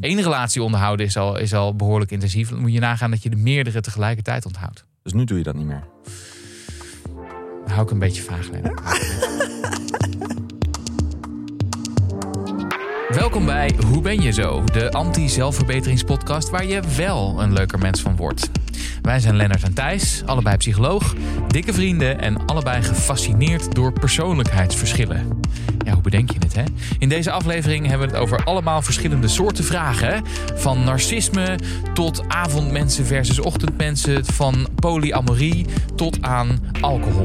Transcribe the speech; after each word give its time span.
Eén 0.00 0.22
relatie 0.22 0.62
onderhouden 0.62 1.06
is 1.06 1.16
al, 1.16 1.38
is 1.38 1.54
al 1.54 1.76
behoorlijk 1.76 2.10
intensief. 2.10 2.48
Dan 2.48 2.60
moet 2.60 2.72
je 2.72 2.80
nagaan 2.80 3.10
dat 3.10 3.22
je 3.22 3.30
de 3.30 3.36
meerdere 3.36 3.80
tegelijkertijd 3.80 4.46
onthoudt. 4.46 4.84
Dus 5.02 5.12
nu 5.12 5.24
doe 5.24 5.38
je 5.38 5.44
dat 5.44 5.54
niet 5.54 5.66
meer. 5.66 5.84
Dan 7.64 7.70
hou 7.70 7.82
ik 7.82 7.90
een 7.90 7.98
beetje 7.98 8.22
vaag. 8.22 8.48
Welkom 13.08 13.46
bij 13.46 13.74
Hoe 13.86 14.00
ben 14.00 14.20
je 14.20 14.32
zo? 14.32 14.64
De 14.64 14.90
anti-zelfverbeteringspodcast 14.90 16.50
waar 16.50 16.66
je 16.66 16.82
wel 16.96 17.42
een 17.42 17.52
leuker 17.52 17.78
mens 17.78 18.00
van 18.00 18.16
wordt. 18.16 18.50
Wij 19.02 19.20
zijn 19.20 19.36
Lennart 19.36 19.62
en 19.62 19.74
Thijs, 19.74 20.22
allebei 20.26 20.56
psycholoog, 20.56 21.14
dikke 21.46 21.72
vrienden 21.72 22.20
en 22.20 22.46
allebei 22.46 22.82
gefascineerd 22.82 23.74
door 23.74 23.92
persoonlijkheidsverschillen. 23.92 25.40
Ja, 25.84 25.92
hoe 25.92 26.02
bedenk 26.02 26.30
je 26.30 26.38
het, 26.38 26.54
hè? 26.54 26.62
In 26.98 27.08
deze 27.08 27.30
aflevering 27.30 27.86
hebben 27.86 28.08
we 28.08 28.14
het 28.14 28.22
over 28.22 28.44
allemaal 28.44 28.82
verschillende 28.82 29.28
soorten 29.28 29.64
vragen. 29.64 30.22
Van 30.54 30.84
narcisme 30.84 31.58
tot 31.94 32.28
avondmensen 32.28 33.06
versus 33.06 33.40
ochtendmensen, 33.40 34.24
van 34.24 34.68
polyamorie 34.74 35.66
tot 35.94 36.22
aan 36.22 36.60
alcohol. 36.80 37.24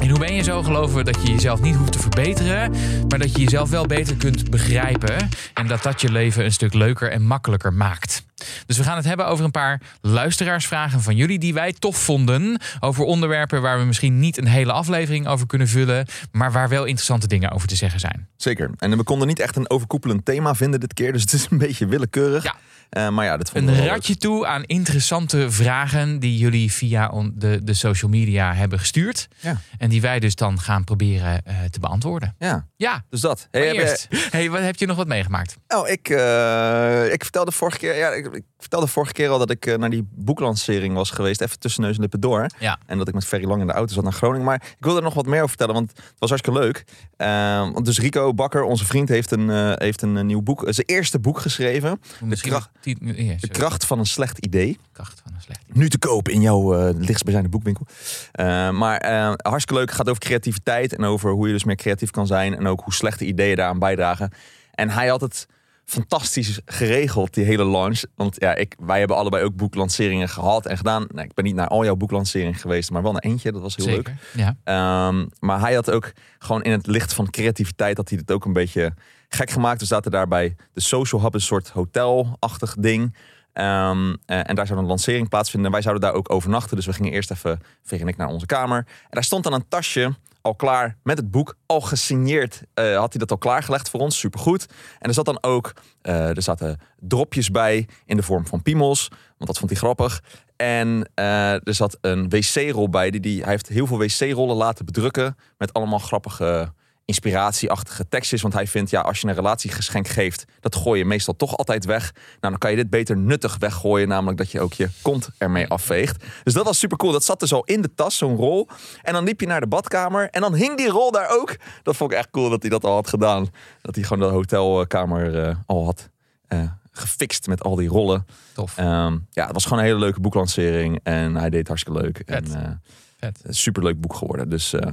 En 0.00 0.08
hoe 0.08 0.18
ben 0.18 0.34
je 0.34 0.42
zo 0.42 0.62
geloven 0.62 1.04
dat 1.04 1.18
je 1.22 1.32
jezelf 1.32 1.60
niet 1.60 1.74
hoeft 1.74 1.92
te 1.92 1.98
verbeteren, 1.98 2.74
maar 3.08 3.18
dat 3.18 3.32
je 3.32 3.42
jezelf 3.42 3.70
wel 3.70 3.86
beter 3.86 4.16
kunt 4.16 4.50
begrijpen 4.50 5.28
en 5.54 5.66
dat 5.66 5.82
dat 5.82 6.00
je 6.00 6.12
leven 6.12 6.44
een 6.44 6.52
stuk 6.52 6.74
leuker 6.74 7.10
en 7.10 7.22
makkelijker 7.22 7.72
maakt. 7.72 8.24
Dus 8.66 8.76
we 8.76 8.82
gaan 8.84 8.96
het 8.96 9.04
hebben 9.04 9.26
over 9.26 9.44
een 9.44 9.50
paar 9.50 9.80
luisteraarsvragen 10.00 11.00
van 11.00 11.16
jullie 11.16 11.38
die 11.38 11.54
wij 11.54 11.72
tof 11.72 11.96
vonden. 11.96 12.60
Over 12.80 13.04
onderwerpen 13.04 13.62
waar 13.62 13.78
we 13.78 13.84
misschien 13.84 14.18
niet 14.20 14.38
een 14.38 14.46
hele 14.46 14.72
aflevering 14.72 15.26
over 15.26 15.46
kunnen 15.46 15.68
vullen, 15.68 16.06
maar 16.32 16.52
waar 16.52 16.68
wel 16.68 16.84
interessante 16.84 17.26
dingen 17.26 17.50
over 17.50 17.68
te 17.68 17.76
zeggen 17.76 18.00
zijn. 18.00 18.28
Zeker. 18.36 18.70
En 18.78 18.96
we 18.96 19.02
konden 19.02 19.28
niet 19.28 19.40
echt 19.40 19.56
een 19.56 19.70
overkoepelend 19.70 20.24
thema 20.24 20.54
vinden 20.54 20.80
dit 20.80 20.94
keer, 20.94 21.12
dus 21.12 21.22
het 21.22 21.32
is 21.32 21.46
een 21.50 21.58
beetje 21.58 21.86
willekeurig. 21.86 22.42
Ja. 22.44 22.54
Uh, 22.96 23.08
maar 23.08 23.24
ja, 23.24 23.36
dat 23.36 23.50
vonden 23.50 23.74
Een 23.78 23.86
ratje 23.86 24.16
toe 24.16 24.46
aan 24.46 24.62
interessante 24.64 25.50
vragen 25.50 26.18
die 26.18 26.36
jullie 26.38 26.72
via 26.72 27.10
de, 27.34 27.60
de 27.64 27.74
social 27.74 28.10
media 28.10 28.54
hebben 28.54 28.78
gestuurd. 28.78 29.28
Ja. 29.40 29.56
En 29.78 29.88
die 29.90 30.00
wij 30.00 30.18
dus 30.20 30.34
dan 30.34 30.60
gaan 30.60 30.84
proberen 30.84 31.44
eh, 31.44 31.54
te 31.70 31.80
beantwoorden. 31.80 32.34
Ja, 32.38 32.66
Ja, 32.76 33.04
dus 33.10 33.20
dat. 33.20 33.48
Hey, 33.50 33.66
je- 33.66 33.72
eerst. 33.72 34.08
Hey, 34.30 34.50
wat 34.50 34.60
heb 34.60 34.76
je 34.76 34.86
nog 34.86 34.96
wat 34.96 35.06
meegemaakt? 35.06 35.56
Oh, 35.68 35.88
ik, 35.88 36.08
eh, 36.08 37.12
ik 37.12 37.22
vertelde 37.22 37.52
vorige 37.52 37.78
keer, 37.78 37.96
ja, 37.96 38.08
ik, 38.10 38.28
ik 38.34 38.44
vertelde 38.58 38.86
vorige 38.86 39.12
keer 39.12 39.28
al 39.28 39.38
dat 39.38 39.50
ik 39.50 39.66
eh, 39.66 39.76
naar 39.78 39.90
die 39.90 40.06
boeklancering 40.14 40.94
was 40.94 41.10
geweest, 41.10 41.40
even 41.40 41.58
tussen 41.58 41.82
neus 41.82 41.94
en 41.94 42.00
lippen 42.00 42.20
door. 42.20 42.46
Ja. 42.58 42.78
En 42.86 42.98
dat 42.98 43.08
ik 43.08 43.14
met 43.14 43.24
Ferry 43.24 43.46
Lang 43.46 43.60
in 43.60 43.66
de 43.66 43.72
auto 43.72 43.94
zat 43.94 44.02
naar 44.04 44.12
Groningen. 44.12 44.44
Maar 44.46 44.62
ik 44.78 44.84
wil 44.84 44.96
er 44.96 45.02
nog 45.02 45.14
wat 45.14 45.26
meer 45.26 45.36
over 45.36 45.48
vertellen, 45.48 45.74
want 45.74 45.90
het 45.96 46.14
was 46.18 46.28
hartstikke 46.28 46.58
leuk. 46.60 46.84
Eh, 47.16 47.26
want 47.72 47.84
dus 47.84 47.98
Rico 47.98 48.34
Bakker, 48.34 48.62
onze 48.62 48.84
vriend, 48.84 49.08
heeft 49.08 49.30
een, 49.30 49.50
eh, 49.50 49.72
heeft 49.74 50.02
een 50.02 50.16
eh, 50.16 50.24
nieuw 50.24 50.42
boek, 50.42 50.64
zijn 50.68 50.86
eerste 50.86 51.18
boek 51.18 51.38
geschreven. 51.38 52.00
Kracht- 52.40 52.70
ja, 52.82 52.94
De 53.00 53.14
sorry. 53.14 53.48
kracht 53.48 53.86
van 53.86 53.98
een 53.98 54.06
slecht 54.06 54.38
idee. 54.38 54.78
kracht 54.92 55.20
van 55.24 55.32
een 55.34 55.40
slecht 55.40 55.60
Nu 55.72 55.88
te 55.88 55.98
koop 55.98 56.28
in 56.28 56.40
jouw 56.40 56.92
lichtstbijzijnde 56.92 57.50
boekwinkel. 57.50 57.86
Eh, 58.32 58.70
maar 58.70 58.96
eh, 58.98 59.32
hartstikke 59.36 59.74
leuk. 59.74 59.86
Het 59.88 59.96
gaat 59.96 60.08
over 60.08 60.20
creativiteit 60.22 60.94
en 60.96 61.04
over 61.04 61.30
hoe 61.30 61.46
je 61.46 61.52
dus 61.52 61.64
meer 61.64 61.76
creatief 61.76 62.10
kan 62.10 62.26
zijn. 62.26 62.56
En 62.56 62.66
ook 62.66 62.80
hoe 62.80 62.92
slechte 62.94 63.24
ideeën 63.24 63.56
daaraan 63.56 63.78
bijdragen. 63.78 64.30
En 64.74 64.90
hij 64.90 65.08
had 65.08 65.20
het 65.20 65.46
fantastisch 65.92 66.60
geregeld, 66.64 67.34
die 67.34 67.44
hele 67.44 67.64
launch. 67.64 68.02
Want 68.14 68.36
ja, 68.38 68.54
ik, 68.54 68.74
wij 68.78 68.98
hebben 68.98 69.16
allebei 69.16 69.44
ook 69.44 69.56
boeklanceringen 69.56 70.28
gehad 70.28 70.66
en 70.66 70.76
gedaan. 70.76 71.06
Nou, 71.08 71.26
ik 71.26 71.34
ben 71.34 71.44
niet 71.44 71.54
naar 71.54 71.68
al 71.68 71.84
jouw 71.84 71.96
boeklanceringen 71.96 72.54
geweest, 72.54 72.90
maar 72.90 73.02
wel 73.02 73.12
naar 73.12 73.22
eentje. 73.22 73.52
Dat 73.52 73.62
was 73.62 73.76
heel 73.76 73.86
leuk. 73.86 74.12
Ja. 74.36 74.56
Ehm, 74.64 75.26
maar 75.38 75.60
hij 75.60 75.74
had 75.74 75.90
ook 75.90 76.12
gewoon 76.38 76.62
in 76.62 76.70
het 76.70 76.86
licht 76.86 77.14
van 77.14 77.30
creativiteit 77.30 77.96
had 77.96 78.08
hij 78.08 78.18
het 78.18 78.32
ook 78.32 78.44
een 78.44 78.52
beetje 78.52 78.94
gek 79.28 79.50
gemaakt. 79.50 79.80
We 79.80 79.86
zaten 79.86 80.10
daar 80.10 80.28
bij 80.28 80.56
de 80.72 80.80
Social 80.80 81.22
Hub, 81.22 81.34
een 81.34 81.40
soort 81.40 81.68
hotelachtig 81.68 82.74
ding. 82.78 83.16
Ehm, 83.52 84.14
eh, 84.26 84.48
en 84.48 84.54
daar 84.54 84.66
zou 84.66 84.78
een 84.78 84.86
lancering 84.86 85.28
plaatsvinden. 85.28 85.66
En 85.66 85.72
wij 85.72 85.82
zouden 85.82 86.02
daar 86.02 86.18
ook 86.18 86.32
overnachten. 86.32 86.76
Dus 86.76 86.86
we 86.86 86.92
gingen 86.92 87.12
eerst 87.12 87.30
even, 87.30 87.60
Veer 87.82 88.00
en 88.00 88.08
ik, 88.08 88.16
naar 88.16 88.28
onze 88.28 88.46
kamer. 88.46 88.78
En 88.78 89.10
daar 89.10 89.24
stond 89.24 89.44
dan 89.44 89.52
een 89.52 89.68
tasje 89.68 90.14
al 90.42 90.54
klaar 90.54 90.96
met 91.02 91.18
het 91.18 91.30
boek. 91.30 91.56
Al 91.66 91.80
gesigneerd 91.80 92.62
eh, 92.74 92.96
had 92.96 93.10
hij 93.10 93.18
dat 93.18 93.30
al 93.30 93.38
klaargelegd 93.38 93.90
voor 93.90 94.00
ons. 94.00 94.18
Supergoed. 94.18 94.66
En 94.98 95.08
er 95.08 95.14
zat 95.14 95.24
dan 95.24 95.42
ook, 95.42 95.72
eh, 96.00 96.36
er 96.36 96.42
zaten 96.42 96.80
dropjes 96.98 97.50
bij 97.50 97.88
in 98.04 98.16
de 98.16 98.22
vorm 98.22 98.46
van 98.46 98.62
piemels. 98.62 99.08
Want 99.08 99.46
dat 99.46 99.58
vond 99.58 99.70
hij 99.70 99.78
grappig. 99.78 100.22
En 100.56 101.10
eh, 101.14 101.52
er 101.52 101.74
zat 101.74 101.98
een 102.00 102.28
wc-rol 102.28 102.88
bij. 102.88 103.10
Die, 103.10 103.20
die, 103.20 103.42
hij 103.42 103.50
heeft 103.50 103.68
heel 103.68 103.86
veel 103.86 103.98
wc-rollen 103.98 104.56
laten 104.56 104.84
bedrukken. 104.84 105.36
Met 105.58 105.72
allemaal 105.72 105.98
grappige 105.98 106.72
inspiratieachtige 107.04 108.08
tekstjes. 108.08 108.42
Want 108.42 108.54
hij 108.54 108.66
vindt, 108.66 108.90
ja, 108.90 109.00
als 109.00 109.20
je 109.20 109.28
een 109.28 109.34
relatiegeschenk 109.34 110.08
geeft, 110.08 110.44
dat 110.60 110.76
gooi 110.76 110.98
je 110.98 111.04
meestal 111.04 111.36
toch 111.36 111.56
altijd 111.56 111.84
weg. 111.84 112.12
Nou, 112.12 112.24
dan 112.40 112.58
kan 112.58 112.70
je 112.70 112.76
dit 112.76 112.90
beter 112.90 113.16
nuttig 113.16 113.56
weggooien. 113.58 114.08
Namelijk 114.08 114.38
dat 114.38 114.50
je 114.50 114.60
ook 114.60 114.72
je 114.72 114.88
kont 115.02 115.28
ermee 115.38 115.68
afveegt. 115.68 116.24
Dus 116.42 116.54
dat 116.54 116.64
was 116.64 116.78
super 116.78 116.96
cool. 116.96 117.12
Dat 117.12 117.24
zat 117.24 117.40
dus 117.40 117.52
al 117.52 117.64
in 117.64 117.80
de 117.82 117.94
tas, 117.94 118.16
zo'n 118.16 118.36
rol. 118.36 118.68
En 119.02 119.12
dan 119.12 119.24
liep 119.24 119.40
je 119.40 119.46
naar 119.46 119.60
de 119.60 119.66
badkamer. 119.66 120.30
En 120.30 120.40
dan 120.40 120.54
hing 120.54 120.76
die 120.76 120.88
rol 120.88 121.10
daar 121.10 121.30
ook. 121.30 121.56
Dat 121.82 121.96
vond 121.96 122.12
ik 122.12 122.18
echt 122.18 122.30
cool 122.30 122.50
dat 122.50 122.60
hij 122.62 122.70
dat 122.70 122.84
al 122.84 122.94
had 122.94 123.08
gedaan. 123.08 123.48
Dat 123.82 123.94
hij 123.94 124.04
gewoon 124.04 124.28
de 124.28 124.34
hotelkamer 124.34 125.44
eh, 125.44 125.56
al 125.66 125.84
had 125.84 126.10
eh, 126.48 126.62
gefixt 126.92 127.46
met 127.46 127.62
al 127.62 127.74
die 127.76 127.88
rollen. 127.88 128.26
Tof. 128.52 128.76
Ehm, 128.78 129.18
ja, 129.30 129.44
het 129.44 129.52
was 129.52 129.64
gewoon 129.64 129.78
een 129.78 129.84
hele 129.84 129.98
leuke 129.98 130.20
boeklancering. 130.20 131.00
En 131.02 131.36
hij 131.36 131.50
deed 131.50 131.68
hartstikke 131.68 132.00
leuk. 132.00 132.22
Vet. 132.26 132.52
En 132.52 132.64
eh, 132.64 132.70
Vet. 133.18 133.42
superleuk 133.48 134.00
boek 134.00 134.14
geworden. 134.14 134.48
Dus 134.48 134.72
eh, 134.72 134.92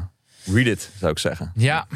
read 0.53 0.65
it, 0.67 0.89
zou 0.99 1.11
ik 1.11 1.19
zeggen. 1.19 1.51
Ja. 1.55 1.87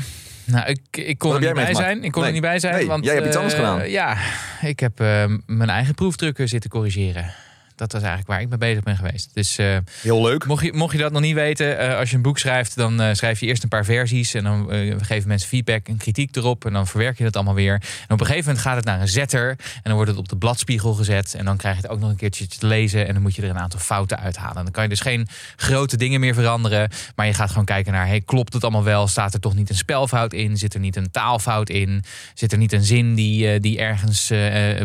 Nou, 0.45 0.67
ik, 0.69 0.79
ik 0.91 1.17
kon 1.17 1.33
er 1.33 1.39
niet 1.39 1.53
bij 1.53 1.73
zijn. 1.73 2.03
Ik 2.03 2.11
kon 2.11 2.21
Nee. 2.21 2.29
er 2.29 2.33
niet 2.33 2.41
bij 2.47 2.59
zijn. 2.59 2.73
Nee, 2.75 2.87
want, 2.87 3.05
jij 3.05 3.13
hebt 3.13 3.27
iets 3.27 3.35
anders 3.35 3.53
eh, 3.53 3.59
gedaan. 3.59 3.89
Ja, 3.89 4.17
ik 4.61 4.79
heb 4.79 4.99
eh, 4.99 5.25
mijn 5.45 5.69
eigen 5.69 5.95
proefdrukken 5.95 6.47
zitten 6.47 6.69
corrigeren. 6.69 7.33
Dat 7.75 7.91
was 7.91 8.01
eigenlijk 8.01 8.31
waar 8.31 8.41
ik 8.41 8.49
mee 8.49 8.57
bezig 8.57 8.83
ben 8.83 8.95
geweest. 8.95 9.29
Dus 9.33 9.57
eh, 9.57 9.77
Heel 10.01 10.21
leuk. 10.21 10.45
mocht, 10.45 10.63
je, 10.63 10.73
mocht 10.73 10.91
je 10.93 10.99
dat 10.99 11.11
nog 11.11 11.21
niet 11.21 11.33
weten, 11.33 11.77
eh, 11.77 11.97
als 11.97 12.09
je 12.09 12.15
een 12.15 12.21
boek 12.21 12.37
schrijft, 12.37 12.75
dan 12.75 13.01
eh, 13.01 13.13
schrijf 13.13 13.39
je 13.39 13.45
eerst 13.45 13.63
een 13.63 13.69
paar 13.69 13.85
versies. 13.85 14.33
En 14.33 14.43
dan 14.43 14.67
geven 15.01 15.27
mensen 15.27 15.49
feedback 15.49 15.87
en 15.87 15.97
kritiek 15.97 16.35
erop. 16.35 16.65
En 16.65 16.73
dan 16.73 16.87
verwerk 16.87 17.17
je 17.17 17.23
het 17.23 17.35
allemaal 17.35 17.53
weer. 17.53 17.73
En 17.73 18.13
op 18.13 18.19
een 18.19 18.25
gegeven 18.25 18.45
moment 18.45 18.65
gaat 18.65 18.75
het 18.75 18.85
naar 18.85 19.01
een 19.01 19.07
zetter. 19.07 19.49
En 19.49 19.81
dan 19.83 19.93
wordt 19.93 20.09
het 20.09 20.19
op 20.19 20.29
de 20.29 20.35
bladspiegel 20.35 20.93
gezet. 20.93 21.33
En 21.33 21.45
dan 21.45 21.57
krijg 21.57 21.75
je 21.75 21.81
het 21.81 21.91
ook 21.91 21.99
nog 21.99 22.09
een 22.09 22.15
keertje 22.15 22.47
te 22.47 22.67
lezen. 22.67 23.07
En 23.07 23.13
dan 23.13 23.21
moet 23.21 23.35
je 23.35 23.41
er 23.41 23.49
een 23.49 23.59
aantal 23.59 23.79
fouten 23.79 24.19
uithalen. 24.19 24.63
Dan 24.63 24.71
kan 24.71 24.83
je 24.83 24.89
dus 24.89 24.99
geen 24.99 25.27
grote 25.55 25.97
dingen 25.97 26.19
meer 26.19 26.33
veranderen. 26.33 26.89
Maar 27.15 27.25
je 27.25 27.33
gaat 27.33 27.49
gewoon 27.49 27.65
kijken 27.65 27.93
naar, 27.93 28.07
hey, 28.07 28.21
klopt 28.21 28.53
het 28.53 28.63
allemaal 28.63 28.83
wel? 28.83 29.07
Staat 29.07 29.33
er 29.33 29.39
toch 29.39 29.55
niet 29.55 29.69
een 29.69 29.75
spelfout 29.75 30.33
in? 30.33 30.57
Zit 30.57 30.73
er 30.73 30.79
niet 30.79 30.95
een 30.95 31.11
taalfout 31.11 31.69
in? 31.69 32.03
Zit 32.33 32.51
er 32.51 32.57
niet 32.57 32.73
een 32.73 32.83
zin 32.83 33.15
die, 33.15 33.59
die 33.59 33.79
ergens 33.79 34.31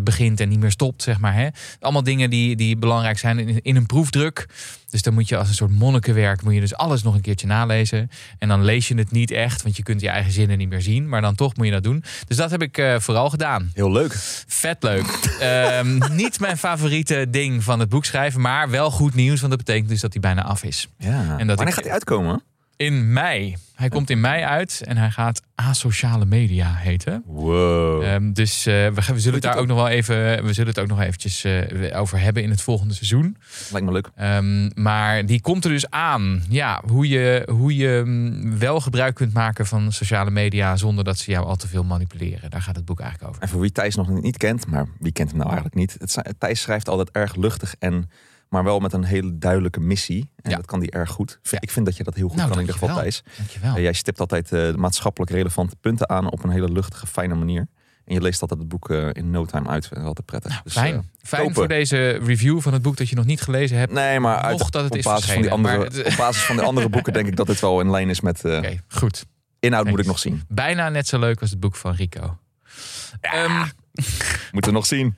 begint 0.03 0.41
en 0.41 0.49
niet 0.49 0.61
meer 0.61 0.71
stopt, 0.71 1.03
zeg 1.03 1.19
maar. 1.19 1.35
Hè? 1.35 1.49
Allemaal 1.81 2.03
dingen 2.03 2.31
die, 2.31 2.57
die 2.57 2.78
belangrijk 2.79 3.19
zijn 3.19 3.39
in, 3.39 3.61
in 3.63 3.77
een 3.77 3.87
proefdruk. 3.87 4.47
Dus 4.91 5.03
dan 5.03 5.15
moet 5.15 5.29
je 5.29 5.37
als 5.37 5.49
een 5.49 5.55
soort 5.55 5.71
monnikenwerk, 5.71 6.43
moet 6.43 6.55
je 6.55 6.61
dus 6.61 6.75
alles 6.75 7.03
nog 7.03 7.15
een 7.15 7.21
keertje 7.21 7.47
nalezen. 7.47 8.11
En 8.39 8.49
dan 8.49 8.65
lees 8.65 8.89
je 8.89 8.95
het 8.95 9.11
niet 9.11 9.31
echt, 9.31 9.63
want 9.63 9.77
je 9.77 9.83
kunt 9.83 10.01
je 10.01 10.09
eigen 10.09 10.33
zinnen 10.33 10.59
niet 10.59 10.69
meer 10.69 10.83
zien. 10.83 11.09
Maar 11.09 11.21
dan 11.21 11.35
toch 11.35 11.57
moet 11.57 11.67
je 11.67 11.73
dat 11.73 11.83
doen. 11.83 12.05
Dus 12.27 12.37
dat 12.37 12.51
heb 12.51 12.63
ik 12.63 12.79
eh, 12.79 12.99
vooral 12.99 13.31
gedaan. 13.31 13.71
Heel 13.75 13.93
leuk. 13.93 14.15
Vet 14.47 14.83
leuk. 14.83 15.37
Ehm, 15.41 15.99
niet 16.23 16.41
mijn 16.41 16.59
favoriete 16.59 17.27
ding 17.31 17.65
van 17.65 17.81
het 17.81 17.89
boek 17.89 18.05
schrijven, 18.05 18.41
maar 18.41 18.71
wel 18.71 18.91
goed 18.91 19.15
nieuws. 19.15 19.39
Want 19.41 19.53
dat 19.53 19.65
betekent 19.65 19.89
dus 19.89 20.01
dat 20.01 20.13
hij 20.13 20.21
bijna 20.23 20.43
af 20.45 20.63
is. 20.63 20.89
Ja. 20.99 21.39
En 21.39 21.47
dat 21.47 21.57
Wanneer 21.57 21.67
ik- 21.67 21.75
gaat 21.75 21.85
hij 21.85 21.93
uitkomen? 21.93 22.43
In 22.79 23.13
mei. 23.13 23.57
Hij 23.75 23.89
komt 23.89 24.11
in 24.11 24.21
mei 24.21 24.43
uit 24.43 24.83
en 24.85 24.97
hij 24.97 25.11
gaat 25.11 25.43
Asociale 25.55 26.25
Media 26.25 26.75
heten. 26.75 27.23
Wow. 27.27 28.03
Ehm, 28.03 28.33
dus 28.33 28.67
eh, 28.67 28.75
we, 28.75 28.93
we 28.95 29.21
zullen 29.21 29.33
het 29.33 29.43
daar 29.43 29.57
ook 29.57 29.67
nog 29.67 29.77
wel 29.77 29.89
even, 29.89 30.45
we 30.45 30.53
zullen 30.53 30.69
het 30.69 30.79
ook 30.79 30.87
nog 30.87 31.01
eventjes 31.01 31.45
eh, 31.45 32.01
over 32.01 32.21
hebben 32.21 32.43
in 32.43 32.51
het 32.51 32.63
volgende 32.63 32.95
seizoen. 32.95 33.37
Lijkt 33.71 33.87
me 33.87 33.93
leuk. 33.93 34.11
Ehm, 34.17 34.71
maar 34.75 35.27
die 35.27 35.41
komt 35.41 35.65
er 35.65 35.71
dus 35.71 35.91
aan. 35.91 36.43
Ja, 36.49 36.83
hoe 36.87 37.09
je, 37.09 37.49
hoe 37.51 37.77
je 37.77 38.03
mm, 38.05 38.59
wel 38.59 38.81
gebruik 38.81 39.15
kunt 39.15 39.33
maken 39.33 39.67
van 39.67 39.93
sociale 39.93 40.31
media 40.31 40.77
zonder 40.77 41.05
dat 41.05 41.19
ze 41.19 41.31
jou 41.31 41.47
al 41.47 41.57
te 41.57 41.69
veel 41.69 41.85
manipuleren. 41.85 42.51
Daar 42.51 42.63
gaat 42.63 42.77
het 42.77 42.85
boek 42.85 43.01
eigenlijk 43.01 43.31
over. 43.31 43.43
En 43.43 43.49
voor 43.49 43.61
wie 43.61 43.73
Thijs 43.73 43.95
nog 43.95 44.09
niet 44.09 44.37
kent, 44.37 44.67
maar 44.67 44.87
wie 44.99 45.13
kent 45.13 45.29
hem 45.29 45.39
nou 45.39 45.51
eigenlijk 45.51 45.81
niet? 45.81 45.97
Het, 45.99 46.35
Thijs 46.39 46.61
schrijft 46.61 46.89
altijd 46.89 47.11
erg 47.11 47.37
luchtig 47.37 47.75
en 47.79 48.11
maar 48.49 48.65
wel 48.65 48.79
met 48.79 48.93
een 48.93 49.05
hele 49.05 49.39
duidelijke 49.39 49.81
missie. 49.81 50.31
En 50.43 50.51
Ja. 50.51 50.57
dat 50.57 50.67
kan 50.67 50.81
die 50.81 50.91
erg 50.91 51.11
goed. 51.11 51.39
Ja. 51.43 51.61
Ik 51.61 51.71
vind 51.71 51.87
dat 51.87 51.97
je 51.97 52.03
dat 52.05 52.15
heel 52.15 52.29
goed 52.29 52.37
Nou, 52.37 52.49
kan 52.49 52.59
in 52.61 52.65
ieder 52.67 52.79
geval. 52.81 52.97
Thijs. 52.97 53.23
Dankjewel. 53.37 53.75
Eh, 53.77 53.83
jij 53.83 53.93
stipt 53.93 54.21
altijd 54.21 54.53
eh, 54.53 54.75
maatschappelijk 54.75 55.31
relevante 55.33 55.77
punten 55.77 56.09
aan 56.09 56.31
op 56.31 56.45
een 56.45 56.51
hele 56.51 56.69
luchtige, 56.73 57.07
fijne 57.07 57.35
manier. 57.35 57.67
En 58.05 58.15
je 58.15 58.21
leest 58.21 58.41
altijd 58.43 58.61
het 58.61 58.69
boek 58.69 58.91
eh, 58.91 59.09
in 59.13 59.31
no 59.31 59.45
time 59.45 59.69
uit. 59.69 59.89
Dat 59.89 59.99
is 59.99 60.05
altijd 60.05 60.27
prettig. 60.27 60.63
Dus, 60.63 60.73
Fijn. 60.73 61.11
Fijn 61.23 61.41
kopen. 61.43 61.55
voor 61.57 61.69
deze 61.69 62.11
review 62.11 62.61
van 62.61 62.73
het 62.73 62.83
boek 62.83 62.97
dat 62.97 63.09
je 63.09 63.17
nog 63.17 63.25
niet 63.25 63.41
gelezen 63.41 63.79
hebt. 63.79 63.93
nee, 63.93 64.21
maar 64.21 64.37
uit, 64.37 64.59
dat 64.59 64.83
het 64.83 64.91
op, 64.93 64.97
is 64.97 65.05
basis 65.05 65.25
van 65.33 65.43
die 65.43 65.51
verschenen, 65.51 65.51
andere, 65.53 65.77
maar 65.77 66.05
het- 66.05 66.13
op 66.13 66.17
basis 66.19 66.43
van 66.43 66.57
de 66.57 66.63
andere 66.63 66.89
boeken 66.89 67.13
denk 67.13 67.27
ik 67.27 67.37
dat 67.37 67.49
het 67.49 67.61
wel 67.61 67.81
in 67.81 67.91
lijn 67.91 68.09
is 68.09 68.21
met... 68.21 68.45
Oké, 68.45 68.77
goed. 68.89 69.25
Inhoud 69.61 69.87
moet 69.87 69.99
ik 69.99 70.07
nog 70.07 70.19
zien. 70.19 70.43
Bijna 70.49 70.89
net 70.89 71.07
zo 71.09 71.19
leuk 71.19 71.41
als 71.41 71.51
het 71.51 71.61
boek 71.61 71.77
van 71.77 71.93
Rico. 71.95 72.39
Ehm, 73.21 73.65
Moeten 74.53 74.71
we 74.73 74.77
nog 74.79 74.87
zien. 74.87 75.15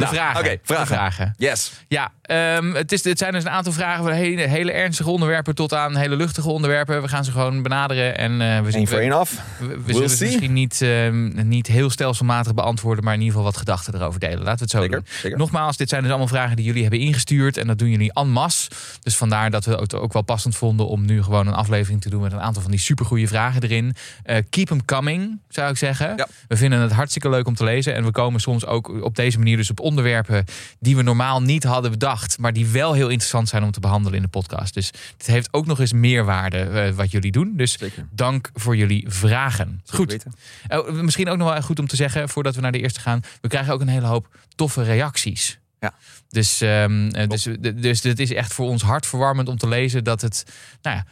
De 0.00 0.06
Nou, 0.06 0.16
vragen. 0.16 0.40
oké, 0.40 0.58
vragen. 0.62 0.86
De 0.86 0.92
vragen. 0.92 1.34
Yes. 1.36 1.72
Ja, 1.88 2.12
ehm, 2.22 2.74
het, 2.74 2.92
is, 2.92 3.04
het 3.04 3.18
zijn 3.18 3.32
dus 3.32 3.44
een 3.44 3.50
aantal 3.50 3.72
vragen 3.72 4.04
van 4.04 4.12
hele, 4.12 4.42
hele 4.42 4.72
ernstige 4.72 5.10
onderwerpen 5.10 5.54
tot 5.54 5.74
aan 5.74 5.96
hele 5.96 6.16
luchtige 6.16 6.48
onderwerpen. 6.50 7.02
We 7.02 7.08
gaan 7.08 7.24
ze 7.24 7.30
gewoon 7.30 7.62
benaderen 7.62 8.18
en 8.18 8.32
eh, 8.40 8.60
we, 8.60 8.76
Eén 8.78 8.88
voor 8.88 8.98
één 8.98 9.12
af. 9.12 9.30
we, 9.58 9.66
we 9.66 9.74
We'll 9.84 9.94
zullen 9.94 10.10
see. 10.10 10.26
misschien 10.28 10.52
niet, 10.52 10.82
ehm, 10.82 11.48
niet 11.48 11.66
heel 11.66 11.90
stelselmatig 11.90 12.54
beantwoorden, 12.54 13.04
maar 13.04 13.14
in 13.14 13.20
ieder 13.20 13.34
geval 13.36 13.50
wat 13.50 13.58
gedachten 13.60 13.94
erover 13.94 14.20
delen. 14.20 14.38
Laten 14.38 14.54
we 14.54 14.60
het 14.62 14.70
zo 14.70 14.80
Zeker. 14.80 14.96
doen. 14.96 15.06
zeker. 15.20 15.38
Nogmaals, 15.38 15.76
dit 15.76 15.88
zijn 15.88 16.00
dus 16.00 16.10
allemaal 16.10 16.28
vragen 16.28 16.56
die 16.56 16.64
jullie 16.64 16.82
hebben 16.82 17.00
ingestuurd. 17.00 17.56
En 17.56 17.66
dat 17.66 17.78
doen 17.78 17.88
jullie 17.90 18.12
en 18.12 18.28
masse. 18.30 18.70
Dus 19.02 19.16
vandaar 19.16 19.50
dat 19.50 19.64
we 19.64 19.72
het 19.72 19.94
ook 19.94 20.12
wel 20.12 20.22
passend 20.22 20.56
vonden 20.56 20.86
om 20.88 21.04
nu 21.04 21.22
gewoon 21.22 21.46
een 21.46 21.54
aflevering 21.54 22.00
te 22.02 22.10
doen 22.10 22.22
met 22.22 22.32
een 22.32 22.40
aantal 22.40 22.62
van 22.62 22.70
die 22.70 22.80
supergoeie 22.80 23.28
vragen 23.28 23.62
erin. 23.62 23.94
Eh, 24.22 24.36
keep 24.50 24.66
them 24.66 24.84
coming, 24.84 25.40
zou 25.48 25.70
ik 25.70 25.76
zeggen. 25.76 26.12
Ja. 26.16 26.26
We 26.48 26.56
vinden 26.56 26.78
het 26.80 26.92
hartstikke 26.92 27.28
leuk 27.28 27.46
om 27.46 27.54
te 27.54 27.64
lezen. 27.64 27.94
En 27.94 28.04
we 28.04 28.10
komen 28.10 28.40
soms 28.40 28.66
ook 28.66 28.88
op 29.04 29.16
deze 29.16 29.38
manier 29.38 29.56
dus 29.56 29.70
op 29.70 29.80
onderwerpen 29.90 30.44
die 30.78 30.96
we 30.96 31.02
normaal 31.02 31.42
niet 31.42 31.64
hadden 31.64 31.90
bedacht. 31.90 32.38
Maar 32.38 32.52
die 32.52 32.66
wel 32.66 32.92
heel 32.92 33.08
interessant 33.08 33.48
zijn 33.48 33.62
om 33.62 33.70
te 33.70 33.80
behandelen 33.80 34.16
in 34.16 34.22
de 34.22 34.28
podcast. 34.28 34.74
Dus 34.74 34.90
het 35.16 35.26
heeft 35.26 35.52
ook 35.52 35.66
nog 35.66 35.80
eens 35.80 35.92
meerwaarde 35.92 36.58
eh, 36.58 36.92
wat 36.92 37.10
jullie 37.10 37.32
doen. 37.32 37.52
Dus 37.56 37.72
Zeker. 37.78 38.08
dank 38.10 38.50
voor 38.54 38.76
jullie 38.76 39.04
vragen. 39.08 39.80
Zeker 39.84 39.96
Goed. 39.96 40.24
Oh, 40.68 40.90
misschien 40.90 41.28
ook 41.28 41.38
nog 41.38 41.52
wel 41.52 41.62
goed 41.62 41.78
om 41.78 41.86
te 41.86 41.96
zeggen, 41.96 42.28
voordat 42.28 42.54
we 42.54 42.60
naar 42.60 42.72
de 42.72 42.80
eerste 42.80 43.00
gaan. 43.00 43.20
We 43.40 43.48
krijgen 43.48 43.72
ook 43.72 43.80
een 43.80 43.88
hele 43.88 44.06
hoop 44.06 44.28
toffe 44.54 44.82
reacties. 44.82 45.58
Ja. 45.80 45.94
Dus, 46.28 46.60
eh, 46.60 46.84
dus, 47.28 47.48
dus 47.74 48.02
het 48.02 48.18
is 48.18 48.32
echt 48.32 48.52
voor 48.52 48.68
ons 48.68 48.82
hartverwarmend 48.82 49.48
om 49.48 49.56
te 49.56 49.68
lezen 49.68 50.04
dat 50.04 50.20
het. 50.20 50.44
Nou 50.82 50.96
ja, 50.96 51.04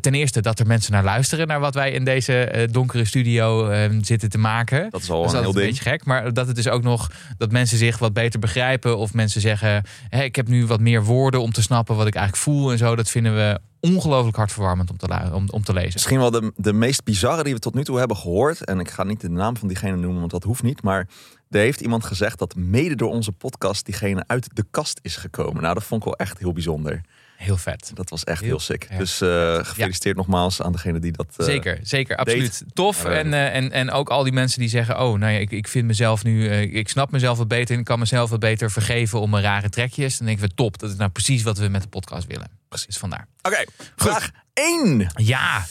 ten 0.00 0.14
eerste 0.14 0.40
dat 0.40 0.58
er 0.58 0.66
mensen 0.66 0.92
naar 0.92 1.04
luisteren 1.04 1.46
naar 1.46 1.60
wat 1.60 1.74
wij 1.74 1.90
in 1.90 2.04
deze 2.04 2.44
eh, 2.44 2.72
donkere 2.72 3.04
studio 3.04 3.68
ehm, 3.68 4.02
zitten 4.02 4.28
te 4.28 4.38
maken. 4.38 4.90
Dat 4.90 5.00
is 5.02 5.10
al 5.10 5.22
Dat 5.22 5.30
is 5.30 5.32
een 5.32 5.40
heel 5.44 5.48
een 5.48 5.54
ding. 5.56 5.66
beetje 5.68 5.90
gek. 5.90 6.04
Maar 6.04 6.32
dat 6.32 6.46
het 6.46 6.56
dus 6.56 6.68
ook 6.68 6.82
nog 6.82 7.10
dat 7.38 7.52
mensen 7.52 7.78
zich 7.78 7.98
wat 7.98 8.12
beter 8.12 8.40
begrijpen. 8.40 8.98
Of 8.98 9.14
mensen 9.14 9.40
zeggen: 9.40 9.84
ik 10.10 10.36
heb 10.36 10.48
nu 10.48 10.66
wat 10.66 10.80
meer 10.80 11.04
woorden 11.04 11.40
om 11.42 11.52
te 11.52 11.62
snappen 11.62 11.96
wat 11.96 12.06
ik 12.06 12.14
eigenlijk 12.14 12.44
voel 12.44 12.70
en 12.72 12.78
zo. 12.78 12.96
Dat 12.96 13.10
vinden 13.10 13.34
we 13.34 13.60
ongelooflijk 13.80 14.36
hartverwarmend 14.36 14.90
om 14.90 14.96
te, 14.96 15.30
om 15.52 15.64
te 15.64 15.72
lezen. 15.72 15.90
Misschien 15.92 16.18
wel 16.18 16.30
de, 16.30 16.52
de 16.56 16.72
meest 16.72 17.04
bizarre 17.04 17.42
die 17.42 17.54
we 17.54 17.60
tot 17.60 17.74
nu 17.74 17.84
toe 17.84 17.98
hebben 17.98 18.16
gehoord. 18.16 18.64
En 18.64 18.80
ik 18.80 18.90
ga 18.90 19.04
niet 19.04 19.20
de 19.20 19.30
naam 19.30 19.56
van 19.56 19.68
diegene 19.68 19.96
noemen, 19.96 20.18
want 20.18 20.30
dat 20.30 20.42
hoeft 20.44 20.62
niet. 20.62 20.82
Maar 20.82 21.08
er 21.50 21.60
heeft 21.60 21.80
iemand 21.80 22.04
gezegd 22.04 22.38
dat 22.38 22.54
mede 22.54 22.94
door 22.94 23.10
onze 23.10 23.32
podcast 23.32 23.84
diegene 23.84 24.24
uit 24.26 24.48
de 24.52 24.64
kast 24.70 24.98
is 25.02 25.16
gekomen. 25.16 25.62
Nou, 25.62 25.74
dat 25.74 25.84
vond 25.84 26.00
ik 26.00 26.06
wel 26.06 26.16
echt 26.16 26.38
heel 26.38 26.52
bijzonder. 26.52 27.00
Heel 27.40 27.56
vet. 27.56 27.90
Dat 27.94 28.10
was 28.10 28.24
echt 28.24 28.40
Heel 28.40 28.48
heel, 28.48 28.58
sick. 28.58 28.88
Dus 28.98 29.20
eh, 29.20 29.54
gefeliciteerd 29.62 30.16
nogmaals 30.16 30.62
aan 30.62 30.72
degene 30.72 30.98
die 30.98 31.12
dat... 31.12 31.26
eh, 31.36 31.46
Zeker, 31.46 31.78
zeker, 31.82 32.16
absoluut. 32.16 32.64
Tof. 32.72 33.02
Ja, 33.02 33.10
En, 33.10 33.34
eh, 33.34 33.54
en, 33.56 33.72
en 33.72 33.90
ook 33.90 34.08
al 34.08 34.22
die 34.22 34.32
mensen 34.32 34.60
die 34.60 34.68
zeggen: 34.68 35.00
Oh, 35.00 35.18
nou 35.18 35.32
ja, 35.32 35.38
ik, 35.38 35.50
ik 35.50 35.68
vind 35.68 35.86
mezelf 35.86 36.24
nu, 36.24 36.48
ik 36.50 36.88
snap 36.88 37.10
mezelf 37.10 37.38
wat 37.38 37.48
beter 37.48 37.74
en 37.74 37.80
ik 37.80 37.86
kan 37.86 37.98
mezelf 37.98 38.30
wat 38.30 38.40
beter 38.40 38.70
vergeven 38.70 39.20
om 39.20 39.30
mijn 39.30 39.42
rare 39.42 39.68
trekjes. 39.68 40.18
Dan 40.18 40.26
denken 40.26 40.48
we: 40.48 40.54
top, 40.54 40.78
dat 40.78 40.90
is 40.90 40.96
nou 40.96 41.10
precies 41.10 41.42
wat 41.42 41.58
we 41.58 41.68
met 41.68 41.82
de 41.82 41.88
podcast 41.88 42.26
willen. 42.26 42.50
Precies 42.68 42.98
vandaar. 42.98 43.26
Oké, 43.42 43.64
vraag 43.96 44.30
1. 44.52 45.10
Ja, 45.14 45.64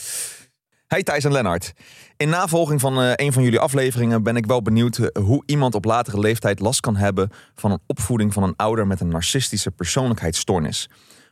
Hey 0.87 1.03
Thijs 1.03 1.23
en 1.23 1.31
Lennart. 1.31 1.73
In 2.17 2.29
navolging 2.29 2.79
van 2.81 2.97
een 2.97 3.33
van 3.33 3.43
jullie 3.43 3.59
afleveringen 3.59 4.23
ben 4.23 4.35
ik 4.35 4.45
wel 4.45 4.61
benieuwd 4.61 4.99
hoe 5.19 5.43
iemand 5.45 5.75
op 5.75 5.85
latere 5.85 6.19
leeftijd 6.19 6.59
last 6.59 6.79
kan 6.79 6.95
hebben 6.95 7.31
van 7.55 7.71
een 7.71 7.79
opvoeding 7.85 8.33
van 8.33 8.43
een 8.43 8.53
ouder 8.55 8.87
met 8.87 8.99
een 9.01 9.07
narcistische 9.07 9.71
persoonlijkheidsstoornis. 9.71 10.89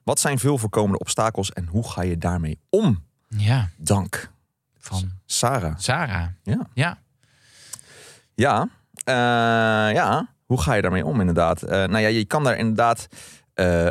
Wat 0.08 0.20
zijn 0.20 0.40
veel 0.40 0.58
voorkomende 0.58 1.00
obstakels 1.00 1.52
en 1.52 1.66
hoe 1.66 1.90
ga 1.90 2.02
je 2.02 2.18
daarmee 2.18 2.60
om? 2.70 3.04
ja, 3.28 3.70
Dank. 3.78 4.32
van 4.78 5.12
Sarah. 5.26 5.74
Sarah. 5.78 6.28
Ja. 6.44 6.68
Ja, 6.74 6.98
Ja, 8.36 8.70
eh, 9.04 9.96
ja. 9.96 10.34
Hoe 10.46 10.62
ga 10.62 10.74
je 10.74 10.82
daarmee 10.82 11.06
om 11.06 11.20
inderdaad? 11.20 11.62
Eh, 11.62 11.70
nou 11.70 11.98
ja, 11.98 12.08
je 12.08 12.26
kan 12.26 12.44
daar 12.44 12.58
inderdaad 12.58 13.08
eh, 13.54 13.88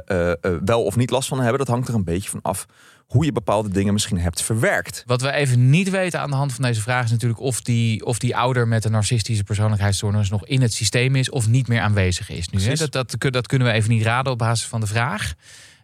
wel 0.64 0.84
of 0.84 0.96
niet 0.96 1.10
last 1.10 1.28
van 1.28 1.40
hebben. 1.40 1.58
Dat 1.58 1.68
hangt 1.68 1.88
er 1.88 1.94
een 1.94 2.04
beetje 2.04 2.30
van 2.30 2.42
af 2.42 2.66
hoe 3.06 3.24
je 3.24 3.32
bepaalde 3.32 3.68
dingen 3.68 3.92
misschien 3.92 4.18
hebt 4.18 4.42
verwerkt. 4.42 5.02
Wat 5.06 5.20
we 5.20 5.32
even 5.32 5.70
niet 5.70 5.90
weten 5.90 6.20
aan 6.20 6.30
de 6.30 6.36
hand 6.36 6.52
van 6.52 6.64
deze 6.64 6.80
vraag 6.80 7.04
is 7.04 7.10
natuurlijk 7.10 7.40
of 7.40 7.60
die, 7.60 8.04
of 8.04 8.18
die 8.18 8.36
ouder 8.36 8.68
met 8.68 8.84
een 8.84 8.92
narcistische 8.92 9.44
persoonlijkheidsstoornis 9.44 10.30
nog 10.30 10.46
in 10.46 10.62
het 10.62 10.72
systeem 10.72 11.16
is 11.16 11.30
of 11.30 11.48
niet 11.48 11.68
meer 11.68 11.80
aanwezig 11.80 12.30
is 12.30 12.48
nu. 12.48 12.62
Hè? 12.62 12.74
Dat, 12.74 12.92
dat, 12.92 13.32
dat 13.32 13.46
kunnen 13.46 13.68
we 13.68 13.74
even 13.74 13.90
niet 13.90 14.02
raden 14.02 14.32
op 14.32 14.38
basis 14.38 14.66
van 14.66 14.80
de 14.80 14.86
vraag. 14.86 15.34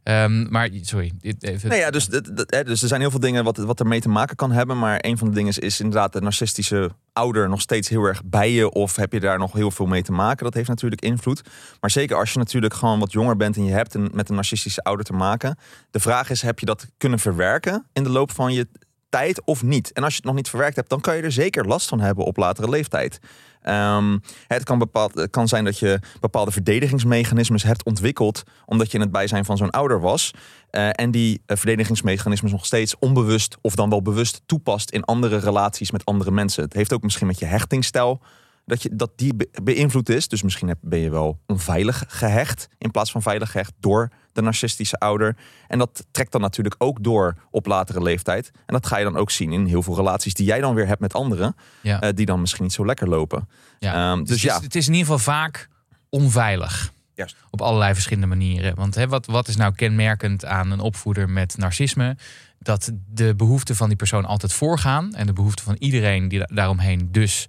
Ehm, 0.03 0.51
maar 0.51 0.69
sorry, 0.81 1.13
even. 1.21 1.77
Ja, 1.77 1.91
dus, 1.91 2.07
dus 2.07 2.83
er 2.83 2.89
zijn 2.89 3.01
heel 3.01 3.11
veel 3.11 3.21
dingen 3.21 3.45
wat, 3.45 3.57
wat 3.57 3.81
ermee 3.81 4.01
te 4.01 4.09
maken 4.09 4.37
kan 4.37 4.53
hebben. 4.53 4.79
Maar 4.79 4.99
een 5.01 5.19
van 5.19 5.29
de 5.29 5.35
dingen 5.35 5.53
is, 5.59 5.81
inderdaad 5.81 6.13
de 6.13 6.21
narcistische 6.21 6.91
ouder 7.13 7.49
nog 7.49 7.61
steeds 7.61 7.89
heel 7.89 8.05
erg 8.05 8.25
bij 8.25 8.51
je. 8.51 8.71
Of 8.71 8.97
heb 8.97 9.13
je 9.13 9.21
daar 9.21 9.39
nog 9.39 9.53
heel 9.53 9.71
veel 9.71 9.87
mee 9.87 10.03
te 10.03 10.13
maken? 10.13 10.45
Dat 10.45 10.55
heeft 10.55 10.69
natuurlijk 10.69 11.03
invloed. 11.03 11.43
Maar 11.81 11.91
zeker 11.91 12.17
als 12.17 12.33
je 12.33 12.39
natuurlijk 12.39 12.75
gewoon 12.75 12.99
wat 12.99 13.13
jonger 13.13 13.37
bent 13.37 13.57
en 13.57 13.65
je 13.65 13.73
hebt 13.73 14.13
met 14.13 14.29
een 14.29 14.35
narcistische 14.35 14.83
ouder 14.83 15.05
te 15.05 15.13
maken. 15.13 15.59
De 15.91 16.01
vraag 16.01 16.31
is, 16.31 16.43
heb 16.43 16.59
je 16.59 16.67
dat 16.67 16.87
kunnen 16.97 17.19
verwerken 17.19 17.87
in 17.93 18.03
de 18.03 18.11
loop 18.11 18.31
van 18.31 18.53
je 18.53 18.69
tijd 19.09 19.45
of 19.45 19.63
niet? 19.63 19.93
En 19.93 20.03
als 20.03 20.13
je 20.13 20.19
het 20.19 20.27
nog 20.27 20.37
niet 20.37 20.49
verwerkt 20.49 20.77
hebt, 20.77 20.89
dan 20.89 21.01
kan 21.01 21.17
je 21.17 21.23
er 21.23 21.33
zeker 21.33 21.67
last 21.67 21.89
van 21.89 22.01
hebben 22.01 22.25
op 22.25 22.37
latere 22.37 22.69
leeftijd. 22.69 23.19
Ehm, 23.63 24.19
het, 24.47 24.65
kan 24.65 24.79
bepaald, 24.79 25.31
kan 25.31 25.49
zijn 25.49 25.65
dat 25.65 25.79
je 25.79 25.99
bepaalde 26.21 26.51
verdedigingsmechanismes 26.51 27.63
hebt 27.63 27.85
ontwikkeld. 27.85 28.43
omdat 28.67 28.91
je 28.91 28.95
in 28.95 29.01
het 29.01 29.13
bijzijn 29.13 29.45
van 29.45 29.57
zo'n 29.57 29.71
ouder 29.71 30.01
was. 30.01 30.31
Eh, 30.71 30.89
en 30.93 31.11
die 31.11 31.43
eh, 31.47 31.57
verdedigingsmechanismes 31.57 32.53
nog 32.53 32.67
steeds 32.67 32.99
onbewust 32.99 33.57
of 33.61 33.75
dan 33.75 33.91
wel 33.91 34.03
bewust 34.03 34.43
toepast 34.47 34.91
in 34.91 35.05
andere 35.05 35.37
relaties 35.37 35.91
met 35.91 36.05
andere 36.05 36.31
mensen. 36.31 36.65
Het 36.65 36.73
heeft 36.73 36.93
ook 36.93 37.03
misschien 37.03 37.27
met 37.27 37.39
je 37.39 37.45
hechtingsstijl 37.45 38.21
dat, 38.65 38.83
je, 38.83 38.97
dat 38.97 39.11
die 39.17 39.35
be- 39.35 39.49
beïnvloed 39.63 40.09
is. 40.09 40.29
Dus 40.29 40.43
misschien 40.43 40.75
ben 40.81 40.99
je 40.99 41.11
wel 41.11 41.39
onveilig 41.47 42.05
gehecht 42.09 42.69
in 42.79 42.91
plaats 42.91 43.11
van 43.11 43.23
veilig 43.23 43.51
gehecht 43.51 43.73
door 43.81 44.11
de 44.33 44.43
narcistische 44.43 44.99
ouder. 44.99 45.37
En 45.69 45.79
dat 45.79 46.05
trekt 46.11 46.33
dan 46.33 46.41
natuurlijk 46.41 46.75
ook 46.79 47.05
door 47.05 47.35
op 47.51 47.67
latere 47.67 48.03
leeftijd. 48.03 48.51
En 48.67 48.75
dat 48.75 48.87
ga 48.87 48.97
je 48.97 49.05
dan 49.05 49.17
ook 49.17 49.31
zien 49.31 49.53
in 49.53 49.67
heel 49.67 49.83
veel 49.83 49.97
relaties 49.97 50.35
die 50.35 50.47
jij 50.47 50.61
dan 50.61 50.75
weer 50.75 50.87
hebt 50.87 51.01
met 51.01 51.15
anderen, 51.15 51.57
ja. 51.81 52.01
eh, 52.01 52.09
die 52.15 52.27
dan 52.27 52.41
misschien 52.41 52.63
niet 52.63 52.73
zo 52.73 52.87
lekker 52.87 53.09
lopen. 53.09 53.49
Ja. 53.79 54.11
Ehm, 54.11 54.19
dus 54.19 54.29
dus 54.29 54.43
het, 54.43 54.51
is, 54.51 54.57
ja, 54.57 54.61
het 54.65 54.75
is 54.75 54.87
in 54.87 54.93
ieder 54.95 55.13
geval 55.13 55.35
vaak 55.35 55.69
onveilig. 56.09 56.93
Juist. 57.15 57.37
Op 57.51 57.61
allerlei 57.61 57.95
verschillende 57.95 58.27
manieren. 58.27 58.75
Want 58.75 58.95
hè, 58.95 59.09
wat, 59.09 59.27
wat 59.27 59.49
is 59.49 59.57
nou 59.57 59.75
kenmerkend 59.75 60.45
aan 60.45 60.71
een 60.71 60.81
opvoeder 60.81 61.31
met 61.31 61.57
narcisme? 61.57 62.17
Dat 62.59 62.91
de 63.11 63.35
behoeften 63.35 63.77
van 63.77 63.89
die 63.89 63.97
persoon 63.97 64.25
altijd 64.25 64.53
voorgaan. 64.53 65.15
En 65.15 65.27
de 65.27 65.33
behoeften 65.33 65.65
van 65.65 65.77
iedereen 65.79 66.29
die 66.29 66.39
da- 66.39 66.49
daaromheen 66.55 67.09
dus 67.13 67.47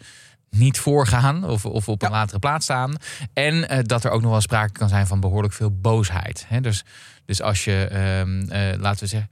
niet 0.55 0.79
voorgaan 0.79 1.43
of, 1.49 1.65
of 1.65 1.89
op 1.89 2.01
een 2.01 2.07
Ja. 2.09 2.15
latere 2.15 2.39
plaats 2.39 2.63
staan. 2.63 2.95
En 3.33 3.69
eh, 3.69 3.79
dat 3.81 4.03
er 4.03 4.11
ook 4.11 4.21
nog 4.21 4.31
wel 4.31 4.41
sprake 4.41 4.71
kan 4.71 4.89
zijn 4.89 5.07
van 5.07 5.19
behoorlijk 5.19 5.53
veel 5.53 5.71
boosheid. 5.71 6.45
Hè? 6.47 6.61
Dus, 6.61 6.83
dus 7.25 7.41
als 7.41 7.63
je, 7.63 7.87
ehm, 7.91 8.49
eh, 8.49 8.79
laten 8.79 8.99
we 9.03 9.09
zeggen, 9.09 9.29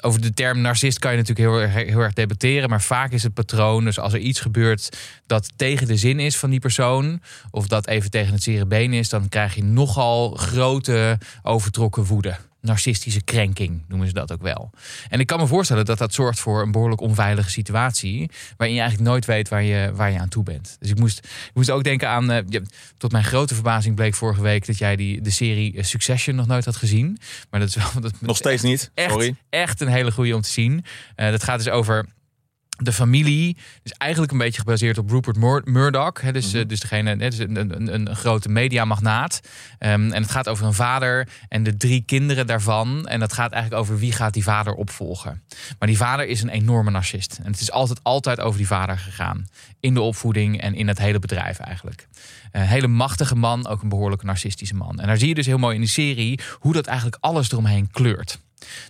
over 0.00 0.20
de 0.20 0.34
term 0.34 0.60
narcist 0.60 0.98
kan 0.98 1.10
je 1.10 1.16
natuurlijk 1.16 1.48
heel 1.48 1.60
erg, 1.60 1.88
heel 1.90 2.00
erg 2.00 2.12
debatteren. 2.12 2.68
Maar 2.68 2.82
vaak 2.82 3.10
is 3.12 3.22
het 3.22 3.34
patroon, 3.34 3.84
dus 3.84 3.98
als 3.98 4.12
er 4.12 4.18
iets 4.18 4.40
gebeurt 4.40 4.98
dat 5.26 5.52
tegen 5.56 5.86
de 5.86 5.96
zin 5.96 6.20
is 6.20 6.36
van 6.36 6.50
die 6.50 6.60
persoon. 6.60 7.20
Of 7.50 7.66
dat 7.66 7.86
even 7.86 8.10
tegen 8.10 8.32
het 8.32 8.42
zere 8.42 8.66
been 8.66 8.92
is. 8.92 9.08
Dan 9.08 9.28
krijg 9.28 9.54
je 9.54 9.64
nogal 9.64 10.30
grote 10.30 11.18
overtrokken 11.42 12.04
woede. 12.04 12.36
Narcistische 12.60 13.22
krenking 13.22 13.82
noemen 13.88 14.06
ze 14.06 14.12
dat 14.12 14.32
ook 14.32 14.42
wel. 14.42 14.70
En 15.08 15.20
ik 15.20 15.26
kan 15.26 15.38
me 15.38 15.46
voorstellen 15.46 15.84
dat 15.84 15.98
dat 15.98 16.14
zorgt 16.14 16.40
voor 16.40 16.62
een 16.62 16.72
behoorlijk 16.72 17.00
onveilige 17.00 17.50
situatie. 17.50 18.30
Waarin 18.56 18.76
je 18.76 18.82
eigenlijk 18.82 19.10
nooit 19.10 19.24
weet 19.24 19.48
waar 19.48 19.62
je, 19.62 19.90
waar 19.94 20.10
je 20.10 20.18
aan 20.18 20.28
toe 20.28 20.42
bent. 20.42 20.76
Dus 20.80 20.90
ik 20.90 20.98
moest, 20.98 21.18
ik 21.24 21.50
moest 21.54 21.70
ook 21.70 21.84
denken 21.84 22.08
aan. 22.08 22.30
eh, 22.30 22.60
tot 22.98 23.12
mijn 23.12 23.24
grote 23.24 23.54
verbazing 23.54 23.94
bleek 23.94 24.14
vorige 24.14 24.42
week 24.42 24.66
dat 24.66 24.78
jij 24.78 24.96
die, 24.96 25.20
de 25.20 25.30
serie 25.30 25.76
eh, 25.76 25.84
Succession 25.84 26.36
nog 26.36 26.46
nooit 26.46 26.64
had 26.64 26.76
gezien. 26.76 27.18
Maar 27.50 27.60
dat 27.60 27.68
is 27.68 27.74
wel. 27.74 28.00
Dat, 28.00 28.12
nog 28.20 28.36
steeds 28.36 28.62
niet. 28.62 28.90
echt, 28.94 29.10
Sorry. 29.10 29.34
echt 29.50 29.80
een 29.80 29.88
hele 29.88 30.12
goede 30.12 30.34
om 30.34 30.40
te 30.40 30.50
zien. 30.50 30.84
Eh, 31.14 31.30
dat 31.30 31.42
gaat 31.42 31.58
dus 31.58 31.68
over 31.72 32.06
de 32.84 32.92
familie. 32.92 33.56
Dus 33.82 33.92
eigenlijk 33.92 34.32
een 34.32 34.38
beetje 34.38 34.60
gebaseerd 34.60 34.98
op 34.98 35.10
Rupert 35.10 35.36
Mur- 35.36 35.62
Murdoch. 35.64 36.20
Hè, 36.20 36.32
dus, 36.32 36.52
eh, 36.52 36.66
dus 36.66 36.80
degene, 36.80 37.10
hè, 37.10 37.16
dus 37.16 37.38
een, 37.38 37.56
een, 37.56 37.94
een, 37.94 38.16
grote 38.16 38.48
mediamagnaat. 38.48 39.40
Ehm 39.78 40.12
en 40.12 40.22
het 40.22 40.30
gaat 40.30 40.48
over 40.48 40.66
een 40.66 40.74
vader 40.74 41.28
en 41.48 41.62
de 41.62 41.76
drie 41.76 42.02
kinderen 42.06 42.46
daarvan. 42.46 43.06
En 43.08 43.20
dat 43.20 43.32
gaat 43.32 43.52
eigenlijk 43.52 43.82
over 43.82 43.98
wie 43.98 44.12
gaat 44.12 44.34
die 44.34 44.42
vader 44.42 44.74
opvolgen. 44.74 45.42
Maar 45.78 45.88
die 45.88 45.96
vader 45.96 46.26
is 46.26 46.42
een 46.42 46.48
enorme 46.48 46.90
narcist. 46.90 47.38
En 47.42 47.50
het 47.50 47.60
is 47.60 47.70
altijd, 47.70 48.00
altijd 48.02 48.40
over 48.40 48.58
die 48.58 48.66
vader 48.66 48.98
gegaan. 48.98 49.48
In 49.80 49.94
de 49.94 50.00
opvoeding 50.00 50.60
en 50.60 50.74
in 50.74 50.88
het 50.88 50.98
hele 50.98 51.18
bedrijf 51.18 51.58
eigenlijk. 51.58 52.08
Een 52.52 52.60
hele 52.60 52.86
machtige 52.86 53.36
man, 53.36 53.66
ook 53.66 53.82
een 53.82 53.88
behoorlijk 53.88 54.22
narcistische 54.22 54.74
man. 54.74 55.00
En 55.00 55.06
daar 55.06 55.18
zie 55.18 55.28
je 55.28 55.34
dus 55.34 55.46
heel 55.46 55.58
mooi 55.58 55.74
in 55.74 55.80
die 55.80 55.90
serie 55.90 56.40
hoe 56.58 56.72
dat 56.72 56.86
eigenlijk 56.86 57.16
alles 57.20 57.52
eromheen 57.52 57.90
kleurt. 57.90 58.38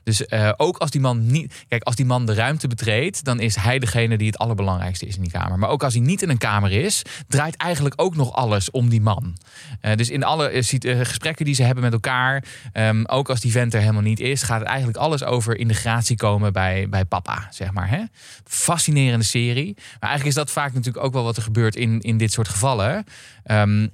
Dus 0.02 0.26
eh, 0.26 0.52
ook 0.56 0.76
als 0.76 0.90
die 0.90 1.00
man 1.00 1.26
niet. 1.26 1.64
Kijk, 1.68 1.82
als 1.82 1.96
die 1.96 2.06
man 2.06 2.26
de 2.26 2.34
ruimte 2.34 2.68
betreedt, 2.68 3.24
dan 3.24 3.40
is 3.40 3.56
hij 3.56 3.78
degene 3.78 4.18
die 4.18 4.26
het 4.26 4.38
allerbelangrijkste 4.38 5.06
is 5.06 5.16
in 5.16 5.22
die 5.22 5.30
kamer. 5.30 5.58
Maar 5.58 5.70
ook 5.70 5.82
als 5.82 5.94
hij 5.94 6.02
niet 6.02 6.22
in 6.22 6.28
een 6.28 6.38
kamer 6.38 6.72
is, 6.72 7.02
draait 7.28 7.56
eigenlijk 7.56 7.94
ook 8.02 8.16
nog 8.16 8.32
alles 8.32 8.70
om 8.70 8.88
die 8.88 9.00
man. 9.00 9.36
Eh, 9.80 9.96
dus 9.96 10.10
in 10.10 10.24
alle 10.24 10.48
eh, 10.48 11.06
gesprekken 11.06 11.44
die 11.44 11.54
ze 11.54 11.62
hebben 11.62 11.84
met 11.84 11.92
elkaar, 11.92 12.44
ehm, 12.72 13.04
ook 13.06 13.28
als 13.28 13.40
die 13.40 13.52
vent 13.52 13.74
er 13.74 13.80
helemaal 13.80 14.02
niet 14.02 14.20
is, 14.20 14.42
gaat 14.42 14.60
het 14.60 14.68
eigenlijk 14.68 14.98
alles 14.98 15.24
over 15.24 15.58
integratie 15.58 16.16
komen 16.16 16.52
bij, 16.52 16.88
bij 16.88 17.04
papa, 17.04 17.48
zeg 17.50 17.72
maar. 17.72 17.88
Hè? 17.88 18.02
Fascinerende 18.44 19.24
serie. 19.24 19.74
Maar 19.74 20.08
eigenlijk 20.10 20.26
is 20.26 20.44
dat 20.44 20.50
vaak 20.50 20.72
natuurlijk 20.72 21.04
ook 21.04 21.12
wel 21.12 21.24
wat 21.24 21.36
er 21.36 21.42
gebeurt 21.42 21.76
in, 21.76 22.00
in 22.00 22.18
dit 22.18 22.32
soort 22.32 22.48
gevallen. 22.48 23.04
Ehm, 23.44 23.86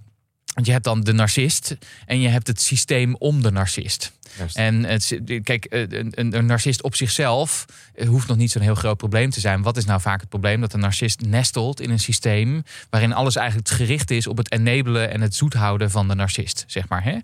Want 0.54 0.66
je 0.66 0.72
hebt 0.72 0.84
dan 0.84 1.00
de 1.00 1.12
narcist 1.12 1.76
en 2.06 2.20
je 2.20 2.28
hebt 2.28 2.46
het 2.46 2.60
systeem 2.60 3.14
om 3.14 3.42
de 3.42 3.50
narcist. 3.50 4.12
En 4.52 4.84
het, 4.84 5.20
kijk, 5.42 5.64
eh, 5.64 5.82
een, 6.10 6.46
narcist 6.46 6.82
op 6.82 6.94
zichzelf 6.94 7.64
eh, 7.94 8.08
hoeft 8.08 8.28
nog 8.28 8.36
niet 8.36 8.50
zo'n 8.50 8.62
heel 8.62 8.74
groot 8.74 8.96
probleem 8.96 9.30
te 9.30 9.40
zijn. 9.40 9.62
Wat 9.62 9.76
is 9.76 9.84
nou 9.84 10.00
vaak 10.00 10.20
het 10.20 10.28
probleem? 10.28 10.60
Dat 10.60 10.72
een 10.72 10.80
narcist 10.80 11.20
nestelt 11.20 11.80
in 11.80 11.90
een 11.90 11.98
systeem 11.98 12.62
waarin 12.90 13.12
alles 13.12 13.36
eigenlijk 13.36 13.68
gericht 13.68 14.10
is 14.10 14.26
op 14.26 14.36
het 14.36 14.52
enabelen 14.52 15.10
en 15.10 15.20
het 15.20 15.34
zoethouden 15.34 15.90
van 15.90 16.08
de 16.08 16.14
narcist, 16.14 16.64
zeg 16.66 16.88
maar. 16.88 17.04
Hè? 17.04 17.16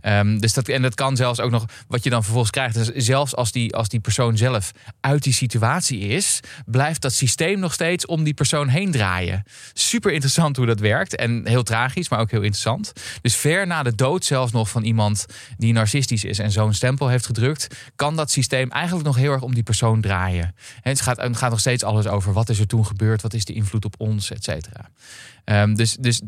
Ehm, 0.00 0.38
dus 0.38 0.52
dat, 0.52 0.68
en 0.68 0.82
dat 0.82 0.94
kan 0.94 1.16
zelfs 1.16 1.40
ook 1.40 1.50
nog, 1.50 1.64
wat 1.88 2.04
je 2.04 2.10
dan 2.10 2.22
vervolgens 2.22 2.52
krijgt, 2.52 2.90
zelfs 2.96 3.36
als 3.36 3.52
die, 3.52 3.74
als 3.74 3.88
die 3.88 4.00
persoon 4.00 4.36
zelf 4.36 4.72
uit 5.00 5.22
die 5.22 5.32
situatie 5.32 5.98
is, 5.98 6.40
blijft 6.66 7.02
dat 7.02 7.12
systeem 7.12 7.58
nog 7.58 7.72
steeds 7.72 8.06
om 8.06 8.24
die 8.24 8.34
persoon 8.34 8.68
heen 8.68 8.90
draaien. 8.90 9.42
Super 9.72 10.12
interessant 10.12 10.56
hoe 10.56 10.66
dat 10.66 10.80
werkt 10.80 11.16
en 11.16 11.46
heel 11.46 11.62
tragisch, 11.62 12.08
maar 12.08 12.20
ook 12.20 12.30
heel 12.30 12.42
interessant. 12.42 12.92
Dus 13.22 13.36
ver 13.36 13.66
na 13.66 13.82
de 13.82 13.94
dood 13.94 14.24
zelfs 14.24 14.52
nog 14.52 14.70
van 14.70 14.82
iemand 14.82 15.26
die 15.56 15.72
narcistisch 15.72 16.24
is 16.24 16.38
en 16.44 16.52
zo'n 16.52 16.72
stempel 16.72 17.08
heeft 17.08 17.26
gedrukt, 17.26 17.76
kan 17.96 18.16
dat 18.16 18.30
systeem 18.30 18.70
eigenlijk 18.70 19.06
nog 19.06 19.16
heel 19.16 19.32
erg 19.32 19.42
om 19.42 19.54
die 19.54 19.62
persoon 19.62 20.00
draaien. 20.00 20.54
En 20.82 20.90
het 20.90 21.00
gaat, 21.00 21.16
het 21.16 21.36
gaat 21.36 21.50
nog 21.50 21.60
steeds 21.60 21.84
alles 21.84 22.06
over 22.06 22.32
wat 22.32 22.48
is 22.48 22.58
er 22.58 22.66
toen 22.66 22.86
gebeurd, 22.86 23.22
wat 23.22 23.34
is 23.34 23.44
de 23.44 23.52
invloed 23.52 23.84
op 23.84 23.94
ons, 23.98 24.30
et 24.30 24.44
cetera. 24.44 24.90
Ehm, 25.44 25.74
dus, 25.74 25.96
dus 26.00 26.20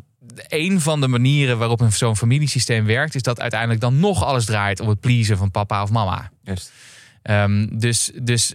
een 0.49 0.81
van 0.81 1.01
de 1.01 1.09
manieren 1.09 1.59
waarop 1.59 1.81
een 1.81 1.93
zo'n 1.93 2.17
familiesysteem 2.17 2.85
werkt, 2.85 3.15
is 3.15 3.23
dat 3.23 3.41
uiteindelijk 3.41 3.81
dan 3.81 4.01
nog 4.01 4.25
alles 4.25 4.45
draait 4.45 4.81
om 4.81 4.89
het 4.89 5.01
pleasen 5.01 5.37
van 5.37 5.51
papa 5.51 5.83
of 5.83 5.91
mama. 5.91 6.31
Juist. 6.43 6.73
Um, 7.31 7.79
dus, 7.79 8.11
dus 8.23 8.55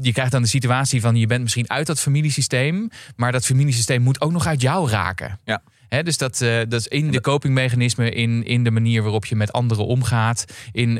je 0.00 0.12
krijgt 0.12 0.32
dan 0.32 0.42
de 0.42 0.48
situatie 0.48 1.00
van 1.00 1.16
je 1.16 1.26
bent 1.26 1.42
misschien 1.42 1.70
uit 1.70 1.86
dat 1.86 2.00
familiesysteem, 2.00 2.88
maar 3.16 3.32
dat 3.32 3.46
familiesysteem 3.46 4.02
moet 4.02 4.20
ook 4.20 4.32
nog 4.32 4.46
uit 4.46 4.60
jou 4.60 4.90
raken. 4.90 5.38
Ja. 5.44 5.62
He, 5.88 6.02
dus 6.02 6.18
dat, 6.18 6.40
uh, 6.40 6.58
dat 6.68 6.80
is 6.80 6.88
in 6.88 7.10
de 7.10 7.20
copingmechanismen, 7.20 8.12
in, 8.12 8.44
in 8.44 8.64
de 8.64 8.70
manier 8.70 9.02
waarop 9.02 9.26
je 9.26 9.36
met 9.36 9.52
anderen 9.52 9.86
omgaat, 9.86 10.44
in 10.72 10.94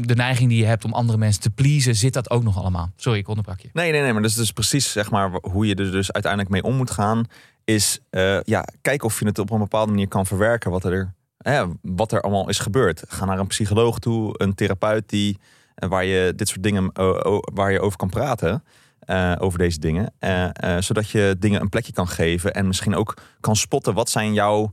de 0.00 0.14
neiging 0.14 0.48
die 0.48 0.58
je 0.58 0.64
hebt 0.64 0.84
om 0.84 0.92
andere 0.92 1.18
mensen 1.18 1.42
te 1.42 1.50
pleasen, 1.50 1.94
zit 1.94 2.12
dat 2.12 2.30
ook 2.30 2.42
nog 2.42 2.58
allemaal. 2.58 2.90
Sorry, 2.96 3.18
ik 3.18 3.28
onderbrak 3.28 3.60
je. 3.60 3.68
Nee, 3.72 3.92
nee, 3.92 4.00
nee, 4.00 4.12
maar 4.12 4.22
dat 4.22 4.30
is 4.30 4.36
dus 4.36 4.52
precies 4.52 4.92
zeg 4.92 5.10
maar, 5.10 5.30
hoe 5.42 5.66
je 5.66 5.74
er 5.74 5.90
dus 5.90 6.12
uiteindelijk 6.12 6.52
mee 6.52 6.62
om 6.62 6.76
moet 6.76 6.90
gaan. 6.90 7.24
Is 7.64 7.98
uh, 8.10 8.40
ja, 8.42 8.64
kijken 8.80 9.06
of 9.06 9.18
je 9.18 9.26
het 9.26 9.38
op 9.38 9.50
een 9.50 9.58
bepaalde 9.58 9.90
manier 9.90 10.08
kan 10.08 10.26
verwerken 10.26 10.70
wat 10.70 10.84
er, 10.84 11.14
eh, 11.38 11.66
wat 11.82 12.12
er 12.12 12.20
allemaal 12.20 12.48
is 12.48 12.58
gebeurd. 12.58 13.02
Ga 13.08 13.24
naar 13.24 13.38
een 13.38 13.46
psycholoog 13.46 13.98
toe, 13.98 14.34
een 14.36 14.54
therapeut 14.54 15.08
die, 15.08 15.38
waar 15.74 16.04
je 16.04 16.32
dit 16.36 16.48
soort 16.48 16.62
dingen 16.62 16.90
waar 17.54 17.72
je 17.72 17.80
over 17.80 17.98
kan 17.98 18.08
praten. 18.08 18.62
Uh, 19.06 19.34
over 19.38 19.58
deze 19.58 19.78
dingen. 19.78 20.12
Uh, 20.20 20.48
uh, 20.64 20.76
zodat 20.80 21.10
je 21.10 21.36
dingen 21.38 21.60
een 21.60 21.68
plekje 21.68 21.92
kan 21.92 22.08
geven. 22.08 22.54
En 22.54 22.66
misschien 22.66 22.94
ook 22.94 23.14
kan 23.40 23.56
spotten 23.56 23.94
wat 23.94 24.10
zijn 24.10 24.32
jouw 24.32 24.72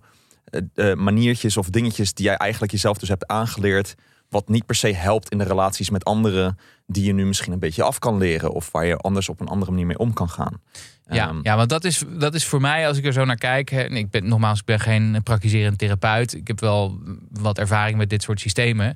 maniertjes 0.95 1.57
of 1.57 1.69
dingetjes 1.69 2.13
die 2.13 2.25
jij 2.25 2.35
eigenlijk 2.35 2.71
jezelf 2.71 2.97
dus 2.97 3.09
hebt 3.09 3.27
aangeleerd. 3.27 3.95
Wat 4.29 4.49
niet 4.49 4.65
per 4.65 4.75
se 4.75 4.93
helpt 4.93 5.29
in 5.29 5.37
de 5.37 5.43
relaties 5.43 5.89
met 5.89 6.03
anderen. 6.03 6.57
Die 6.87 7.03
je 7.03 7.13
nu 7.13 7.25
misschien 7.25 7.53
een 7.53 7.59
beetje 7.59 7.83
af 7.83 7.99
kan 7.99 8.17
leren. 8.17 8.51
Of 8.51 8.71
waar 8.71 8.85
je 8.85 8.97
anders 8.97 9.29
op 9.29 9.39
een 9.39 9.47
andere 9.47 9.71
manier 9.71 9.85
mee 9.85 9.97
om 9.97 10.13
kan 10.13 10.29
gaan. 10.29 10.61
Ja, 11.05 11.29
um, 11.29 11.39
ja 11.43 11.55
want 11.55 11.69
dat 11.69 11.83
is, 11.83 12.03
dat 12.19 12.33
is 12.33 12.45
voor 12.45 12.61
mij, 12.61 12.87
als 12.87 12.97
ik 12.97 13.05
er 13.05 13.13
zo 13.13 13.25
naar 13.25 13.37
kijk. 13.37 13.71
En 13.71 13.95
ik 13.95 14.09
ben 14.09 14.27
nogmaals, 14.27 14.59
ik 14.59 14.65
ben 14.65 14.79
geen 14.79 15.21
praktiserend 15.23 15.77
therapeut. 15.77 16.33
Ik 16.33 16.47
heb 16.47 16.59
wel 16.59 16.99
wat 17.31 17.57
ervaring 17.57 17.97
met 17.97 18.09
dit 18.09 18.23
soort 18.23 18.39
systemen. 18.39 18.95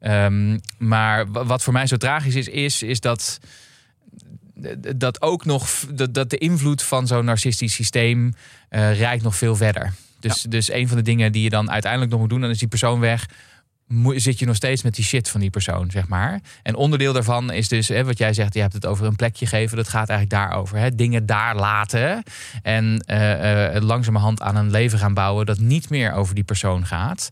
Um, 0.00 0.60
maar 0.78 1.30
wat 1.30 1.62
voor 1.62 1.72
mij 1.72 1.86
zo 1.86 1.96
tragisch 1.96 2.34
is, 2.34 2.48
is, 2.48 2.82
is 2.82 3.00
dat 3.00 3.38
dat 4.96 5.22
ook 5.22 5.44
nog 5.44 5.68
dat, 5.94 6.14
dat 6.14 6.30
de 6.30 6.38
invloed 6.38 6.82
van 6.82 7.06
zo'n 7.06 7.24
narcistisch 7.24 7.74
systeem 7.74 8.26
uh, 8.70 8.98
reikt 8.98 9.22
nog 9.22 9.36
veel 9.36 9.56
verder. 9.56 9.94
Dus, 10.20 10.42
ja. 10.42 10.50
dus 10.50 10.72
een 10.72 10.88
van 10.88 10.96
de 10.96 11.02
dingen 11.02 11.32
die 11.32 11.42
je 11.42 11.50
dan 11.50 11.70
uiteindelijk 11.70 12.10
nog 12.10 12.20
moet 12.20 12.30
doen, 12.30 12.40
dan 12.40 12.50
is 12.50 12.58
die 12.58 12.68
persoon 12.68 13.00
weg. 13.00 13.28
Zit 14.14 14.38
je 14.38 14.46
nog 14.46 14.56
steeds 14.56 14.82
met 14.82 14.94
die 14.94 15.04
shit 15.04 15.28
van 15.28 15.40
die 15.40 15.50
persoon, 15.50 15.90
zeg 15.90 16.08
maar. 16.08 16.40
En 16.62 16.74
onderdeel 16.74 17.12
daarvan 17.12 17.52
is 17.52 17.68
dus, 17.68 17.88
hè, 17.88 18.04
wat 18.04 18.18
jij 18.18 18.32
zegt, 18.32 18.54
je 18.54 18.60
hebt 18.60 18.72
het 18.72 18.86
over 18.86 19.06
een 19.06 19.16
plekje 19.16 19.46
geven. 19.46 19.76
Dat 19.76 19.88
gaat 19.88 20.08
eigenlijk 20.08 20.30
daarover. 20.30 20.78
Hè, 20.78 20.94
dingen 20.94 21.26
daar 21.26 21.56
laten. 21.56 22.22
En 22.62 23.04
uh, 23.06 23.74
uh, 23.74 23.82
langzamerhand 23.82 24.42
aan 24.42 24.56
een 24.56 24.70
leven 24.70 24.98
gaan 24.98 25.14
bouwen 25.14 25.46
dat 25.46 25.58
niet 25.58 25.90
meer 25.90 26.12
over 26.12 26.34
die 26.34 26.44
persoon 26.44 26.86
gaat. 26.86 27.28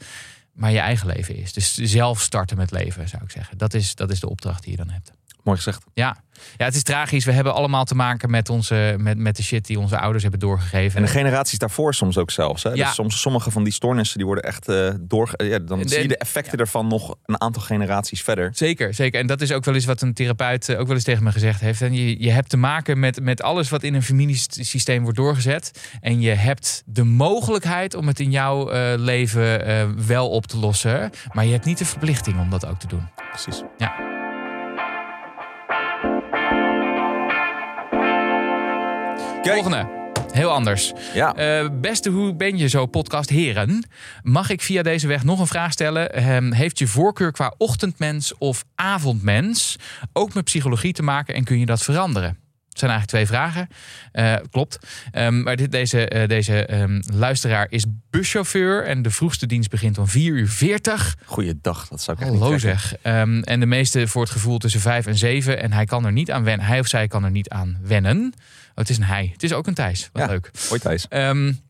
Maar 0.53 0.71
je 0.71 0.79
eigen 0.79 1.07
leven 1.07 1.37
is. 1.37 1.53
Dus 1.53 1.75
zelf 1.75 2.21
starten 2.21 2.57
met 2.57 2.71
leven, 2.71 3.09
zou 3.09 3.23
ik 3.23 3.31
zeggen. 3.31 3.59
Dat 3.59 3.75
is, 3.75 3.95
dat 3.95 4.11
is 4.11 4.21
de 4.21 4.29
opdracht 4.29 4.63
die 4.63 4.71
je 4.71 4.77
dan 4.77 4.91
hebt. 4.91 5.13
Mooi 5.43 5.57
gezegd. 5.57 5.85
Ja. 5.95 6.17
Ja, 6.57 6.65
het 6.65 6.75
is 6.75 6.83
tragisch. 6.83 7.25
We 7.25 7.33
hebben 7.33 7.55
allemaal 7.55 7.85
te 7.85 7.95
maken 7.95 8.31
met, 8.31 8.49
onze, 8.49 8.95
met, 8.99 9.19
met 9.19 9.37
de 9.37 9.43
shit 9.43 9.67
die 9.67 9.79
onze 9.79 9.99
ouders 9.99 10.23
hebben 10.23 10.41
doorgegeven. 10.41 10.97
En 10.97 11.05
de 11.05 11.11
generaties 11.11 11.59
daarvoor 11.59 11.95
soms 11.95 12.19
ook 12.19 12.31
zelfs. 12.31 12.63
Hè? 12.63 12.71
Ja. 12.71 12.85
Dus 12.85 12.95
soms 12.95 13.21
sommige 13.21 13.51
van 13.51 13.65
die 13.65 13.73
stoornissen 13.73 14.17
die 14.17 14.27
worden 14.27 14.45
echt 14.45 14.69
uh, 14.69 14.91
door. 15.01 15.31
Ja, 15.37 15.59
dan 15.59 15.79
de, 15.79 15.89
zie 15.89 16.03
je 16.03 16.09
de 16.09 16.17
effecten 16.17 16.59
ervan 16.59 16.87
nog 16.87 17.15
een 17.27 17.41
aantal 17.41 17.63
generaties 17.63 18.23
verder. 18.23 18.51
Zeker, 18.55 18.95
zeker. 18.95 19.21
En 19.21 19.27
dat 19.27 19.41
is 19.41 19.53
ook 19.53 19.65
wel 19.65 19.75
eens 19.75 19.85
wat 19.85 20.03
een 20.03 20.15
therapeut 20.15 20.77
ook 20.77 20.87
wel 20.87 20.95
eens 20.95 21.05
tegen 21.05 21.25
me 21.25 21.33
gezegd 21.33 21.61
heeft. 21.61 21.83
En 21.83 21.95
je, 21.95 22.23
je 22.23 22.31
hebt 22.31 22.49
te 22.49 22.57
maken 22.57 22.99
met, 22.99 23.21
met 23.21 23.43
alles 23.43 23.69
wat 23.69 23.83
in 23.83 23.95
een 23.95 24.03
familiesysteem 24.03 25.03
wordt 25.03 25.19
doorgezet. 25.19 25.89
En 26.01 26.21
je 26.21 26.31
hebt 26.31 26.83
de 26.87 27.05
mogelijkheid 27.05 27.95
om 27.95 28.07
het 28.07 28.21
in 28.21 28.31
jouw 28.31 28.73
uh, 28.73 28.93
leven 28.97 29.69
uh, 29.69 30.07
wel 30.07 30.31
op 30.31 30.47
te 30.47 30.57
lossen. 30.57 31.11
Maar 31.33 31.45
je 31.45 31.53
hebt 31.53 31.65
niet 31.65 31.79
de 31.79 31.85
verplichting 31.85 32.41
om 32.41 32.51
dat 32.51 32.67
ook 32.67 32.81
te 32.81 32.87
doen. 32.87 33.09
Precies. 33.31 33.63
Ja. 33.77 34.12
Kijk. 39.43 39.55
Volgende. 39.55 40.01
Heel 40.33 40.51
anders. 40.51 40.93
Ja. 41.15 41.63
Uh, 41.63 41.69
beste 41.81 42.11
Hoe 42.11 42.35
ben 42.35 42.59
je 42.59 42.69
zo 42.69 42.87
podcast 42.87 43.31
heren. 43.31 43.87
Mag 44.23 44.51
ik 44.51 44.63
via 44.63 44.83
deze 44.83 45.07
weg 45.07 45.25
nog 45.25 45.41
een 45.41 45.47
vraag 45.47 45.73
stellen? 45.73 46.33
Um, 46.33 46.53
heeft 46.53 46.79
je 46.79 46.87
voorkeur 46.87 47.33
qua 47.33 47.55
ochtendmens 47.59 48.39
of 48.39 48.65
avondmens 48.75 49.77
ook 50.13 50.35
met 50.35 50.45
psychologie 50.45 50.93
te 50.93 51.03
maken 51.03 51.35
en 51.35 51.45
kun 51.45 51.59
je 51.59 51.67
dat 51.67 51.83
veranderen? 51.83 52.29
Het 52.69 52.79
zijn 52.79 52.91
eigenlijk 52.91 53.27
twee 53.27 53.39
vragen. 53.39 53.69
Uh, 54.13 54.35
klopt. 54.51 54.79
Um, 55.13 55.43
maar 55.43 55.57
dit, 55.57 55.73
deze, 55.73 56.11
uh, 56.15 56.29
deze 56.29 56.81
um, 56.81 57.03
luisteraar 57.15 57.67
is 57.71 57.85
buschauffeur. 58.11 58.85
En 58.85 59.03
de 59.03 59.11
vroegste 59.11 59.47
dienst 59.47 59.71
begint 59.71 59.99
om 59.99 60.09
4 60.09 60.33
uur 60.33 60.49
40. 60.49 61.17
Goeiedag, 61.25 61.89
dat 61.89 62.01
zou 62.01 62.17
ik 62.21 62.27
Hallo 62.27 62.51
niet 62.51 62.61
zeg. 62.61 62.95
Um, 63.03 63.43
en 63.43 63.61
de 63.61 63.67
meeste 63.67 64.09
voor 64.09 64.23
het 64.23 64.31
gevoel 64.31 64.59
tussen 64.59 64.81
5 64.81 65.07
en 65.07 65.17
7. 65.17 65.63
En 65.63 65.73
hij 65.73 65.85
kan 65.85 66.05
er 66.05 66.13
niet 66.13 66.31
aan 66.31 66.45
wennen. 66.45 66.67
Hij 66.67 66.81
of 66.81 66.87
zij 66.87 67.09
kan 67.09 67.25
er 67.25 67.31
niet 67.31 67.49
aan 67.49 67.79
wennen. 67.83 68.35
Oh, 68.73 68.79
het 68.79 68.91
is 68.91 68.97
een 68.97 69.05
hij. 69.05 69.31
Het 69.33 69.43
is 69.43 69.53
ook 69.53 69.67
een 69.67 69.75
Thijs. 69.75 70.09
Wat 70.13 70.23
ja, 70.23 70.29
leuk. 70.29 70.51
Hoi 70.69 70.81
Thijs. 70.81 71.07
Um, 71.11 71.61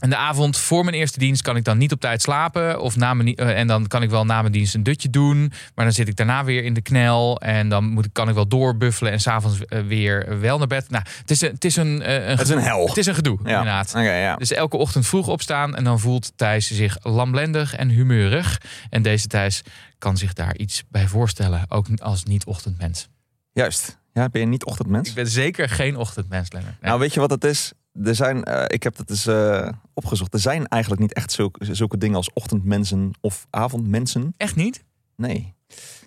en 0.00 0.10
de 0.10 0.16
avond 0.16 0.56
voor 0.56 0.84
mijn 0.84 0.96
eerste 0.96 1.18
dienst 1.18 1.42
kan 1.42 1.56
ik 1.56 1.64
dan 1.64 1.78
niet 1.78 1.92
op 1.92 2.00
tijd 2.00 2.22
slapen. 2.22 2.80
Of 2.80 2.96
na 2.96 3.14
mijn, 3.14 3.40
uh, 3.40 3.58
en 3.58 3.66
dan 3.66 3.86
kan 3.86 4.02
ik 4.02 4.10
wel 4.10 4.24
na 4.24 4.40
mijn 4.40 4.52
dienst 4.52 4.74
een 4.74 4.82
dutje 4.82 5.10
doen. 5.10 5.52
Maar 5.74 5.84
dan 5.84 5.94
zit 5.94 6.08
ik 6.08 6.16
daarna 6.16 6.44
weer 6.44 6.64
in 6.64 6.74
de 6.74 6.80
knel. 6.80 7.40
En 7.40 7.68
dan 7.68 7.84
moet, 7.84 8.08
kan 8.12 8.28
ik 8.28 8.34
wel 8.34 8.48
doorbuffelen. 8.48 9.12
En 9.12 9.20
s'avonds 9.20 9.58
uh, 9.68 9.80
weer 9.86 10.40
wel 10.40 10.58
naar 10.58 10.66
bed. 10.66 10.90
Nou, 10.90 11.04
het 11.20 11.30
is, 11.30 11.40
het 11.40 11.64
is 11.64 11.76
een, 11.76 12.00
uh, 12.00 12.14
een 12.14 12.36
Het 12.36 12.40
is 12.40 12.48
een 12.48 12.60
hel. 12.62 12.88
Het 12.88 12.96
is 12.96 13.06
een 13.06 13.14
gedoe, 13.14 13.38
Ja. 13.42 13.48
inderdaad. 13.48 13.92
Ja. 13.94 14.36
Dus 14.36 14.52
elke 14.52 14.76
ochtend 14.76 15.06
vroeg 15.06 15.28
opstaan. 15.28 15.76
En 15.76 15.84
dan 15.84 16.00
voelt 16.00 16.32
Thijs 16.36 16.66
zich 16.66 16.98
lamlendig 17.02 17.74
en 17.74 17.88
humeurig. 17.88 18.60
En 18.90 19.02
deze 19.02 19.26
Thijs 19.26 19.62
kan 19.98 20.16
zich 20.16 20.32
daar 20.32 20.56
iets 20.56 20.82
bij 20.88 21.06
voorstellen. 21.06 21.64
Ook 21.68 21.86
als 21.96 22.24
niet-ochtendmens. 22.24 23.08
Juist. 23.52 23.98
Ja, 24.16 24.28
ben 24.28 24.40
je 24.40 24.46
niet 24.46 24.64
ochtendmens? 24.64 25.08
Ik 25.08 25.14
ben 25.14 25.26
zeker 25.26 25.68
geen 25.68 25.96
ochtendmens, 25.96 26.52
Lennart. 26.52 26.80
Nee. 26.80 26.88
Nou, 26.90 27.00
weet 27.00 27.14
je 27.14 27.20
wat 27.20 27.30
het 27.30 27.44
is? 27.44 27.72
Er 28.02 28.14
zijn, 28.14 28.48
uh, 28.48 28.62
ik 28.66 28.82
heb 28.82 28.96
dat 28.96 29.10
eens 29.10 29.26
uh, 29.26 29.68
opgezocht. 29.94 30.34
Er 30.34 30.40
zijn 30.40 30.66
eigenlijk 30.66 31.02
niet 31.02 31.12
echt 31.12 31.32
zulke, 31.32 31.74
zulke 31.74 31.98
dingen 31.98 32.16
als 32.16 32.32
ochtendmensen 32.32 33.10
of 33.20 33.46
avondmensen. 33.50 34.34
Echt 34.36 34.56
niet? 34.56 34.84
Nee. 35.16 35.54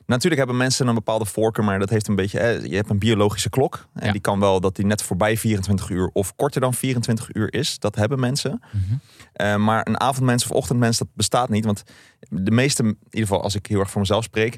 Natuurlijk 0.05 0.37
hebben 0.37 0.57
mensen 0.57 0.87
een 0.87 0.93
bepaalde 0.93 1.25
voorkeur, 1.25 1.63
maar 1.63 1.79
dat 1.79 1.89
heeft 1.89 2.07
een 2.07 2.15
beetje. 2.15 2.39
Eh, 2.39 2.65
je 2.65 2.75
hebt 2.75 2.89
een 2.89 2.99
biologische 2.99 3.49
klok. 3.49 3.87
En 3.93 4.05
Ja. 4.05 4.11
die 4.11 4.21
kan 4.21 4.39
wel 4.39 4.59
dat 4.59 4.75
die 4.75 4.85
net 4.85 5.01
voorbij 5.01 5.37
24 5.37 5.89
uur 5.89 6.09
of 6.13 6.35
korter 6.35 6.61
dan 6.61 6.73
24 6.73 7.33
uur 7.35 7.53
is. 7.53 7.79
Dat 7.79 7.95
hebben 7.95 8.19
mensen. 8.19 8.61
Mhm. 8.71 8.93
Uh, 9.41 9.55
maar 9.55 9.87
een 9.87 9.99
avondmens 9.99 10.43
of 10.43 10.51
ochtendmens, 10.51 10.97
dat 10.97 11.07
bestaat 11.13 11.49
niet. 11.49 11.65
Want 11.65 11.83
de 12.29 12.51
meeste, 12.51 12.83
in 12.83 12.87
ieder 13.03 13.19
geval 13.27 13.41
als 13.43 13.55
ik 13.55 13.65
heel 13.65 13.79
erg 13.79 13.89
voor 13.91 14.01
mezelf 14.01 14.23
spreek. 14.23 14.57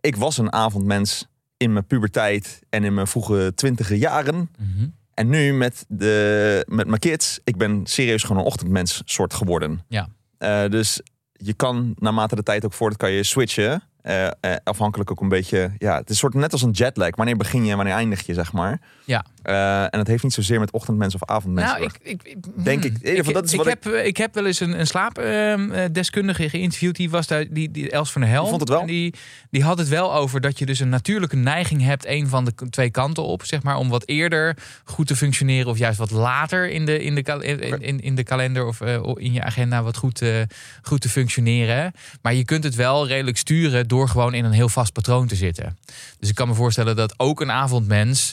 Ik 0.00 0.16
was 0.16 0.38
een 0.38 0.52
avondmens 0.52 1.28
in 1.60 1.72
mijn 1.72 1.86
puberteit 1.86 2.62
en 2.70 2.84
in 2.84 2.94
mijn 2.94 3.06
vroege 3.06 3.52
twintige 3.54 3.98
jaren. 3.98 4.50
Mhm. 4.58 4.88
En 5.14 5.28
nu 5.28 5.52
met, 5.52 5.84
de, 5.88 6.64
met 6.68 6.86
mijn 6.86 6.98
kids, 6.98 7.40
ik 7.44 7.56
ben 7.56 7.80
serieus 7.84 8.22
gewoon 8.22 8.42
een 8.42 8.48
ochtendmens 8.48 9.02
soort 9.04 9.34
geworden. 9.34 9.84
Ja. 9.88 10.08
Uh, 10.38 10.70
dus 10.70 11.00
je 11.32 11.54
kan 11.54 11.94
naarmate 11.98 12.34
de 12.34 12.42
tijd 12.42 12.64
ook 12.64 12.72
voort, 12.72 12.96
kan 12.96 13.10
je 13.10 13.22
switchen. 13.22 13.82
Uh, 14.02 14.24
uh, 14.24 14.54
afhankelijk 14.64 15.10
ook 15.10 15.20
een 15.20 15.28
beetje, 15.28 15.72
ja, 15.78 15.96
het 15.96 16.10
is 16.10 16.18
soort 16.18 16.34
net 16.34 16.52
als 16.52 16.62
een 16.62 16.70
jetlag. 16.70 17.16
Wanneer 17.16 17.36
begin 17.36 17.64
je 17.64 17.70
en 17.70 17.76
wanneer 17.76 17.94
eindig 17.94 18.26
je, 18.26 18.34
zeg 18.34 18.52
maar. 18.52 18.80
Ja. 19.04 19.24
Eh, 19.42 19.82
en 19.82 19.98
het 19.98 20.06
heeft 20.06 20.22
niet 20.22 20.32
zozeer 20.32 20.60
met 20.60 20.70
ochtendmensen 20.70 21.20
of 21.22 21.28
avondmensen. 21.28 21.78
Nou, 21.80 21.90
te 21.90 21.98
ik, 22.02 22.22
ik, 22.22 22.36
ik- 22.36 22.64
Denk 22.64 22.84
ik. 22.84 22.96
Geval, 23.02 23.32
dat 23.32 23.44
is 23.44 23.52
ik, 23.52 23.56
wat 23.58 23.66
heb, 23.66 23.86
eh, 23.86 24.06
ik 24.06 24.16
heb 24.16 24.34
wel 24.34 24.46
eens 24.46 24.60
een, 24.60 24.80
een 24.80 24.86
slaapdeskundige 24.86 26.48
geïnterviewd. 26.48 26.96
Die 26.96 27.10
was 27.10 27.26
daar, 27.26 27.44
die, 27.50 27.70
die 27.70 27.90
Els 27.90 28.12
van 28.12 28.20
der 28.20 28.30
Helm. 28.30 28.42
Die 28.42 28.50
vond 28.50 28.60
het 28.60 28.70
wel? 28.70 28.80
En 28.80 28.86
die, 28.86 29.14
die 29.50 29.62
had 29.62 29.78
het 29.78 29.88
wel 29.88 30.14
over 30.14 30.40
dat 30.40 30.58
je 30.58 30.66
dus 30.66 30.80
een 30.80 30.88
natuurlijke 30.88 31.36
neiging 31.36 31.82
hebt, 31.82 32.06
een 32.06 32.28
van 32.28 32.44
de 32.44 32.52
twee 32.70 32.90
kanten 32.90 33.22
op, 33.22 33.44
zeg 33.44 33.62
maar, 33.62 33.76
om 33.76 33.88
wat 33.88 34.08
eerder 34.08 34.56
goed 34.84 35.06
te 35.06 35.16
functioneren 35.16 35.70
of 35.70 35.78
juist 35.78 35.98
wat 35.98 36.10
later 36.10 36.70
in 36.70 36.86
de, 36.86 37.02
in 37.02 37.14
de, 37.14 37.22
in, 37.40 37.80
in, 37.82 38.00
in 38.00 38.14
de 38.14 38.22
kalender 38.24 38.66
of 38.66 38.80
eh, 38.80 39.00
in 39.14 39.32
je 39.32 39.42
agenda 39.42 39.82
wat 39.82 39.96
goed, 39.96 40.22
goed 40.82 41.00
te 41.00 41.08
functioneren. 41.08 41.92
Maar 42.22 42.34
je 42.34 42.44
kunt 42.44 42.64
het 42.64 42.74
wel 42.74 43.06
redelijk 43.06 43.36
sturen 43.36 43.88
door 43.88 44.08
gewoon 44.08 44.34
in 44.34 44.44
een 44.44 44.52
heel 44.52 44.68
vast 44.68 44.92
patroon 44.92 45.26
te 45.26 45.34
zitten. 45.36 45.78
Dus 46.18 46.28
ik 46.28 46.34
kan 46.34 46.48
me 46.48 46.54
voorstellen 46.54 46.96
dat 46.96 47.14
ook 47.16 47.40
een 47.40 47.50
avondmens 47.50 48.32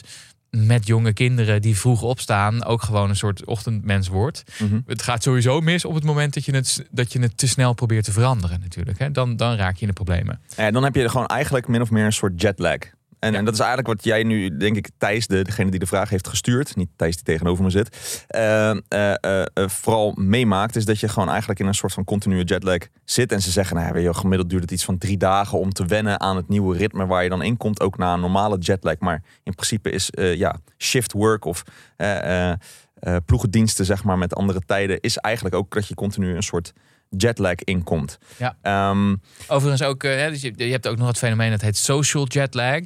met 0.50 0.86
jonge 0.86 1.12
kinderen 1.12 1.62
die 1.62 1.78
vroeg 1.78 2.02
opstaan 2.02 2.64
ook 2.64 2.82
gewoon 2.82 3.08
een 3.08 3.16
soort 3.16 3.44
ochtendmens 3.44 4.08
wordt. 4.08 4.42
Mhm. 4.58 4.80
Het 4.86 5.02
gaat 5.02 5.22
sowieso 5.22 5.60
mis 5.60 5.84
op 5.84 5.94
het 5.94 6.04
moment 6.04 6.34
dat 6.34 6.44
je 6.44 6.54
het, 6.54 6.86
dat 6.90 7.12
je 7.12 7.20
het 7.20 7.38
te 7.38 7.48
snel 7.48 7.72
probeert 7.72 8.04
te 8.04 8.12
veranderen 8.12 8.60
natuurlijk. 8.60 8.98
Hè? 8.98 9.10
Dan, 9.10 9.36
dan 9.36 9.54
raak 9.54 9.74
je 9.74 9.80
in 9.80 9.86
de 9.86 9.92
problemen. 9.92 10.40
Ja, 10.56 10.70
dan 10.70 10.84
heb 10.84 10.94
je 10.94 11.02
er 11.02 11.10
gewoon 11.10 11.26
eigenlijk 11.26 11.68
min 11.68 11.80
of 11.80 11.90
meer 11.90 12.04
een 12.04 12.12
soort 12.12 12.40
jetlag. 12.40 12.78
En, 13.18 13.32
Ja. 13.32 13.38
en 13.38 13.44
dat 13.44 13.54
is 13.54 13.60
eigenlijk 13.60 13.88
wat 13.88 14.04
jij 14.04 14.22
nu, 14.22 14.56
denk 14.56 14.76
ik, 14.76 14.88
Thijs, 14.98 15.26
de, 15.26 15.42
degene 15.42 15.70
die 15.70 15.80
de 15.80 15.86
vraag 15.86 16.10
heeft 16.10 16.28
gestuurd, 16.28 16.76
niet 16.76 16.88
Thijs 16.96 17.14
die 17.14 17.24
tegenover 17.24 17.64
me 17.64 17.70
zit, 17.70 18.22
eh, 18.28 19.42
vooral 19.54 20.12
meemaakt, 20.16 20.76
is 20.76 20.84
dat 20.84 21.00
je 21.00 21.08
gewoon 21.08 21.28
eigenlijk 21.28 21.60
in 21.60 21.66
een 21.66 21.74
soort 21.74 21.92
van 21.92 22.04
continue 22.04 22.44
jetlag 22.44 22.78
zit. 23.04 23.32
En 23.32 23.42
ze 23.42 23.50
zeggen, 23.50 23.76
nou 23.76 23.94
ja, 23.94 24.00
je, 24.00 24.14
gemiddeld 24.14 24.50
duurt 24.50 24.62
het 24.62 24.70
iets 24.70 24.84
van 24.84 24.98
drie 24.98 25.16
dagen 25.16 25.58
om 25.58 25.72
te 25.72 25.86
wennen 25.86 26.20
aan 26.20 26.36
het 26.36 26.48
nieuwe 26.48 26.76
ritme 26.76 27.06
waar 27.06 27.22
je 27.22 27.28
dan 27.28 27.42
in 27.42 27.56
komt, 27.56 27.80
ook 27.80 27.98
na 27.98 28.12
een 28.14 28.20
normale 28.20 28.58
jetlag. 28.58 28.98
Maar 28.98 29.22
in 29.42 29.54
principe 29.54 29.90
is 29.90 30.08
ja, 30.12 30.56
shift 30.78 31.12
work 31.12 31.44
of 31.44 31.62
ploegendiensten, 33.26 33.84
zeg 33.84 34.04
maar, 34.04 34.18
met 34.18 34.34
andere 34.34 34.60
tijden, 34.66 35.00
is 35.00 35.16
eigenlijk 35.16 35.54
ook 35.54 35.74
dat 35.74 35.88
je 35.88 35.94
continu 35.94 36.36
een 36.36 36.42
soort 36.42 36.72
jetlag 37.16 37.54
inkomt. 37.54 38.18
Ja. 38.36 38.56
Ehm, 38.62 39.16
Overigens 39.46 39.82
ook, 39.82 40.04
eh, 40.04 40.10
hè, 40.16 40.30
dus 40.30 40.40
je, 40.40 40.52
je 40.56 40.64
hebt 40.70 40.88
ook 40.88 40.96
nog 40.98 41.08
het 41.08 41.18
fenomeen 41.18 41.50
dat 41.50 41.60
heet 41.60 41.76
social 41.76 42.26
jet 42.26 42.54
lag. 42.54 42.80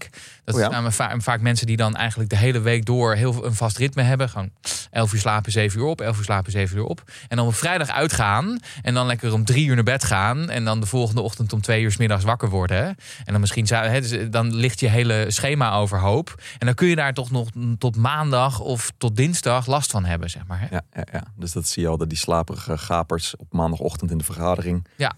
Dat 0.44 0.54
Oh 0.54 0.60
ja? 0.60 0.70
zijn 0.70 0.70
namelijk 0.70 0.94
va- 0.94 1.20
vaak 1.20 1.40
mensen 1.40 1.66
die 1.66 1.76
dan 1.76 1.96
eigenlijk 1.96 2.30
de 2.30 2.36
hele 2.36 2.60
week 2.60 2.84
door 2.84 3.14
heel 3.14 3.44
een 3.46 3.54
vast 3.54 3.76
ritme 3.78 4.02
hebben. 4.02 4.28
Gewoon 4.28 4.50
11 4.90 5.12
uur 5.12 5.20
slapen, 5.20 5.52
7 5.52 5.78
uur 5.80 5.86
op, 5.86 6.00
11 6.00 6.18
uur 6.18 6.24
slapen, 6.24 6.52
7 6.52 6.76
uur 6.76 6.84
op. 6.84 7.02
En 7.28 7.36
dan 7.36 7.46
op 7.46 7.54
vrijdag 7.54 7.88
uitgaan 7.88 8.58
en 8.82 8.94
dan 8.94 9.06
lekker 9.06 9.32
om 9.32 9.44
drie 9.44 9.66
uur 9.66 9.74
naar 9.74 9.84
bed 9.84 10.04
gaan. 10.04 10.50
En 10.50 10.64
dan 10.64 10.80
de 10.80 10.86
volgende 10.86 11.20
ochtend 11.20 11.52
om 11.52 11.60
twee 11.60 11.82
uur 11.82 11.92
's 11.92 11.96
middags 11.96 12.24
wakker 12.24 12.48
worden. 12.48 12.86
En 13.24 13.32
dan 13.32 13.40
misschien, 13.40 13.66
hè, 13.68 14.00
dus 14.00 14.30
dan 14.30 14.54
ligt 14.54 14.80
je 14.80 14.88
hele 14.88 15.24
schema 15.28 15.72
overhoop. 15.74 16.42
En 16.58 16.66
dan 16.66 16.74
kun 16.74 16.88
je 16.88 16.96
daar 16.96 17.14
toch 17.14 17.30
nog 17.30 17.48
tot 17.78 17.96
maandag 17.96 18.60
of 18.60 18.92
tot 18.98 19.16
dinsdag 19.16 19.66
last 19.66 19.90
van 19.90 20.04
hebben, 20.04 20.30
zeg 20.30 20.46
maar. 20.46 20.60
Hè? 20.60 20.66
Ja, 20.70 20.82
ja, 20.92 21.04
ja, 21.12 21.22
dus 21.36 21.52
dat 21.52 21.66
zie 21.68 21.82
je 21.82 21.88
al, 21.88 21.96
dat 21.96 22.08
die 22.08 22.18
slaperige 22.18 22.78
gapers 22.78 23.36
op 23.36 23.52
maandagochtend 23.52 24.10
in 24.12 24.18
de 24.18 24.24
vergadering. 24.24 24.86
Ja. 24.96 25.12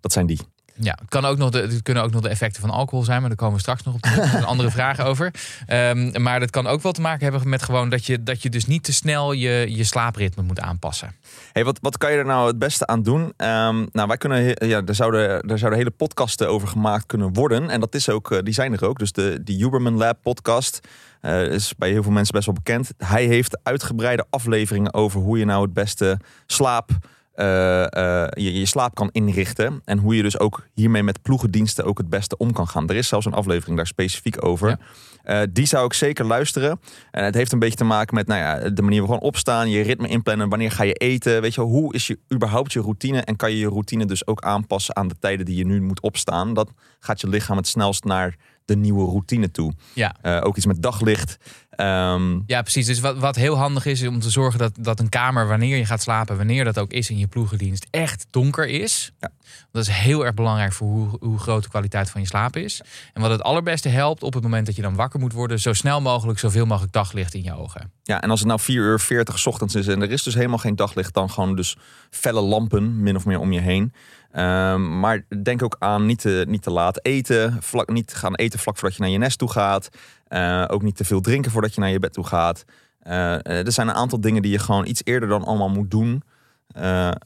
Dat 0.00 0.12
zijn 0.12 0.26
die. 0.26 0.40
Ja, 0.78 0.98
het, 1.00 1.08
kan 1.08 1.24
ook 1.24 1.38
nog 1.38 1.50
de, 1.50 1.58
het 1.58 1.82
kunnen 1.82 2.02
ook 2.02 2.10
nog 2.10 2.22
de 2.22 2.28
effecten 2.28 2.60
van 2.60 2.70
alcohol 2.70 3.04
zijn, 3.04 3.20
maar 3.20 3.28
daar 3.28 3.38
komen 3.38 3.54
we 3.54 3.60
straks 3.60 3.82
nog 3.82 3.94
op. 3.94 4.02
Daar 4.02 4.34
een 4.34 4.44
andere 4.44 4.70
vraag 4.70 5.00
over. 5.10 5.34
Ehm, 5.66 6.22
maar 6.22 6.40
dat 6.40 6.50
kan 6.50 6.66
ook 6.66 6.82
wel 6.82 6.92
te 6.92 7.00
maken 7.00 7.22
hebben 7.22 7.48
met 7.48 7.62
gewoon 7.62 7.88
dat 7.88 8.06
je, 8.06 8.22
dat 8.22 8.42
je 8.42 8.50
dus 8.50 8.66
niet 8.66 8.84
te 8.84 8.92
snel 8.92 9.32
je, 9.32 9.66
je 9.68 9.84
slaapritme 9.84 10.42
moet 10.42 10.60
aanpassen. 10.60 11.14
Hey, 11.52 11.64
wat, 11.64 11.78
wat 11.80 11.98
kan 11.98 12.12
je 12.12 12.18
er 12.18 12.24
nou 12.24 12.46
het 12.46 12.58
beste 12.58 12.86
aan 12.86 13.02
doen? 13.02 13.32
Ehm, 13.36 13.86
nou, 13.92 14.08
wij 14.08 14.16
kunnen, 14.16 14.68
ja, 14.68 14.82
er 14.86 14.94
zouden, 14.94 15.40
er 15.40 15.58
zouden 15.58 15.78
hele 15.78 15.90
podcasten 15.90 16.48
over 16.48 16.68
gemaakt 16.68 17.06
kunnen 17.06 17.32
worden. 17.32 17.70
En 17.70 17.80
dat 17.80 17.94
is 17.94 18.08
ook, 18.08 18.30
eh, 18.30 18.38
die 18.42 18.54
zijn 18.54 18.72
er 18.72 18.84
ook. 18.84 18.98
Dus 18.98 19.12
de, 19.12 19.40
de 19.44 19.52
Huberman 19.52 19.96
Lab 19.96 20.18
podcast 20.22 20.80
eh, 21.20 21.42
is 21.42 21.74
bij 21.78 21.90
heel 21.90 22.02
veel 22.02 22.12
mensen 22.12 22.34
best 22.34 22.46
wel 22.46 22.54
bekend. 22.54 22.90
Hij 22.98 23.24
heeft 23.24 23.58
uitgebreide 23.62 24.26
afleveringen 24.30 24.94
over 24.94 25.20
hoe 25.20 25.38
je 25.38 25.44
nou 25.44 25.62
het 25.62 25.72
beste 25.72 26.18
slaap, 26.46 26.90
je, 27.36 28.58
je 28.58 28.66
slaap 28.66 28.94
kan 28.94 29.08
inrichten. 29.12 29.82
En 29.84 29.98
hoe 29.98 30.16
je 30.16 30.22
dus 30.22 30.38
ook 30.38 30.66
hiermee 30.74 31.02
met 31.02 31.22
ploegendiensten 31.22 31.84
ook 31.84 31.98
het 31.98 32.08
beste 32.08 32.36
om 32.36 32.52
kan 32.52 32.68
gaan. 32.68 32.88
Er 32.88 32.96
is 32.96 33.08
zelfs 33.08 33.26
een 33.26 33.34
aflevering 33.34 33.76
daar 33.76 33.86
specifiek 33.86 34.44
over. 34.44 34.68
Ja. 34.68 34.78
Eh, 35.26 35.42
die 35.50 35.66
zou 35.66 35.84
ik 35.84 35.92
zeker 35.92 36.24
luisteren. 36.24 36.80
En 37.10 37.24
het 37.24 37.34
heeft 37.34 37.52
een 37.52 37.58
beetje 37.58 37.76
te 37.76 37.84
maken 37.84 38.14
met 38.14 38.26
nou 38.26 38.40
ja, 38.40 38.70
de 38.70 38.82
manier 38.82 39.00
waarop 39.00 39.16
gewoon 39.16 39.20
opstaan, 39.20 39.70
je 39.70 39.82
ritme 39.82 40.08
inplannen, 40.08 40.48
wanneer 40.48 40.70
ga 40.70 40.82
je 40.82 40.92
eten, 40.92 41.40
weet 41.40 41.54
je 41.54 41.60
wel, 41.60 41.70
hoe 41.70 41.94
is 41.94 42.06
je 42.06 42.18
überhaupt 42.34 42.72
je 42.72 42.80
routine 42.80 43.20
en 43.20 43.36
kan 43.36 43.50
je 43.50 43.58
je 43.58 43.68
routine 43.68 44.04
dus 44.04 44.26
ook 44.26 44.40
aanpassen 44.40 44.96
aan 44.96 45.08
de 45.08 45.18
tijden 45.18 45.46
die 45.46 45.56
je 45.56 45.66
nu 45.66 45.82
moet 45.82 46.00
opstaan. 46.00 46.54
Dat 46.54 46.70
gaat 47.00 47.20
je 47.20 47.28
lichaam 47.28 47.56
het 47.56 47.66
snelst 47.66 48.04
naar 48.04 48.36
de 48.64 48.76
nieuwe 48.76 49.04
routine 49.04 49.50
toe. 49.50 49.72
Ja. 49.92 50.16
Eh, 50.22 50.40
ook 50.42 50.56
iets 50.56 50.66
met 50.66 50.82
daglicht. 50.82 51.36
Ehm, 51.76 52.40
Ja, 52.46 52.62
precies. 52.62 52.86
Dus 52.86 53.00
wat, 53.00 53.18
wat 53.18 53.36
heel 53.36 53.56
handig 53.56 53.86
is, 53.86 54.00
is 54.00 54.08
om 54.08 54.20
te 54.20 54.30
zorgen 54.30 54.58
dat, 54.58 54.72
dat 54.80 55.00
een 55.00 55.08
kamer, 55.08 55.48
wanneer 55.48 55.76
je 55.76 55.84
gaat 55.84 56.02
slapen, 56.02 56.36
wanneer 56.36 56.64
dat 56.64 56.78
ook 56.78 56.92
is 56.92 57.10
in 57.10 57.18
je 57.18 57.26
ploegendienst, 57.26 57.86
echt 57.90 58.26
donker 58.30 58.68
is. 58.68 59.12
Ja. 59.20 59.30
Dat 59.72 59.82
is 59.82 59.88
heel 59.88 60.24
erg 60.24 60.34
belangrijk 60.34 60.72
voor 60.72 60.88
hoe, 60.88 61.08
hoe 61.20 61.38
groot 61.38 61.62
de 61.62 61.68
kwaliteit 61.68 62.10
van 62.10 62.20
je 62.20 62.26
slaap 62.26 62.56
is. 62.56 62.80
En 63.12 63.22
wat 63.22 63.30
het 63.30 63.42
allerbeste 63.42 63.88
helpt 63.88 64.22
op 64.22 64.34
het 64.34 64.42
moment 64.42 64.66
dat 64.66 64.76
je 64.76 64.82
dan 64.82 64.94
wakker 64.94 65.20
moet 65.20 65.32
worden, 65.32 65.60
zo 65.60 65.72
snel 65.72 66.00
mogelijk 66.00 66.38
zoveel 66.38 66.66
mogelijk 66.66 66.92
daglicht 66.92 67.34
in 67.34 67.42
je 67.42 67.56
ogen. 67.56 67.92
Ja, 68.02 68.20
en 68.20 68.30
als 68.30 68.38
het 68.38 68.48
nou 68.48 68.60
4 68.60 68.82
uur 68.82 69.00
40 69.00 69.38
's 69.38 69.46
ochtends 69.46 69.74
is 69.74 69.86
en 69.86 70.02
er 70.02 70.10
is 70.10 70.22
dus 70.22 70.34
helemaal 70.34 70.58
geen 70.58 70.76
daglicht, 70.76 71.14
dan 71.14 71.30
gewoon 71.30 71.56
dus 71.56 71.76
felle 72.10 72.40
lampen 72.40 73.02
min 73.02 73.16
of 73.16 73.24
meer 73.24 73.38
om 73.38 73.52
je 73.52 73.60
heen. 73.60 73.92
Ehm, 74.32 74.98
maar 75.00 75.24
denk 75.42 75.62
ook 75.62 75.76
aan 75.78 76.06
niet 76.06 76.20
te, 76.20 76.44
niet 76.48 76.62
te 76.62 76.70
laat 76.70 77.04
eten, 77.04 77.58
vlak, 77.60 77.88
niet 77.92 78.14
gaan 78.14 78.34
eten 78.34 78.58
vlak 78.58 78.76
voordat 78.76 78.96
je 78.96 79.02
naar 79.02 79.12
je 79.12 79.18
nest 79.18 79.38
toe 79.38 79.50
gaat. 79.50 79.88
Eh, 80.26 80.64
ook 80.66 80.82
niet 80.82 80.96
te 80.96 81.04
veel 81.04 81.20
drinken 81.20 81.50
voordat 81.50 81.74
je 81.74 81.80
naar 81.80 81.90
je 81.90 81.98
bed 81.98 82.12
toe 82.12 82.26
gaat. 82.26 82.64
Eh, 82.98 83.34
eh, 83.34 83.66
er 83.66 83.72
zijn 83.72 83.88
een 83.88 83.94
aantal 83.94 84.20
dingen 84.20 84.42
die 84.42 84.50
je 84.50 84.58
gewoon 84.58 84.86
iets 84.86 85.00
eerder 85.04 85.28
dan 85.28 85.44
allemaal 85.44 85.68
moet 85.68 85.90
doen. 85.90 86.22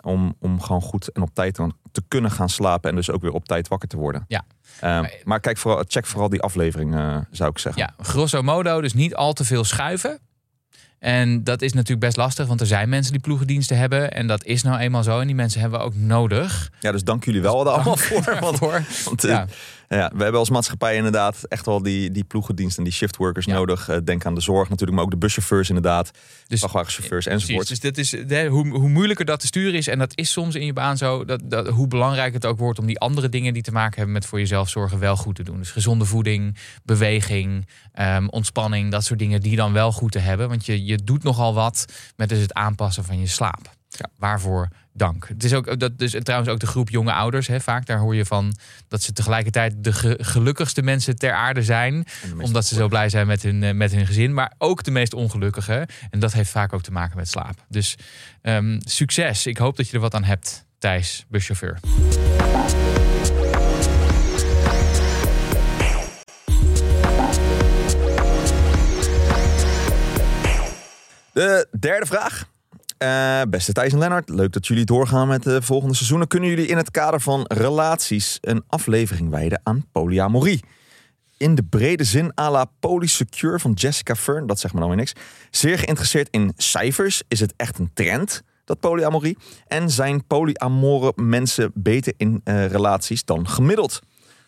om, 0.02 0.34
om 0.38 0.60
gewoon 0.60 0.82
goed 0.82 1.08
en 1.12 1.22
op 1.22 1.34
tijd 1.34 1.54
te 1.92 2.02
kunnen 2.08 2.30
gaan 2.30 2.48
slapen 2.48 2.90
en 2.90 2.96
dus 2.96 3.10
ook 3.10 3.22
weer 3.22 3.32
op 3.32 3.44
tijd 3.44 3.68
wakker 3.68 3.88
te 3.88 3.96
worden. 3.96 4.24
Ja. 4.28 4.44
Maar 5.24 5.40
kijk 5.40 5.58
vooral, 5.58 5.84
check 5.88 6.06
vooral 6.06 6.28
die 6.28 6.40
aflevering, 6.40 6.94
zou 7.30 7.50
ik 7.50 7.58
zeggen. 7.58 7.82
Ja, 7.82 8.04
grosso 8.04 8.42
modo 8.42 8.80
dus 8.80 8.94
niet 8.94 9.14
al 9.14 9.32
te 9.32 9.44
veel 9.44 9.64
schuiven. 9.64 10.20
En 11.00 11.44
dat 11.44 11.62
is 11.62 11.72
natuurlijk 11.72 12.00
best 12.00 12.16
lastig, 12.16 12.46
want 12.46 12.60
er 12.60 12.66
zijn 12.66 12.88
mensen 12.88 13.12
die 13.12 13.20
ploegendiensten 13.20 13.76
hebben. 13.76 14.12
En 14.12 14.26
dat 14.26 14.44
is 14.44 14.62
nou 14.62 14.78
eenmaal 14.78 15.02
zo. 15.02 15.20
En 15.20 15.26
die 15.26 15.36
mensen 15.36 15.60
hebben 15.60 15.78
we 15.78 15.84
ook 15.84 15.94
nodig. 15.94 16.70
Ja, 16.80 16.92
dus 16.92 17.04
dank 17.04 17.24
jullie 17.24 17.42
wel 17.42 17.60
er 17.60 17.72
allemaal 17.72 17.96
voor. 17.96 18.36
Want 18.40 18.58
Voor. 18.62 18.82
Want, 19.04 19.22
Ja. 19.22 19.46
Ja. 19.98 20.10
we 20.14 20.22
hebben 20.22 20.40
als 20.40 20.50
maatschappij 20.50 20.96
inderdaad 20.96 21.44
echt 21.48 21.66
wel 21.66 21.82
die, 21.82 22.10
die 22.10 22.24
ploegendienst 22.24 22.78
en 22.78 22.84
die 22.84 22.92
shiftworkers 22.92 23.46
Ja. 23.46 23.54
nodig. 23.54 23.88
Eh, 23.88 23.96
denk 24.04 24.26
aan 24.26 24.34
de 24.34 24.40
zorg 24.40 24.68
natuurlijk, 24.68 24.96
maar 24.96 25.04
ook 25.04 25.10
de 25.10 25.16
buschauffeurs 25.18 25.68
inderdaad. 25.68 26.10
Dus- 26.46 26.58
vrachtwagenchauffeurs 26.58 27.24
Precies, 27.24 27.42
enzovoort. 27.42 27.68
dus 27.68 27.80
dit 27.80 27.98
is, 27.98 28.10
hè, 28.28 28.46
hoe, 28.46 28.68
hoe 28.68 28.88
moeilijker 28.88 29.24
dat 29.24 29.40
te 29.40 29.46
sturen 29.46 29.74
is, 29.74 29.86
en 29.86 29.98
dat 29.98 30.12
is 30.16 30.32
soms 30.32 30.54
in 30.54 30.64
je 30.66 30.72
baan 30.72 30.96
zo, 30.96 31.24
dat, 31.24 31.40
dat, 31.44 31.68
hoe 31.68 31.86
belangrijk 31.88 32.32
het 32.32 32.46
ook 32.46 32.58
wordt 32.58 32.78
om 32.78 32.86
die 32.86 32.98
andere 32.98 33.28
dingen 33.28 33.52
die 33.52 33.62
te 33.62 33.72
maken 33.72 33.94
hebben 33.96 34.12
met 34.14 34.26
voor 34.26 34.38
jezelf 34.38 34.68
zorgen 34.68 34.98
wel 34.98 35.16
goed 35.16 35.34
te 35.34 35.42
doen. 35.42 35.58
Dus 35.58 35.70
gezonde 35.70 36.04
voeding, 36.04 36.56
beweging, 36.84 37.66
ehm, 37.92 38.26
ontspanning, 38.28 38.90
dat 38.90 39.04
soort 39.04 39.18
dingen 39.18 39.40
die 39.40 39.56
dan 39.56 39.72
wel 39.72 39.92
goed 39.92 40.12
te 40.12 40.18
hebben. 40.18 40.48
Want 40.48 40.66
je, 40.66 40.84
je 40.84 40.96
doet 41.04 41.22
nogal 41.22 41.54
wat 41.54 41.84
met 42.16 42.28
dus 42.28 42.38
het 42.38 42.54
aanpassen 42.54 43.04
van 43.04 43.20
je 43.20 43.26
slaap. 43.26 43.78
Ja. 43.90 44.10
Waarvoor 44.18 44.68
dank. 44.92 45.28
Het 45.28 45.44
is 45.44 45.54
ook 45.54 45.78
dat 45.80 45.98
dus 45.98 46.16
trouwens 46.22 46.50
ook 46.50 46.58
de 46.60 46.66
groep 46.66 46.88
jonge 46.88 47.12
ouders. 47.12 47.46
Hè, 47.46 47.60
vaak 47.60 47.86
daar 47.86 47.98
hoor 47.98 48.14
je 48.14 48.24
van 48.24 48.56
dat 48.88 49.02
ze 49.02 49.12
tegelijkertijd 49.12 49.74
de 49.84 49.92
ge- 49.92 50.18
gelukkigste 50.20 50.82
mensen 50.82 51.16
ter 51.16 51.32
aarde 51.32 51.62
zijn 51.62 52.06
omdat 52.40 52.66
ze 52.66 52.74
zo 52.74 52.88
blij 52.88 53.08
zijn 53.08 53.26
met 53.26 53.42
hun, 53.42 53.62
eh, 53.62 53.74
met 53.74 53.92
hun 53.92 54.06
gezin. 54.06 54.34
Maar 54.34 54.52
ook 54.58 54.82
de 54.84 54.90
meest 54.90 55.14
ongelukkige. 55.14 55.88
En 56.10 56.20
dat 56.20 56.32
heeft 56.32 56.50
vaak 56.50 56.72
ook 56.72 56.82
te 56.82 56.92
maken 56.92 57.16
met 57.16 57.28
slaap. 57.28 57.64
Dus 57.68 57.96
ehm, 58.42 58.78
succes. 58.80 59.46
Ik 59.46 59.58
hoop 59.58 59.76
dat 59.76 59.88
je 59.88 59.94
er 59.94 60.00
wat 60.00 60.14
aan 60.14 60.24
hebt, 60.24 60.64
Thijs, 60.78 61.24
buschauffeur. 61.28 61.78
De 71.32 71.66
derde 71.80 72.06
vraag. 72.06 72.48
Eh, 73.04 73.40
beste 73.48 73.72
Thijs 73.72 73.92
en 73.92 73.98
Lennart, 73.98 74.28
leuk 74.28 74.52
dat 74.52 74.66
jullie 74.66 74.84
doorgaan 74.84 75.28
met 75.28 75.42
de 75.42 75.62
volgende 75.62 75.94
seizoenen. 75.94 76.28
Kunnen 76.28 76.48
jullie 76.48 76.66
in 76.66 76.76
het 76.76 76.90
kader 76.90 77.20
van 77.20 77.44
relaties 77.48 78.38
een 78.40 78.62
aflevering 78.66 79.30
wijden 79.30 79.60
aan 79.62 79.84
polyamorie? 79.92 80.64
In 81.36 81.54
de 81.54 81.62
brede 81.62 82.04
zin 82.04 82.32
à 82.40 82.50
la 82.50 82.64
Polysecure 82.80 83.58
van 83.58 83.72
Jessica 83.72 84.14
Fern, 84.14 84.46
dat 84.46 84.60
zegt 84.60 84.72
me 84.74 84.80
nou 84.80 84.90
weer 84.92 85.00
niks. 85.00 85.12
Zeer 85.50 85.78
geïnteresseerd 85.78 86.28
in 86.30 86.52
cijfers. 86.56 87.22
Is 87.28 87.40
het 87.40 87.54
echt 87.56 87.78
een 87.78 87.90
trend, 87.94 88.42
dat 88.64 88.80
polyamorie? 88.80 89.38
En 89.66 89.90
zijn 89.90 90.26
polyamore 90.26 91.12
mensen 91.16 91.70
beter 91.74 92.12
in 92.16 92.40
eh, 92.44 92.66
relaties 92.66 93.24
dan 93.24 93.48
gemiddeld? 93.48 94.00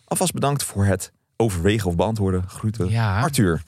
Alvast 0.05 0.33
bedankt 0.33 0.65
voor 0.65 0.85
het 0.85 1.13
overwegen 1.37 1.89
of 1.89 1.97
beantwoorden. 1.97 2.45
Groeten, 2.49 2.89
Ja. 2.91 3.21
Arthur. 3.21 3.63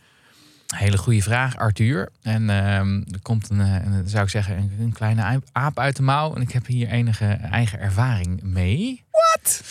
Hele 0.75 0.99
goede 0.99 1.23
vraag, 1.23 1.57
Arthur. 1.57 2.09
En 2.23 2.51
ehm, 2.51 2.97
er 2.97 3.21
komt 3.23 3.51
een, 3.51 3.61
eh, 3.61 3.75
een, 3.85 4.09
zou 4.09 4.25
ik 4.25 4.31
zeggen, 4.31 4.57
een, 4.57 4.71
een 4.81 4.93
kleine 4.93 5.41
aap 5.53 5.79
uit 5.79 5.97
de 5.97 6.03
mouw. 6.03 6.35
En 6.35 6.43
ik 6.43 6.53
heb 6.53 6.67
hier 6.67 6.89
enige 6.89 7.27
eigen 7.27 7.81
ervaring 7.81 8.43
mee. 8.43 9.03
Wat? 9.11 9.63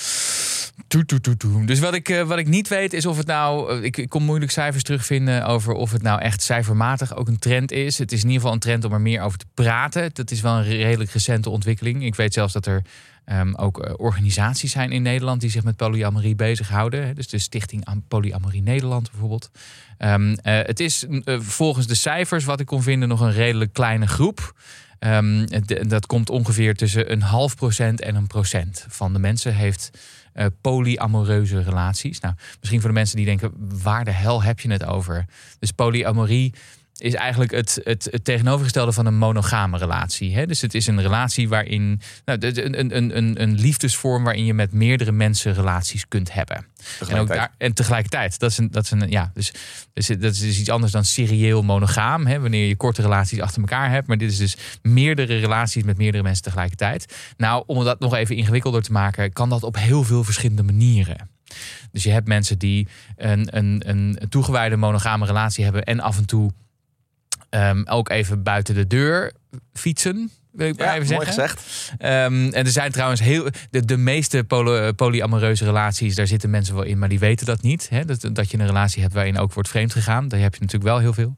Toe, 0.87 1.05
toe, 1.05 1.21
toe, 1.21 1.37
toe. 1.37 1.65
Dus 1.65 1.79
wat 1.79 1.93
ik, 1.93 2.09
eh, 2.09 2.21
wat 2.23 2.37
ik 2.37 2.47
niet 2.47 2.67
weet 2.67 2.93
is 2.93 3.05
of 3.05 3.17
het 3.17 3.27
nou. 3.27 3.77
eh, 3.77 3.83
ik, 3.83 3.97
ik 3.97 4.09
kon 4.09 4.23
moeilijk 4.23 4.51
cijfers 4.51 4.83
terugvinden 4.83 5.45
over 5.45 5.73
of 5.73 5.91
het 5.91 6.01
nou 6.01 6.21
echt 6.21 6.41
cijfermatig 6.41 7.15
ook 7.15 7.27
een 7.27 7.39
trend 7.39 7.71
is. 7.71 7.97
Het 7.97 8.11
is 8.11 8.19
in 8.19 8.25
ieder 8.25 8.41
geval 8.41 8.53
een 8.53 8.59
trend 8.59 8.83
om 8.85 8.93
er 8.93 9.01
meer 9.01 9.21
over 9.21 9.37
te 9.37 9.45
praten. 9.53 10.09
Dat 10.13 10.31
is 10.31 10.41
wel 10.41 10.53
een 10.57 10.63
redelijk 10.63 11.11
recente 11.11 11.49
ontwikkeling. 11.49 12.03
Ik 12.03 12.15
weet 12.15 12.33
zelfs 12.33 12.53
dat 12.53 12.65
er 12.65 12.81
ehm, 13.25 13.53
ook 13.55 13.79
eh, 13.79 13.93
organisaties 13.97 14.71
zijn 14.71 14.91
in 14.91 15.01
Nederland 15.01 15.41
die 15.41 15.49
zich 15.49 15.63
met 15.63 15.75
polyamorie 15.75 16.35
bezighouden. 16.35 17.15
Dus 17.15 17.27
de 17.27 17.37
Stichting 17.37 17.85
Am- 17.85 18.03
Polyamorie 18.07 18.61
Nederland 18.61 19.11
bijvoorbeeld. 19.11 19.51
Ehm, 19.97 20.33
eh, 20.33 20.59
het 20.63 20.79
is 20.79 21.05
eh, 21.23 21.39
volgens 21.39 21.87
de 21.87 21.95
cijfers 21.95 22.45
wat 22.45 22.59
ik 22.59 22.65
kon 22.65 22.83
vinden 22.83 23.09
nog 23.09 23.19
een 23.19 23.31
redelijk 23.31 23.73
kleine 23.73 24.07
groep. 24.07 24.55
Ehm, 24.99 25.47
dat 25.87 26.05
komt 26.05 26.29
ongeveer 26.29 26.75
tussen 26.75 27.11
een 27.11 27.21
half 27.21 27.55
procent 27.55 28.01
en 28.01 28.15
een 28.15 28.27
procent 28.27 28.85
van 28.89 29.13
de 29.13 29.19
mensen 29.19 29.55
heeft 29.55 29.89
polyamoreuze 30.61 31.61
relaties. 31.61 32.19
Nou, 32.19 32.33
misschien 32.59 32.79
voor 32.79 32.89
de 32.89 32.95
mensen 32.95 33.15
die 33.17 33.25
denken, 33.25 33.51
waar 33.83 34.05
de 34.05 34.11
hel 34.11 34.43
heb 34.43 34.59
je 34.59 34.71
het 34.71 34.85
over? 34.85 35.25
Dus 35.59 35.71
polyamorie 35.71 36.53
is 36.97 37.13
eigenlijk 37.13 37.51
het, 37.51 37.79
het, 37.83 38.07
het 38.11 38.23
tegenovergestelde 38.23 38.91
van 38.91 39.05
een 39.05 39.17
monogame 39.17 39.77
relatie. 39.77 40.35
Hè? 40.35 40.45
Dus 40.45 40.61
het 40.61 40.73
is 40.73 40.87
een 40.87 41.01
relatie 41.01 41.49
waarin, 41.49 42.01
nou, 42.25 42.39
een, 42.41 42.79
een, 42.79 43.17
een, 43.17 43.41
een 43.41 43.59
liefdesvorm 43.59 44.23
waarin 44.23 44.45
je 44.45 44.53
met 44.53 44.73
meerdere 44.73 45.11
mensen 45.11 45.53
relaties 45.53 46.07
kunt 46.07 46.33
hebben. 46.33 46.55
En, 46.57 46.63
ook 46.63 46.97
Tegelijkertijd. 46.97 47.39
daar, 47.39 47.53
en 47.57 47.73
tegelijkertijd, 47.73 48.39
dat 48.39 48.51
is 48.51 48.57
een, 48.57 48.71
dat 48.71 48.83
is 48.83 48.91
een 48.91 49.09
ja, 49.09 49.31
dus, 49.33 49.53
dus 49.93 50.07
dat 50.07 50.23
is 50.23 50.39
dus 50.39 50.59
iets 50.59 50.69
anders 50.69 50.91
dan 50.91 51.05
serieel 51.05 51.63
monogaam, 51.63 52.25
hè, 52.25 52.39
wanneer 52.39 52.67
je 52.67 52.75
korte 52.75 53.01
relaties 53.01 53.41
achter 53.41 53.61
elkaar 53.61 53.89
hebt. 53.89 54.07
Maar 54.07 54.17
dit 54.17 54.31
is 54.31 54.37
dus 54.37 54.57
meerdere 54.81 55.39
relaties 55.39 55.83
met 55.83 55.97
meerdere 55.97 56.23
mensen 56.23 56.43
tegelijkertijd. 56.43 57.15
Nou, 57.37 57.63
om 57.65 57.83
dat 57.83 57.99
nog 57.99 58.13
even 58.13 58.35
ingewikkelder 58.35 58.81
te 58.81 58.91
maken, 58.91 59.33
kan 59.33 59.49
dat 59.49 59.63
op 59.63 59.75
heel 59.75 60.03
veel 60.03 60.23
verschillende 60.23 60.63
manieren. 60.63 61.29
Dus 61.91 62.03
je 62.03 62.11
hebt 62.11 62.27
mensen 62.27 62.57
die 62.57 62.87
een, 63.15 63.57
een, 63.57 63.81
een 63.85 64.19
toegewijde 64.29 64.75
monogame 64.75 65.25
relatie 65.25 65.63
hebben 65.63 65.83
en 65.83 65.99
af 65.99 66.17
en 66.17 66.25
toe 66.25 66.51
ehm, 67.53 67.83
ook 67.85 68.09
even 68.09 68.43
buiten 68.43 68.75
de 68.75 68.87
deur 68.87 69.33
fietsen. 69.73 70.31
Wil 70.53 70.67
ik 70.67 70.77
maar 70.77 70.95
even 70.95 71.13
mooi 71.13 71.31
zeggen. 71.31 71.57
gezegd. 71.57 71.93
Ehm, 71.97 72.49
en 72.49 72.65
er 72.65 72.71
zijn 72.71 72.91
trouwens 72.91 73.21
heel. 73.21 73.47
De, 73.69 73.85
de 73.85 73.97
meeste 73.97 74.43
poly, 74.43 74.93
polyamoreuze 74.93 75.65
relaties, 75.65 76.15
daar 76.15 76.27
zitten 76.27 76.49
mensen 76.49 76.75
wel 76.75 76.83
in, 76.83 76.99
maar 76.99 77.09
die 77.09 77.19
weten 77.19 77.45
dat 77.45 77.61
niet. 77.61 77.89
Hè? 77.89 78.05
Dat, 78.05 78.29
dat 78.31 78.51
je 78.51 78.59
een 78.59 78.65
relatie 78.65 79.01
hebt 79.01 79.13
waarin 79.13 79.37
ook 79.37 79.53
wordt 79.53 79.69
vreemd 79.69 79.91
gegaan. 79.91 80.27
Daar 80.27 80.39
heb 80.39 80.53
je 80.53 80.61
natuurlijk 80.61 80.89
wel 80.89 80.99
heel 80.99 81.13
veel. 81.13 81.35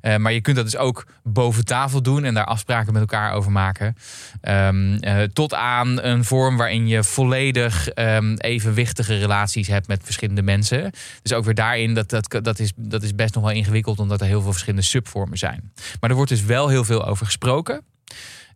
Eh, 0.00 0.16
maar 0.16 0.32
je 0.32 0.40
kunt 0.40 0.56
dat 0.56 0.64
dus 0.64 0.76
ook 0.76 1.06
boven 1.22 1.64
tafel 1.64 2.02
doen 2.02 2.24
en 2.24 2.34
daar 2.34 2.44
afspraken 2.44 2.92
met 2.92 3.02
elkaar 3.02 3.32
over 3.32 3.52
maken. 3.52 3.96
Ehm, 4.40 4.94
eh, 4.94 5.22
tot 5.22 5.54
aan 5.54 6.02
een 6.02 6.24
vorm 6.24 6.56
waarin 6.56 6.88
je 6.88 7.04
volledig 7.04 7.88
ehm, 7.88 8.34
evenwichtige 8.34 9.18
relaties 9.18 9.68
hebt 9.68 9.88
met 9.88 10.00
verschillende 10.04 10.42
mensen. 10.42 10.90
Dus 11.22 11.32
ook 11.32 11.44
weer 11.44 11.54
daarin, 11.54 11.94
dat, 11.94 12.10
dat, 12.10 12.38
dat, 12.42 12.58
is, 12.58 12.72
dat 12.76 13.02
is 13.02 13.14
best 13.14 13.34
nog 13.34 13.44
wel 13.44 13.52
ingewikkeld, 13.52 13.98
omdat 13.98 14.20
er 14.20 14.26
heel 14.26 14.42
veel 14.42 14.50
verschillende 14.50 14.86
subvormen 14.86 15.38
zijn. 15.38 15.72
Maar 16.00 16.10
er 16.10 16.16
wordt 16.16 16.30
dus 16.30 16.44
wel 16.44 16.68
heel 16.68 16.84
veel 16.84 17.06
over 17.06 17.26
gesproken. 17.26 17.82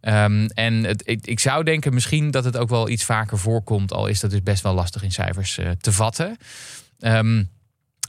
Ehm, 0.02 0.46
en 0.54 0.84
ik, 1.04 1.26
ik 1.26 1.40
zou 1.40 1.64
denken 1.64 1.94
misschien 1.94 2.30
dat 2.30 2.44
het 2.44 2.56
ook 2.56 2.68
wel 2.68 2.88
iets 2.88 3.04
vaker 3.04 3.38
voorkomt, 3.38 3.92
al 3.92 4.06
is 4.06 4.20
dat 4.20 4.30
dus 4.30 4.42
best 4.42 4.62
wel 4.62 4.74
lastig 4.74 5.02
in 5.02 5.12
cijfers 5.12 5.58
eh, 5.58 5.70
te 5.80 5.92
vatten. 5.92 6.36
Ehm, 6.98 7.44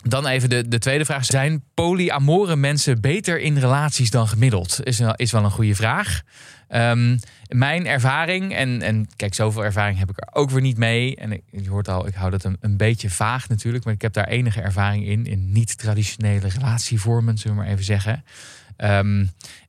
dan 0.03 0.27
even 0.27 0.49
de, 0.49 0.67
de 0.67 0.79
tweede 0.79 1.05
vraag. 1.05 1.25
Zijn 1.25 1.63
polyamore 1.73 2.55
mensen 2.55 3.01
beter 3.01 3.39
in 3.39 3.57
relaties 3.57 4.09
dan 4.09 4.27
gemiddeld? 4.27 4.79
Is, 4.83 5.01
is 5.15 5.31
wel 5.31 5.43
een 5.43 5.51
goede 5.51 5.75
vraag. 5.75 6.21
Ehm, 6.67 7.17
mijn 7.47 7.87
ervaring, 7.87 8.55
en, 8.55 8.81
en 8.81 9.07
kijk, 9.15 9.33
zoveel 9.33 9.63
ervaring 9.63 9.99
heb 9.99 10.09
ik 10.09 10.21
er 10.21 10.33
ook 10.33 10.49
weer 10.49 10.61
niet 10.61 10.77
mee. 10.77 11.15
En 11.15 11.41
je 11.51 11.69
hoort 11.69 11.87
al, 11.87 12.07
ik 12.07 12.13
hou 12.13 12.31
dat 12.31 12.43
een, 12.43 12.77
beetje 12.77 13.09
vaag 13.09 13.49
natuurlijk. 13.49 13.83
Maar 13.83 13.93
ik 13.93 14.01
heb 14.01 14.13
daar 14.13 14.27
enige 14.27 14.61
ervaring 14.61 15.05
in. 15.05 15.25
In 15.25 15.51
niet-traditionele 15.51 16.47
relatievormen, 16.47 17.37
zullen 17.37 17.57
we 17.57 17.63
maar 17.63 17.71
even 17.71 17.85
zeggen. 17.85 18.23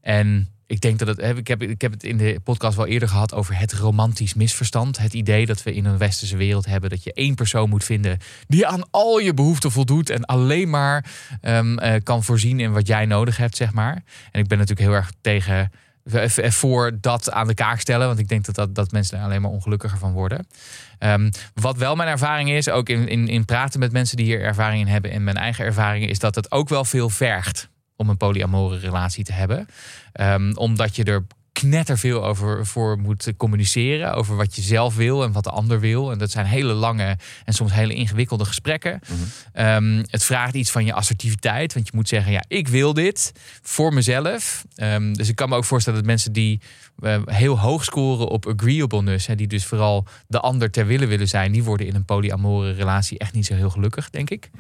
En 0.01 0.54
ik 0.67 0.81
denk 0.81 0.99
dat 0.99 1.09
het. 1.09 1.39
Ik 1.39 1.47
heb, 1.49 1.63
ik 1.63 1.81
heb 1.81 1.93
het 1.93 2.05
in 2.05 2.17
de 2.17 2.41
podcast 2.45 2.77
wel 2.77 2.87
eerder 2.87 3.09
gehad 3.09 3.35
over 3.35 3.59
het 3.59 3.73
romantisch 3.73 4.35
misverstand. 4.35 4.99
Het 4.99 5.15
idee 5.15 5.47
dat 5.47 5.63
we 5.63 5.75
in 5.75 5.85
een 5.85 5.99
westerse 5.99 6.37
wereld 6.37 6.67
hebben 6.67 6.91
dat 6.91 7.05
je 7.05 7.13
één 7.13 7.35
persoon 7.35 7.69
moet 7.69 7.85
vinden 7.85 8.19
die 8.47 8.67
aan 8.67 8.91
al 8.91 9.19
je 9.19 9.35
behoeften 9.35 9.71
voldoet 9.71 10.11
en 10.11 10.25
alleen 10.25 10.71
maar 10.71 11.05
ehm, 11.41 11.79
eh, 11.79 12.03
kan 12.03 12.25
voorzien 12.25 12.61
in 12.61 12.73
wat 12.73 12.87
jij 12.87 13.07
nodig 13.07 13.37
hebt, 13.37 13.57
zeg 13.57 13.73
maar. 13.73 14.03
En 14.31 14.41
ik 14.41 14.49
ben 14.49 14.59
natuurlijk 14.59 14.89
heel 14.89 14.97
erg 14.97 15.13
tegen 15.21 15.71
v- 16.05 16.33
v- 16.33 16.55
voor 16.55 16.99
dat 17.01 17.31
aan 17.31 17.47
de 17.47 17.55
kaak 17.55 17.81
stellen, 17.81 18.07
want 18.07 18.19
ik 18.19 18.29
denk 18.29 18.45
dat, 18.45 18.55
dat, 18.55 18.75
dat 18.75 18.91
mensen 18.91 19.19
er 19.19 19.25
alleen 19.25 19.43
maar 19.43 19.51
ongelukkiger 19.51 19.99
van 19.99 20.13
worden. 20.13 20.47
Ehm, 20.99 21.31
wat 21.55 21.77
wel 21.77 21.97
mijn 21.97 22.09
ervaring 22.09 22.51
is, 22.51 22.69
ook 22.69 22.89
in, 22.89 23.09
in, 23.09 23.29
in 23.29 23.45
praten 23.45 23.81
met 23.81 23.93
mensen 23.93 24.17
die 24.17 24.27
hier 24.27 24.43
ervaring 24.43 24.81
in 24.81 24.93
hebben 24.93 25.11
en 25.11 25.25
mijn 25.25 25.37
eigen 25.37 25.65
ervaringen, 25.65 26.09
is 26.09 26.19
dat 26.19 26.35
het 26.35 26.51
ook 26.53 26.69
wel 26.69 26.85
veel 26.85 27.11
vergt 27.11 27.69
om 27.97 28.09
een 28.09 28.17
polyamore 28.17 28.79
relatie 28.79 29.25
te 29.25 29.33
hebben. 29.33 29.67
Ehm, 30.13 30.53
omdat 30.55 30.97
je 30.97 31.05
er 31.05 31.25
knetterveel 31.55 32.25
over 32.25 32.67
voor 32.67 32.99
moet 32.99 33.33
communiceren. 33.37 34.15
Over 34.15 34.37
wat 34.37 34.57
je 34.57 34.63
zelf 34.63 34.97
wil 34.97 35.23
en 35.23 35.33
wat 35.33 35.45
de 35.45 35.51
ander 35.51 35.81
wil. 35.81 36.13
En 36.13 36.19
dat 36.19 36.31
zijn 36.31 36.47
hele 36.47 36.73
lange 36.73 37.19
en 37.45 37.53
soms 37.53 37.73
hele 37.73 37.95
ingewikkelde 37.95 38.45
gesprekken. 38.45 39.01
Ehm, 39.53 40.03
het 40.07 40.25
vraagt 40.25 40.55
iets 40.55 40.71
van 40.71 40.85
je 40.85 40.93
assertiviteit. 40.93 41.75
Want 41.75 41.87
je 41.87 41.93
moet 41.95 42.09
zeggen, 42.09 42.33
ja, 42.33 42.45
ik 42.49 42.69
wil 42.69 42.95
dit 42.95 43.33
voor 43.63 43.95
mezelf. 43.95 44.65
Ehm, 44.75 45.13
dus 45.13 45.29
ik 45.29 45.37
kan 45.37 45.49
me 45.49 45.57
ook 45.57 45.65
voorstellen 45.65 45.99
dat 45.99 46.09
mensen 46.09 46.33
die 46.33 46.61
eh, 47.03 47.23
heel 47.25 47.59
hoog 47.59 47.85
scoren 47.85 48.29
op 48.29 48.47
agreeableness... 48.47 49.27
Hè, 49.27 49.35
die 49.35 49.47
dus 49.47 49.65
vooral 49.65 50.07
de 50.27 50.41
ander 50.41 50.71
ter 50.71 50.87
wille 50.87 51.07
willen 51.07 51.29
zijn... 51.29 51.53
die 51.53 51.65
worden 51.65 51.87
in 51.87 51.95
een 51.95 52.05
polyamore 52.05 52.73
relatie 52.73 53.19
echt 53.19 53.33
niet 53.33 53.47
zo 53.47 53.55
heel 53.55 53.71
gelukkig, 53.71 54.11
denk 54.11 54.31
ik. 54.31 54.51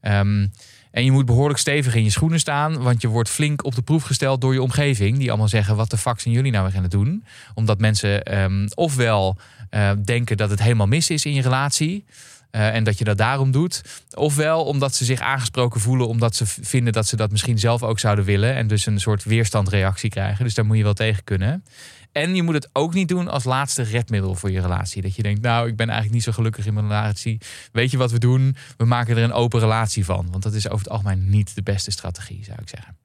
Ehm, 0.00 0.46
en 0.90 1.04
je 1.04 1.10
moet 1.12 1.26
behoorlijk 1.26 1.58
stevig 1.58 1.94
in 1.94 2.04
je 2.04 2.10
schoenen 2.10 2.40
staan, 2.40 2.82
want 2.82 3.02
je 3.02 3.08
wordt 3.08 3.28
flink 3.28 3.64
op 3.64 3.74
de 3.74 3.82
proef 3.82 4.02
gesteld 4.02 4.40
door 4.40 4.52
je 4.52 4.62
omgeving. 4.62 5.18
Die 5.18 5.28
allemaal 5.28 5.48
zeggen: 5.48 5.76
wat 5.76 5.90
de 5.90 5.96
fuck 5.96 6.20
zijn 6.20 6.34
jullie 6.34 6.52
nou 6.52 6.66
weer 6.66 6.76
aan 6.76 6.82
het 6.82 6.90
doen? 6.90 7.24
Omdat 7.54 7.78
mensen 7.78 8.22
ehm, 8.22 8.66
ofwel 8.74 9.36
eh, 9.70 9.90
denken 10.04 10.36
dat 10.36 10.50
het 10.50 10.62
helemaal 10.62 10.86
mis 10.86 11.10
is 11.10 11.24
in 11.24 11.34
je 11.34 11.42
relatie. 11.42 12.04
eh, 12.50 12.74
en 12.74 12.84
dat 12.84 12.98
je 12.98 13.04
dat 13.04 13.18
daarom 13.18 13.50
doet. 13.50 13.82
Ofwel 14.14 14.64
omdat 14.64 14.94
ze 14.94 15.04
zich 15.04 15.20
aangesproken 15.20 15.80
voelen, 15.80 16.08
omdat 16.08 16.34
ze 16.36 16.46
vinden 16.46 16.92
dat 16.92 17.06
ze 17.06 17.16
dat 17.16 17.30
misschien 17.30 17.58
zelf 17.58 17.82
ook 17.82 17.98
zouden 17.98 18.24
willen. 18.24 18.54
En 18.54 18.66
dus 18.66 18.86
een 18.86 19.00
soort 19.00 19.24
weerstandreactie 19.24 20.10
krijgen. 20.10 20.44
Dus 20.44 20.54
daar 20.54 20.64
moet 20.66 20.76
je 20.76 20.82
wel 20.82 20.92
tegen 20.94 21.24
kunnen. 21.24 21.64
En 22.12 22.34
je 22.34 22.42
moet 22.42 22.54
het 22.54 22.68
ook 22.72 22.94
niet 22.94 23.08
doen 23.08 23.28
als 23.28 23.44
laatste 23.44 23.82
redmiddel 23.82 24.34
voor 24.34 24.50
je 24.50 24.60
relatie. 24.60 25.02
Dat 25.02 25.16
je 25.16 25.22
denkt, 25.22 25.40
nou, 25.40 25.68
ik 25.68 25.76
ben 25.76 25.86
eigenlijk 25.86 26.14
niet 26.14 26.24
zo 26.24 26.32
gelukkig 26.32 26.66
in 26.66 26.74
mijn 26.74 26.86
relatie. 26.86 27.38
Weet 27.72 27.90
je 27.90 27.96
wat 27.96 28.10
we 28.10 28.18
doen? 28.18 28.56
We 28.76 28.84
maken 28.84 29.16
er 29.16 29.22
een 29.22 29.32
open 29.32 29.60
relatie 29.60 30.04
van. 30.04 30.30
Want 30.30 30.42
dat 30.42 30.52
is 30.54 30.66
over 30.68 30.78
het 30.78 30.88
algemeen 30.88 31.30
niet 31.30 31.54
de 31.54 31.62
beste 31.62 31.90
strategie, 31.90 32.44
zou 32.44 32.58
ik 32.62 32.68
zeggen. 32.68 32.96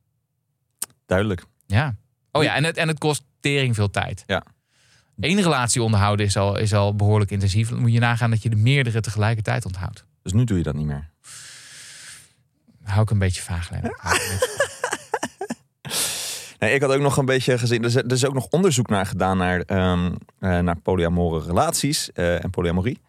Duidelijk. 1.05 1.45
Ja. 1.65 1.95
Oh 2.31 2.43
ja, 2.43 2.55
en 2.55 2.63
het, 2.63 2.77
en 2.77 2.87
het 2.87 2.97
kost 2.99 3.23
tering 3.39 3.75
veel 3.75 3.89
tijd. 3.89 4.23
Ja. 4.25 4.43
Eén 5.19 5.41
relatie 5.41 5.83
onderhouden 5.83 6.25
is 6.25 6.37
al, 6.37 6.57
is 6.57 6.73
al 6.73 6.95
behoorlijk 6.95 7.31
intensief. 7.31 7.69
Dan 7.69 7.79
moet 7.79 7.93
je 7.93 7.99
nagaan 7.99 8.29
dat 8.29 8.43
je 8.43 8.49
de 8.49 8.55
meerdere 8.55 9.01
tegelijkertijd 9.01 9.65
onthoudt. 9.65 10.05
Dus 10.21 10.33
nu 10.33 10.43
doe 10.43 10.57
je 10.57 10.63
dat 10.63 10.75
niet 10.75 10.85
meer. 10.85 11.09
Hou 12.83 13.01
ik 13.01 13.09
een 13.09 13.19
beetje 13.19 13.41
vaag, 13.41 13.69
Lennart. 13.69 13.99
Hou 14.01 14.15
ik 14.15 14.21
een 14.21 14.27
beetje- 14.39 14.53
Ik 16.59 16.81
had 16.81 16.91
ook 16.93 17.01
nog 17.01 17.17
een 17.17 17.25
beetje 17.25 17.57
gezien. 17.57 17.81
Er 17.81 17.87
is, 17.87 17.95
er 17.95 18.11
is 18.11 18.25
ook 18.25 18.33
nog 18.33 18.47
onderzoek 18.49 18.89
naar 18.89 19.05
gedaan 19.05 19.37
naar, 19.37 19.61
ehm, 19.61 20.11
eh, 20.39 20.59
naar 20.59 20.79
polyamore 20.79 21.45
relaties 21.45 22.11
eh, 22.11 22.43
en 22.43 22.49
polyamorie. 22.49 23.01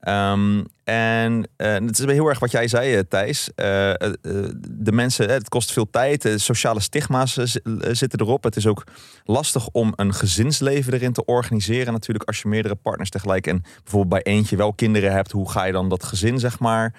Ehm, 0.00 0.64
en 0.84 1.48
eh, 1.56 1.72
het 1.72 1.98
is 1.98 2.04
heel 2.04 2.28
erg 2.28 2.38
wat 2.38 2.50
jij 2.50 2.68
zei, 2.68 3.08
Thijs. 3.08 3.50
De 3.54 4.92
mensen, 4.92 5.30
het 5.30 5.48
kost 5.48 5.72
veel 5.72 5.90
tijd. 5.90 6.32
Sociale 6.36 6.80
stigma's 6.80 7.32
zi- 7.32 7.60
zitten 7.90 8.20
erop. 8.20 8.44
Het 8.44 8.56
is 8.56 8.66
ook 8.66 8.84
lastig 9.24 9.68
om 9.68 9.92
een 9.96 10.14
gezinsleven 10.14 10.92
erin 10.92 11.12
te 11.12 11.24
organiseren. 11.24 11.92
Natuurlijk, 11.92 12.24
als 12.28 12.42
je 12.42 12.48
meerdere 12.48 12.74
partners 12.74 13.10
tegelijk 13.10 13.46
en 13.46 13.62
bijvoorbeeld 13.82 14.22
bij 14.24 14.32
eentje 14.32 14.56
wel 14.56 14.72
kinderen 14.72 15.12
hebt, 15.12 15.32
hoe 15.32 15.50
ga 15.50 15.64
je 15.64 15.72
dan 15.72 15.88
dat 15.88 16.04
gezin, 16.04 16.38
zeg 16.38 16.58
maar, 16.58 16.94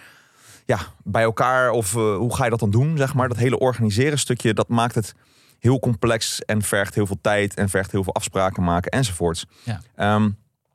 ja, 0.66 0.80
bij 1.04 1.24
elkaar 1.24 1.72
of 1.72 1.94
hoe 1.94 2.36
ga 2.36 2.44
je 2.44 2.50
dat 2.50 2.60
dan 2.60 2.72
doen, 2.72 2.98
zeg 2.98 3.14
maar? 3.14 3.28
Dat 3.28 3.38
hele 3.38 3.60
organiseren 3.60 4.20
stukje, 4.20 4.54
dat 4.54 4.68
maakt 4.68 4.96
het 4.96 5.14
heel 5.62 5.80
complex 5.80 6.42
en 6.46 6.62
vergt 6.62 6.96
heel 6.96 7.06
veel 7.06 7.20
tijd 7.22 7.54
en 7.54 7.70
vergt 7.70 7.92
heel 7.92 8.04
veel 8.04 8.16
afspraken 8.16 8.64
maken 8.64 8.92
enzovoorts. 8.92 9.46
Ja. 9.64 9.82
Ehm, 9.96 10.30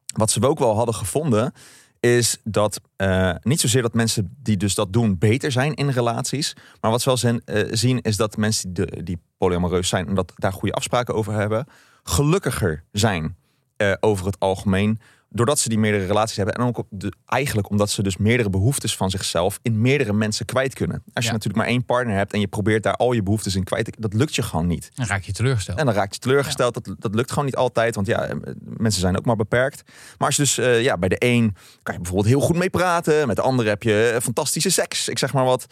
wat 0.06 0.30
ze 0.30 0.46
ook 0.46 0.58
wel 0.58 0.76
hadden 0.76 0.94
gevonden, 0.94 1.52
is 2.00 2.40
dat 2.44 2.80
eh, 2.96 3.34
niet 3.42 3.60
zozeer 3.60 3.82
dat 3.82 3.94
mensen 3.94 4.36
die 4.42 4.56
dus 4.56 4.74
dat 4.74 4.92
doen 4.92 5.18
beter 5.18 5.52
zijn 5.52 5.74
in 5.74 5.88
relaties, 5.88 6.56
maar 6.80 6.90
wat 6.90 7.00
ze 7.00 7.08
wel 7.08 7.16
zijn, 7.16 7.42
eh, 7.44 7.66
zien 7.70 8.00
is 8.00 8.16
dat 8.16 8.36
mensen 8.36 8.72
die, 8.72 9.02
die 9.02 9.18
polyamoreus 9.38 9.88
zijn 9.88 10.08
en 10.08 10.14
dat 10.14 10.32
daar 10.36 10.52
goede 10.52 10.74
afspraken 10.74 11.14
over 11.14 11.32
hebben, 11.32 11.66
gelukkiger 12.02 12.84
zijn 12.92 13.36
eh, 13.76 13.92
over 14.00 14.26
het 14.26 14.38
algemeen 14.38 15.00
doordat 15.36 15.58
ze 15.58 15.68
die 15.68 15.78
meerdere 15.78 16.06
relaties 16.06 16.36
hebben 16.36 16.54
en 16.54 16.62
ook 16.64 16.78
op 16.78 16.86
de, 16.90 17.12
eigenlijk 17.26 17.70
omdat 17.70 17.90
ze 17.90 18.02
dus 18.02 18.16
meerdere 18.16 18.50
behoeftes 18.50 18.96
van 18.96 19.10
zichzelf 19.10 19.58
in 19.62 19.80
meerdere 19.80 20.12
mensen 20.12 20.46
kwijt 20.46 20.74
kunnen. 20.74 20.96
Als 20.96 21.24
je 21.24 21.30
Ja. 21.30 21.36
natuurlijk 21.36 21.56
maar 21.64 21.66
één 21.72 21.84
partner 21.84 22.16
hebt 22.16 22.32
en 22.32 22.40
je 22.40 22.46
probeert 22.46 22.82
daar 22.82 22.96
al 22.96 23.12
je 23.12 23.22
behoeftes 23.22 23.54
in 23.54 23.64
kwijt, 23.64 23.96
dat 23.98 24.14
lukt 24.14 24.34
je 24.34 24.42
gewoon 24.42 24.66
niet. 24.66 24.90
Dan 24.94 25.06
raak 25.06 25.22
je 25.22 25.32
teleurgesteld. 25.32 25.78
En 25.78 25.86
dan 25.86 25.94
raak 25.94 26.12
je 26.12 26.18
teleurgesteld. 26.18 26.74
Dat, 26.74 26.94
dat 26.98 27.14
lukt 27.14 27.30
gewoon 27.30 27.44
niet 27.44 27.56
altijd. 27.56 27.94
Want 27.94 28.06
ja, 28.06 28.22
eh, 28.24 28.36
mensen 28.60 29.00
zijn 29.00 29.18
ook 29.18 29.24
maar 29.24 29.36
beperkt. 29.36 29.82
Maar 30.18 30.26
als 30.26 30.36
je 30.36 30.42
dus 30.42 30.58
eh, 30.58 30.82
ja, 30.82 30.98
bij 30.98 31.08
de 31.08 31.16
een 31.18 31.56
kan 31.82 31.94
je 31.94 32.00
bijvoorbeeld 32.00 32.34
heel 32.34 32.40
goed 32.40 32.56
mee 32.56 32.70
praten. 32.70 33.26
Met 33.26 33.36
de 33.36 33.42
ander 33.42 33.66
heb 33.66 33.82
je 33.82 34.10
eh, 34.14 34.20
fantastische 34.20 34.70
seks. 34.70 35.08
Ik 35.08 35.18
zeg 35.18 35.32
maar 35.32 35.44
wat. 35.44 35.66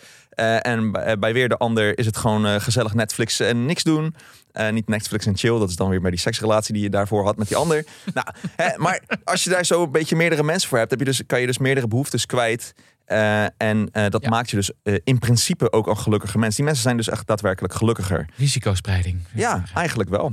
En 0.60 0.92
bij, 0.92 1.18
bij 1.18 1.32
weer 1.32 1.48
de 1.48 1.56
ander 1.56 1.98
is 1.98 2.06
het 2.06 2.16
gewoon 2.16 2.60
gezellig 2.60 2.94
Netflix 2.94 3.40
en 3.40 3.66
niks 3.66 3.82
doen. 3.82 4.14
Niet 4.70 4.88
Netflix 4.88 5.26
en 5.26 5.36
chill. 5.36 5.58
Dat 5.58 5.68
is 5.68 5.76
dan 5.76 5.88
weer 5.88 6.00
bij 6.00 6.10
die 6.10 6.18
seksrelatie 6.20 6.74
die 6.74 6.82
je 6.82 6.90
daarvoor 6.90 7.24
had 7.24 7.36
met 7.36 7.48
die 7.48 7.56
ander. 7.56 7.84
nou, 8.14 8.26
hè, 8.56 8.78
maar 8.78 9.00
als 9.24 9.44
je 9.44 9.50
daar 9.54 9.64
zo 9.64 9.82
een 9.82 9.90
beetje 9.90 10.16
meerdere 10.16 10.42
mensen 10.42 10.68
voor 10.68 10.78
hebt, 10.78 10.90
heb 10.90 10.98
je 10.98 11.04
dus, 11.04 11.22
kan 11.26 11.40
je 11.40 11.46
dus 11.46 11.58
meerdere 11.58 11.88
behoeftes 11.88 12.26
kwijt. 12.26 12.72
Eh, 13.04 13.42
en 13.44 13.88
eh, 13.92 14.08
dat 14.08 14.22
Ja. 14.22 14.28
maakt 14.28 14.50
je 14.50 14.56
dus 14.56 14.70
eh, 14.82 14.94
in 15.04 15.18
principe 15.18 15.72
ook 15.72 15.86
een 15.86 15.98
gelukkige 15.98 16.38
mens. 16.38 16.56
Die 16.56 16.64
mensen 16.64 16.82
zijn 16.82 16.96
dus 16.96 17.08
echt 17.08 17.26
daadwerkelijk 17.26 17.74
gelukkiger. 17.74 18.28
Risicospreiding. 18.36 19.20
Ja, 19.34 19.62
eigenlijk 19.74 20.10
wel. 20.10 20.32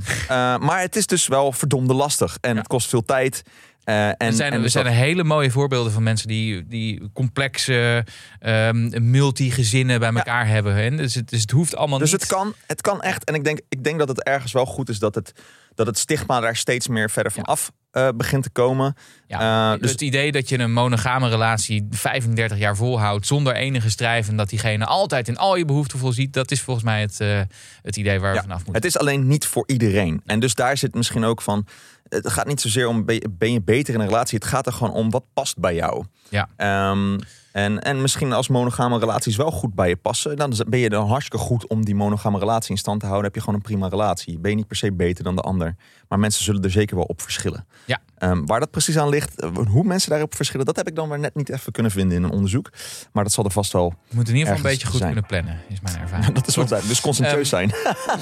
Maar 0.58 0.80
het 0.80 0.96
is 0.96 1.06
dus 1.06 1.26
wel 1.26 1.52
verdomde 1.52 1.94
lastig. 1.94 2.36
En 2.40 2.50
Ja. 2.50 2.56
het 2.58 2.66
kost 2.66 2.88
veel 2.88 3.04
tijd. 3.04 3.42
En, 3.84 4.14
er 4.18 4.32
zijn, 4.32 4.50
en 4.50 4.56
er 4.56 4.62
dus 4.62 4.72
zijn 4.72 4.84
dat- 4.84 4.94
hele 4.94 5.24
mooie 5.24 5.50
voorbeelden 5.50 5.92
van 5.92 6.02
mensen 6.02 6.28
die, 6.28 6.66
die 6.66 7.10
complexe 7.12 8.04
ehm 8.38 9.10
multigezinnen 9.10 10.00
bij 10.00 10.12
elkaar 10.12 10.46
hebben. 10.46 10.74
Hè? 10.74 10.90
Dus, 10.90 11.14
het, 11.14 11.28
dus 11.28 11.40
het 11.40 11.50
hoeft 11.50 11.76
allemaal 11.76 11.98
dus 11.98 12.12
niet. 12.12 12.20
het 12.20 12.30
kan, 12.30 12.54
het 12.66 12.80
kan 12.80 13.02
echt. 13.02 13.24
En 13.24 13.34
ik 13.34 13.44
denk, 13.44 13.60
ik 13.68 13.84
denk 13.84 13.98
dat 13.98 14.08
het 14.08 14.22
ergens 14.22 14.52
wel 14.52 14.66
goed 14.66 14.88
is 14.88 14.98
dat 14.98 15.14
het, 15.14 15.32
dat 15.74 15.86
het 15.86 15.98
stigma 15.98 16.40
daar 16.40 16.56
steeds 16.56 16.88
meer 16.88 17.10
verder 17.10 17.32
van 17.32 17.42
af 17.44 17.70
eh, 17.92 18.08
begint 18.14 18.42
te 18.42 18.50
komen. 18.50 18.96
Ja, 19.26 19.72
Eh, 19.72 19.80
dus- 19.80 19.90
het 19.90 20.00
idee 20.00 20.32
dat 20.32 20.48
je 20.48 20.58
een 20.58 20.72
monogame 20.72 21.28
relatie 21.28 21.86
35 21.90 22.58
jaar 22.58 22.76
volhoudt 22.76 23.26
zonder 23.26 23.54
enige 23.54 23.90
strijd 23.90 24.28
en 24.28 24.36
dat 24.36 24.48
diegene 24.48 24.84
altijd 24.86 25.28
in 25.28 25.36
al 25.36 25.56
je 25.56 25.64
behoeften 25.64 25.98
voorziet, 25.98 26.32
dat 26.32 26.50
is 26.50 26.60
volgens 26.60 26.84
mij 26.84 27.00
het, 27.00 27.20
eh, 27.20 27.40
het 27.82 27.96
idee 27.96 28.20
waar 28.20 28.30
we 28.30 28.36
Ja, 28.36 28.42
vanaf 28.42 28.56
moeten. 28.56 28.74
Het 28.74 28.84
is 28.84 28.98
alleen 28.98 29.26
niet 29.26 29.46
voor 29.46 29.64
iedereen. 29.66 30.22
En 30.26 30.40
dus 30.40 30.54
daar 30.54 30.76
zit 30.76 30.94
misschien 30.94 31.24
ook 31.24 31.42
van. 31.42 31.66
Het 32.08 32.30
gaat 32.32 32.46
niet 32.46 32.60
zozeer 32.60 32.86
om 32.88 33.04
ben 33.04 33.14
je, 33.14 33.28
ben 33.30 33.52
je 33.52 33.62
beter 33.62 33.94
in 33.94 34.00
een 34.00 34.06
relatie. 34.06 34.38
Het 34.38 34.46
gaat 34.48 34.66
er 34.66 34.72
gewoon 34.72 34.92
om 34.92 35.10
wat 35.10 35.24
past 35.34 35.58
bij 35.58 35.74
jou. 35.74 36.04
Ja. 36.28 36.48
Ehm, 36.56 37.18
en, 37.52 37.80
en 37.80 38.02
misschien 38.02 38.32
als 38.32 38.48
monogame 38.48 38.98
relaties 38.98 39.36
wel 39.36 39.50
goed 39.50 39.74
bij 39.74 39.88
je 39.88 39.96
passen, 39.96 40.36
dan 40.36 40.54
ben 40.66 40.78
je 40.78 40.88
dan 40.88 41.08
hartstikke 41.08 41.44
goed 41.44 41.66
om 41.66 41.84
die 41.84 41.94
monogame 41.94 42.38
relatie 42.38 42.70
in 42.70 42.78
stand 42.78 43.00
te 43.00 43.06
houden. 43.06 43.26
Heb 43.26 43.34
je 43.34 43.40
gewoon 43.40 43.54
een 43.54 43.62
prima 43.66 43.88
relatie. 43.88 44.38
Ben 44.38 44.50
je 44.50 44.56
niet 44.56 44.66
per 44.66 44.76
se 44.76 44.92
beter 44.92 45.24
dan 45.24 45.36
de 45.36 45.42
ander. 45.42 45.76
Maar 46.08 46.18
mensen 46.18 46.44
zullen 46.44 46.62
er 46.62 46.70
zeker 46.70 46.96
wel 46.96 47.04
op 47.04 47.22
verschillen. 47.22 47.66
Ja. 47.84 47.98
Ehm, 48.18 48.44
waar 48.46 48.60
dat 48.60 48.70
precies 48.70 48.98
aan 48.98 49.08
ligt, 49.08 49.40
eh, 49.40 49.50
hoe 49.68 49.84
mensen 49.84 50.10
daarop 50.10 50.34
verschillen, 50.34 50.66
dat 50.66 50.76
heb 50.76 50.88
ik 50.88 50.94
dan 50.94 51.08
weer 51.08 51.18
net 51.18 51.34
niet 51.34 51.48
even 51.48 51.72
kunnen 51.72 51.92
vinden 51.92 52.16
in 52.16 52.22
een 52.22 52.30
onderzoek. 52.30 52.70
Maar 53.12 53.22
dat 53.24 53.32
zal 53.32 53.44
er 53.44 53.50
vast 53.50 53.72
wel. 53.72 53.94
We 54.08 54.14
moeten 54.16 54.32
in 54.34 54.38
ieder 54.38 54.54
geval 54.54 54.70
een 54.70 54.76
beetje 54.76 54.86
goed 54.88 55.00
zijn. 55.00 55.12
kunnen 55.12 55.30
plannen, 55.30 55.60
is 55.68 55.80
mijn 55.80 55.98
ervaring. 56.02 56.34
Dat 56.34 56.46
is 56.46 56.54
duidelijk. 56.54 56.88
Dus 56.88 57.00
conscientieus 57.00 57.48
zijn. 57.48 57.72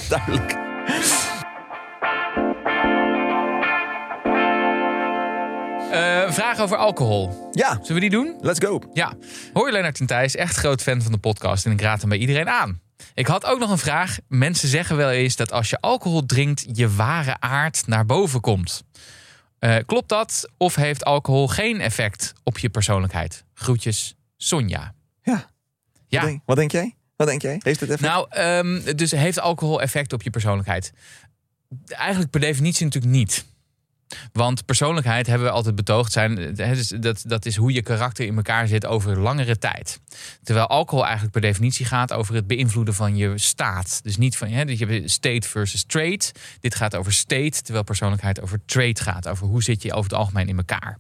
Duidelijk. 0.08 0.58
Een 6.30 6.36
vraag 6.36 6.58
over 6.58 6.76
alcohol. 6.76 7.48
Ja, 7.52 7.72
Zullen 7.72 7.94
we 7.94 8.00
die 8.00 8.10
doen? 8.10 8.36
let's 8.40 8.58
go. 8.64 8.80
Ja. 8.92 9.14
Hoi 9.52 9.72
Lennart 9.72 10.00
en 10.00 10.06
Thijs, 10.06 10.34
echt 10.36 10.56
groot 10.56 10.82
fan 10.82 11.02
van 11.02 11.12
de 11.12 11.18
podcast 11.18 11.66
en 11.66 11.72
ik 11.72 11.80
raad 11.80 12.00
hem 12.00 12.08
bij 12.08 12.18
iedereen 12.18 12.48
aan. 12.48 12.80
Ik 13.14 13.26
had 13.26 13.44
ook 13.44 13.58
nog 13.58 13.70
een 13.70 13.78
vraag. 13.78 14.18
Mensen 14.28 14.68
zeggen 14.68 14.96
wel 14.96 15.10
eens 15.10 15.36
dat 15.36 15.52
als 15.52 15.70
je 15.70 15.80
alcohol 15.80 16.26
drinkt, 16.26 16.64
je 16.72 16.94
ware 16.94 17.40
aard 17.40 17.86
naar 17.86 18.06
boven 18.06 18.40
komt. 18.40 18.82
Eh, 19.58 19.76
klopt 19.86 20.08
dat? 20.08 20.48
Of 20.56 20.74
heeft 20.74 21.04
alcohol 21.04 21.48
geen 21.48 21.80
effect 21.80 22.32
op 22.44 22.58
je 22.58 22.70
persoonlijkheid? 22.70 23.44
Groetjes, 23.54 24.14
Sonja. 24.36 24.94
Ja. 25.22 25.50
Ja, 26.08 26.20
Wat, 26.20 26.28
denk, 26.28 26.42
wat 26.44 26.56
denk 26.56 26.72
jij? 26.72 26.94
Wat 27.16 27.26
denk 27.26 27.42
jij? 27.42 27.60
Heeft 27.62 27.80
het 27.80 27.90
even? 27.90 28.04
nou, 28.04 28.26
ehm, 28.30 28.96
dus 28.96 29.10
heeft 29.10 29.40
alcohol 29.40 29.80
effect 29.82 30.12
op 30.12 30.22
je 30.22 30.30
persoonlijkheid? 30.30 30.92
Eigenlijk 31.86 32.30
per 32.30 32.40
definitie 32.40 32.84
natuurlijk 32.84 33.12
niet. 33.14 33.44
Want 34.32 34.64
persoonlijkheid 34.64 35.26
hebben 35.26 35.46
we 35.46 35.52
altijd 35.52 35.74
betoogd 35.74 36.12
zijn. 36.12 36.54
dus 36.54 36.88
Dat, 36.88 37.24
dat 37.26 37.46
is 37.46 37.56
hoe 37.56 37.72
je 37.72 37.82
karakter 37.82 38.26
in 38.26 38.36
elkaar 38.36 38.68
zit 38.68 38.86
over 38.86 39.18
langere 39.18 39.58
tijd. 39.58 40.00
Terwijl 40.42 40.66
alcohol 40.66 41.02
eigenlijk 41.04 41.32
per 41.32 41.40
definitie 41.40 41.86
gaat 41.86 42.12
over 42.12 42.34
het 42.34 42.46
beïnvloeden 42.46 42.94
van 42.94 43.16
je 43.16 43.38
staat. 43.38 44.00
Dus 44.02 44.16
niet 44.16 44.36
van 44.36 44.48
hè, 44.48 44.62
je 44.62 45.08
state 45.08 45.48
versus 45.48 45.84
trait. 45.84 46.32
Dit 46.60 46.74
gaat 46.74 46.96
over 46.96 47.12
state, 47.12 47.62
terwijl 47.62 47.84
persoonlijkheid 47.84 48.40
over 48.40 48.60
trait 48.66 49.00
gaat. 49.00 49.28
Over 49.28 49.46
hoe 49.46 49.62
zit 49.62 49.82
je 49.82 49.92
over 49.92 50.10
het 50.10 50.18
algemeen 50.18 50.48
in 50.48 50.56
elkaar. 50.56 50.98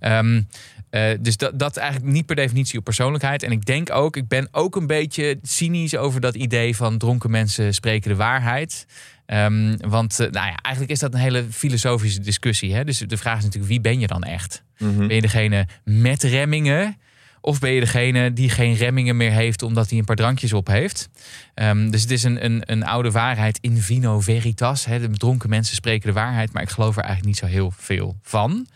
Ehm, 0.00 0.42
eh, 0.90 1.10
dus 1.20 1.36
dat, 1.36 1.58
dat 1.58 1.76
eigenlijk 1.76 2.12
niet 2.12 2.26
per 2.26 2.36
definitie 2.36 2.78
op 2.78 2.84
persoonlijkheid. 2.84 3.42
En 3.42 3.52
ik 3.52 3.64
denk 3.64 3.90
ook, 3.90 4.16
ik 4.16 4.28
ben 4.28 4.48
ook 4.50 4.76
een 4.76 4.86
beetje 4.86 5.38
cynisch 5.42 5.96
over 5.96 6.20
dat 6.20 6.34
idee 6.34 6.76
van 6.76 6.98
dronken 6.98 7.30
mensen 7.30 7.74
spreken 7.74 8.10
de 8.10 8.16
waarheid. 8.16 8.86
Ehm, 9.26 9.76
want 9.76 10.20
eh, 10.20 10.30
nou 10.30 10.46
ja, 10.46 10.56
eigenlijk 10.62 10.94
is 10.94 10.98
dat 10.98 11.14
een 11.14 11.20
hele 11.20 11.44
filosofische 11.50 12.20
discussie. 12.20 12.74
Hè? 12.74 12.84
Dus 12.84 12.98
de 12.98 13.16
vraag 13.16 13.38
is 13.38 13.44
natuurlijk, 13.44 13.72
wie 13.72 13.80
ben 13.80 14.00
je 14.00 14.06
dan 14.06 14.22
echt? 14.22 14.62
Mhm. 14.78 15.06
Ben 15.06 15.14
je 15.14 15.20
degene 15.20 15.66
met 15.84 16.22
remmingen? 16.22 16.96
Of 17.40 17.58
ben 17.58 17.70
je 17.70 17.80
degene 17.80 18.32
die 18.32 18.50
geen 18.50 18.74
remmingen 18.74 19.16
meer 19.16 19.30
heeft 19.30 19.62
omdat 19.62 19.90
hij 19.90 19.98
een 19.98 20.04
paar 20.04 20.16
drankjes 20.16 20.52
op 20.52 20.66
heeft? 20.66 21.08
Ehm, 21.54 21.90
dus 21.90 22.02
het 22.02 22.10
is 22.10 22.22
een, 22.22 22.44
een, 22.44 22.62
een 22.64 22.84
oude 22.84 23.10
waarheid 23.10 23.58
in 23.60 23.76
vino 23.76 24.20
veritas. 24.20 24.84
Hè? 24.84 25.00
De 25.00 25.10
dronken 25.10 25.48
mensen 25.48 25.76
spreken 25.76 26.06
de 26.08 26.14
waarheid, 26.14 26.52
maar 26.52 26.62
ik 26.62 26.70
geloof 26.70 26.96
er 26.96 27.02
eigenlijk 27.02 27.26
niet 27.26 27.50
zo 27.50 27.56
heel 27.56 27.72
veel 27.76 28.16
van. 28.22 28.66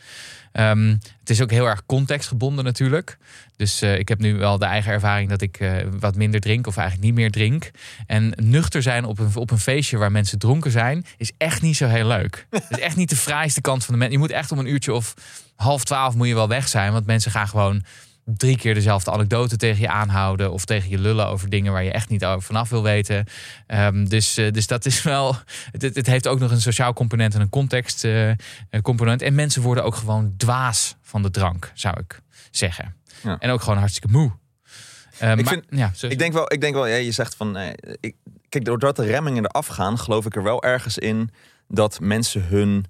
Ehm, 0.58 0.96
het 1.20 1.30
is 1.30 1.42
ook 1.42 1.50
heel 1.50 1.66
erg 1.66 1.86
contextgebonden 1.86 2.64
natuurlijk. 2.64 3.18
Dus 3.56 3.82
eh, 3.82 3.98
ik 3.98 4.08
heb 4.08 4.18
nu 4.18 4.36
wel 4.36 4.58
de 4.58 4.64
eigen 4.64 4.92
ervaring 4.92 5.28
dat 5.28 5.40
ik 5.40 5.60
eh, 5.60 5.72
wat 6.00 6.16
minder 6.16 6.40
drink 6.40 6.66
of 6.66 6.76
eigenlijk 6.76 7.06
niet 7.06 7.16
meer 7.16 7.30
drink. 7.30 7.70
En 8.06 8.32
nuchter 8.36 8.82
zijn 8.82 9.04
op 9.04 9.18
een, 9.18 9.30
op 9.34 9.50
een 9.50 9.58
feestje 9.58 9.96
waar 9.96 10.12
mensen 10.12 10.38
dronken 10.38 10.70
zijn, 10.70 11.04
is 11.16 11.32
echt 11.36 11.62
niet 11.62 11.76
zo 11.76 11.86
heel 11.86 12.06
leuk. 12.06 12.46
Het 12.50 12.64
is 12.70 12.78
echt 12.78 12.96
niet 12.96 13.08
de 13.08 13.16
fraaiste 13.16 13.60
kant 13.60 13.84
van 13.84 13.94
de 13.94 14.00
mens. 14.00 14.12
Je 14.12 14.18
moet 14.18 14.30
echt 14.30 14.52
om 14.52 14.58
een 14.58 14.70
uurtje 14.70 14.92
of 14.92 15.14
half 15.56 15.84
twaalf 15.84 16.14
moet 16.14 16.28
je 16.28 16.34
wel 16.34 16.48
weg 16.48 16.68
zijn. 16.68 16.92
Want 16.92 17.06
mensen 17.06 17.30
gaan 17.30 17.48
gewoon 17.48 17.84
drie 18.36 18.56
keer 18.56 18.74
dezelfde 18.74 19.10
anekdote 19.10 19.56
tegen 19.56 19.80
je 19.80 19.88
aanhouden. 19.88 20.52
Of 20.52 20.64
tegen 20.64 20.90
je 20.90 20.98
lullen 20.98 21.26
over 21.26 21.48
dingen 21.48 21.72
waar 21.72 21.84
je 21.84 21.92
echt 21.92 22.08
niet 22.08 22.24
over 22.24 22.42
vanaf 22.42 22.68
wil 22.68 22.82
weten. 22.82 23.24
Ehm, 23.66 24.04
dus, 24.04 24.36
eh, 24.36 24.52
dus 24.52 24.66
dat 24.66 24.86
is 24.86 25.02
wel. 25.02 25.36
Het, 25.72 25.82
het- 25.82 26.06
heeft 26.06 26.26
ook 26.28 26.38
nog 26.38 26.50
een 26.50 26.60
sociaal 26.60 26.92
component 26.92 27.34
en 27.34 27.40
een 27.40 27.48
context 27.48 28.04
eh, 28.04 28.30
eh, 28.30 28.36
component. 28.82 29.22
En 29.22 29.34
mensen 29.34 29.62
worden 29.62 29.84
ook 29.84 29.94
gewoon 29.94 30.34
dwaas 30.36 30.96
van 31.02 31.22
de 31.22 31.30
drank, 31.30 31.70
zou 31.74 32.00
ik 32.00 32.20
zeggen. 32.50 32.94
Ja. 33.22 33.36
En 33.38 33.50
ook 33.50 33.62
gewoon 33.62 33.78
hartstikke 33.78 34.08
moe. 34.10 34.32
Ik 35.12 35.20
maar- 35.20 35.44
vind- 35.44 35.64
ja, 35.70 35.90
zo- 35.94 36.06
Ik 36.06 36.18
denk 36.18 36.32
wel, 36.32 36.52
ik 36.52 36.60
denk 36.60 36.74
wel 36.74 36.86
ja, 36.86 36.96
je 36.96 37.12
zegt 37.12 37.34
van. 37.34 37.56
eh, 37.56 37.72
ik, 38.00 38.14
kijk, 38.48 38.64
doordat 38.64 38.96
de 38.96 39.04
remmingen 39.04 39.44
eraf 39.44 39.66
gaan, 39.66 39.98
geloof 39.98 40.26
ik 40.26 40.36
er 40.36 40.42
wel 40.42 40.62
ergens 40.62 40.98
in 40.98 41.30
dat 41.68 42.00
mensen 42.00 42.42
hun. 42.44 42.84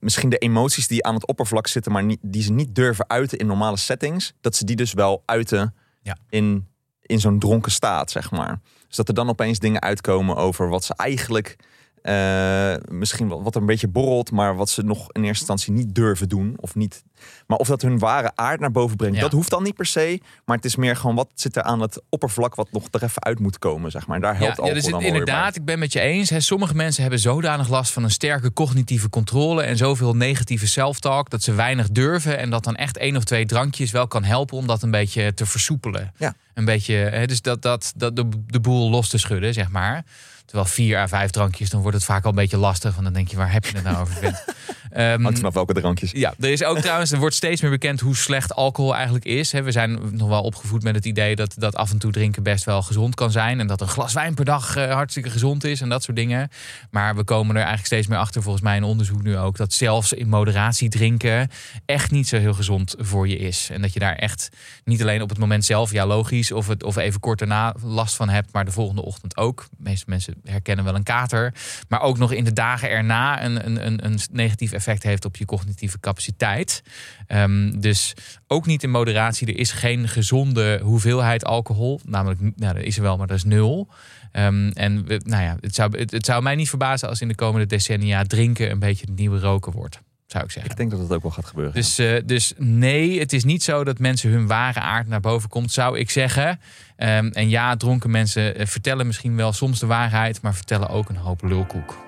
Misschien 0.00 0.28
de 0.28 0.38
emoties 0.38 0.88
die 0.88 1.04
aan 1.04 1.14
het 1.14 1.26
oppervlak 1.26 1.66
zitten, 1.66 1.92
maar 1.92 2.04
niet, 2.04 2.18
die 2.22 2.42
ze 2.42 2.52
niet 2.52 2.74
durven 2.74 3.08
uiten 3.08 3.38
in 3.38 3.46
normale 3.46 3.76
settings, 3.76 4.32
dat 4.40 4.56
ze 4.56 4.64
die 4.64 4.76
dus 4.76 4.92
wel 4.92 5.22
uiten 5.24 5.74
Ja. 6.02 6.16
in, 6.28 6.66
in 7.02 7.20
zo'n 7.20 7.38
dronken 7.38 7.72
staat, 7.72 8.10
zeg 8.10 8.30
maar. 8.30 8.60
Dus 8.86 8.96
dat 8.96 9.08
er 9.08 9.14
dan 9.14 9.28
opeens 9.28 9.58
dingen 9.58 9.82
uitkomen 9.82 10.36
over 10.36 10.68
wat 10.68 10.84
ze 10.84 10.94
eigenlijk. 10.94 11.56
Eh, 12.02 12.74
misschien 12.90 13.28
wat 13.28 13.54
een 13.56 13.66
beetje 13.66 13.88
borrelt, 13.88 14.30
maar 14.30 14.56
wat 14.56 14.70
ze 14.70 14.82
nog 14.82 14.98
in 15.12 15.24
eerste 15.24 15.38
instantie 15.38 15.72
niet 15.72 15.94
durven 15.94 16.28
doen. 16.28 16.54
Of 16.56 16.74
niet. 16.74 17.02
Maar 17.46 17.58
of 17.58 17.68
dat 17.68 17.82
hun 17.82 17.98
ware 17.98 18.30
aard 18.34 18.60
naar 18.60 18.70
boven 18.70 18.96
brengt, 18.96 19.16
Ja. 19.16 19.22
dat 19.22 19.32
hoeft 19.32 19.50
dan 19.50 19.62
niet 19.62 19.74
per 19.74 19.86
se. 19.86 20.20
Maar 20.44 20.56
het 20.56 20.64
is 20.64 20.76
meer 20.76 20.96
gewoon 20.96 21.16
wat 21.16 21.28
zit 21.34 21.56
er 21.56 21.62
aan 21.62 21.80
het 21.80 22.02
oppervlak 22.08 22.54
wat 22.54 22.72
nog 22.72 22.84
er 22.90 23.02
even 23.02 23.22
uit 23.24 23.38
moet 23.38 23.58
komen, 23.58 23.90
zeg 23.90 24.06
maar. 24.06 24.16
En 24.16 24.22
daar 24.22 24.36
helpt 24.36 24.56
Ja, 24.56 24.62
ja, 24.64 24.68
alcohol 24.70 24.90
dus 24.92 25.00
weer 25.00 25.06
inderdaad, 25.12 25.56
ik 25.56 25.64
ben 25.64 25.78
met 25.78 25.92
je 25.92 26.00
eens. 26.00 26.30
Hè, 26.30 26.40
sommige 26.40 26.74
mensen 26.74 27.02
hebben 27.02 27.20
zodanig 27.20 27.68
last 27.68 27.92
van 27.92 28.04
een 28.04 28.10
sterke 28.10 28.52
cognitieve 28.52 29.10
controle 29.10 29.62
en 29.62 29.76
zoveel 29.76 30.16
negatieve 30.16 30.66
self-talk 30.66 31.30
dat 31.30 31.42
ze 31.42 31.52
weinig 31.54 31.88
durven 31.90 32.38
en 32.38 32.50
dat 32.50 32.64
dan 32.64 32.76
echt 32.76 32.96
één 32.96 33.16
of 33.16 33.24
twee 33.24 33.46
drankjes 33.46 33.90
wel 33.90 34.06
kan 34.06 34.24
helpen 34.24 34.56
om 34.56 34.66
dat 34.66 34.82
een 34.82 34.90
beetje 34.90 35.34
te 35.34 35.46
versoepelen. 35.46 36.12
Ja. 36.16 36.34
Een 36.54 36.64
beetje, 36.64 36.94
hè, 36.94 37.26
dus 37.26 37.42
dat, 37.42 37.62
dat, 37.62 37.92
dat 37.96 38.16
de, 38.16 38.28
de 38.46 38.60
boel 38.60 38.90
los 38.90 39.08
te 39.08 39.18
schudden, 39.18 39.54
zeg 39.54 39.68
maar. 39.70 40.04
Terwijl 40.48 40.68
vier 40.68 40.98
à 40.98 41.08
vijf 41.08 41.30
drankjes, 41.30 41.70
dan 41.70 41.80
wordt 41.80 41.96
het 41.96 42.06
vaak 42.06 42.24
al 42.24 42.30
een 42.30 42.36
beetje 42.36 42.56
lastig. 42.56 42.92
Want 42.92 43.04
dan 43.04 43.12
denk 43.12 43.28
je, 43.28 43.36
waar 43.36 43.52
heb 43.52 43.64
je 43.64 43.74
het 43.74 43.84
nou 43.84 43.96
over? 43.96 44.42
Bij. 44.90 45.16
Hangt 45.20 45.38
vanaf 45.38 45.54
welke 45.54 45.72
drankjes. 45.72 46.10
ja, 46.10 46.34
er 46.40 46.50
is 46.50 46.64
ook 46.64 46.78
trouwens, 46.78 47.12
er 47.12 47.18
wordt 47.18 47.34
steeds 47.34 47.60
meer 47.60 47.70
bekend 47.70 48.00
hoe 48.00 48.16
slecht 48.16 48.54
alcohol 48.54 48.94
eigenlijk 48.94 49.24
is. 49.24 49.52
We 49.52 49.72
zijn 49.72 49.98
nog 50.10 50.28
wel 50.28 50.42
opgevoed 50.42 50.82
met 50.82 50.94
het 50.94 51.04
idee 51.04 51.36
dat, 51.36 51.54
dat 51.58 51.76
af 51.76 51.90
en 51.90 51.98
toe 51.98 52.12
drinken 52.12 52.42
best 52.42 52.64
wel 52.64 52.82
gezond 52.82 53.14
kan 53.14 53.30
zijn. 53.30 53.60
En 53.60 53.66
dat 53.66 53.80
een 53.80 53.88
glas 53.88 54.12
wijn 54.12 54.34
per 54.34 54.44
dag 54.44 54.76
eh, 54.76 54.92
hartstikke 54.92 55.30
gezond 55.30 55.64
is 55.64 55.80
en 55.80 55.88
dat 55.88 56.02
soort 56.02 56.16
dingen. 56.16 56.48
Maar 56.90 57.16
we 57.16 57.24
komen 57.24 57.50
er 57.50 57.56
eigenlijk 57.56 57.86
steeds 57.86 58.06
meer 58.06 58.18
achter, 58.18 58.42
volgens 58.42 58.64
mij 58.64 58.76
in 58.76 58.82
onderzoek 58.82 59.22
nu 59.22 59.38
ook, 59.38 59.56
dat 59.56 59.72
zelfs 59.72 60.12
in 60.12 60.28
moderatie 60.28 60.88
drinken 60.88 61.50
echt 61.84 62.10
niet 62.10 62.28
zo 62.28 62.38
heel 62.38 62.54
gezond 62.54 62.94
voor 62.98 63.28
je 63.28 63.36
is. 63.36 63.68
En 63.72 63.82
dat 63.82 63.92
je 63.92 63.98
daar 63.98 64.14
echt 64.14 64.48
niet 64.84 65.02
alleen 65.02 65.22
op 65.22 65.28
het 65.28 65.38
moment 65.38 65.64
zelf, 65.64 65.92
ja 65.92 66.06
logisch, 66.06 66.52
of, 66.52 66.68
het, 66.68 66.82
of 66.82 66.96
even 66.96 67.20
kort 67.20 67.38
daarna 67.38 67.74
last 67.82 68.14
van 68.14 68.28
hebt, 68.28 68.52
maar 68.52 68.64
de 68.64 68.70
volgende 68.70 69.04
ochtend 69.04 69.36
ook. 69.36 69.66
De 69.70 69.76
meeste 69.78 70.04
mensen 70.08 70.34
herkennen 70.44 70.84
wel 70.84 70.94
een 70.94 71.02
kater. 71.02 71.54
Maar 71.88 72.00
ook 72.00 72.18
nog 72.18 72.32
in 72.32 72.44
de 72.44 72.52
dagen 72.52 72.90
erna 72.90 73.44
een, 73.44 73.66
een, 73.66 73.86
een, 73.86 74.04
een 74.04 74.18
negatief 74.32 74.72
effect 74.78 75.02
heeft 75.02 75.24
op 75.24 75.36
je 75.36 75.44
cognitieve 75.44 76.00
capaciteit. 76.00 76.82
Ehm, 77.26 77.80
dus 77.80 78.14
ook 78.46 78.66
niet 78.66 78.82
in 78.82 78.90
moderatie. 78.90 79.46
Er 79.46 79.58
is 79.58 79.72
geen 79.72 80.08
gezonde 80.08 80.80
hoeveelheid 80.82 81.44
alcohol. 81.44 82.00
Namelijk, 82.04 82.40
nou, 82.56 82.74
dat 82.74 82.82
is 82.82 82.96
er 82.96 83.02
wel, 83.02 83.16
maar 83.16 83.26
dat 83.26 83.36
is 83.36 83.44
nul. 83.44 83.88
Ehm, 84.32 84.68
en 84.68 85.06
we- 85.06 85.20
nou 85.24 85.42
ja, 85.42 85.56
het 85.60 85.74
zou, 85.74 85.98
het, 85.98 86.10
het 86.10 86.26
zou 86.26 86.42
mij 86.42 86.54
niet 86.54 86.68
verbazen 86.68 87.08
als 87.08 87.20
in 87.20 87.28
de 87.28 87.34
komende 87.34 87.66
decennia 87.66 88.22
drinken 88.22 88.70
een 88.70 88.78
beetje 88.78 89.06
het 89.06 89.18
nieuwe 89.18 89.38
roken 89.40 89.72
wordt. 89.72 90.00
Zou 90.26 90.44
ik 90.44 90.50
zeggen. 90.50 90.70
Ik 90.70 90.76
denk 90.76 90.90
dat 90.90 91.00
het 91.00 91.12
ook 91.12 91.22
wel 91.22 91.30
gaat 91.30 91.46
gebeuren. 91.46 91.74
Dus, 91.74 91.98
eh, 91.98 92.16
dus 92.24 92.52
nee, 92.56 93.18
het 93.20 93.32
is 93.32 93.44
niet 93.44 93.62
zo 93.62 93.84
dat 93.84 93.98
mensen 93.98 94.30
hun 94.30 94.46
ware 94.46 94.80
aard 94.80 95.08
naar 95.08 95.20
boven 95.20 95.48
komt, 95.48 95.72
zou 95.72 95.98
ik 95.98 96.10
zeggen. 96.10 96.60
Ehm, 96.96 97.26
en 97.26 97.48
ja, 97.48 97.76
dronken 97.76 98.10
mensen 98.10 98.54
eh, 98.56 98.66
vertellen 98.66 99.06
misschien 99.06 99.36
wel 99.36 99.52
soms 99.52 99.78
de 99.78 99.86
waarheid, 99.86 100.42
maar 100.42 100.54
vertellen 100.54 100.88
ook 100.88 101.08
een 101.08 101.16
hoop 101.16 101.42
lulkoek. 101.42 101.98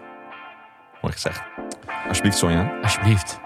Mooi 1.03 1.15
gezegd. 1.15 1.41
Alsjeblieft, 2.09 2.39
Sonja. 2.39 2.79
Alsjeblieft. 2.83 3.41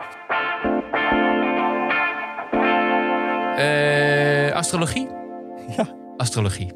Eh, 3.56 4.52
astrologie? 4.54 5.08
Ja. 5.76 5.94
Astrologie. 6.16 6.72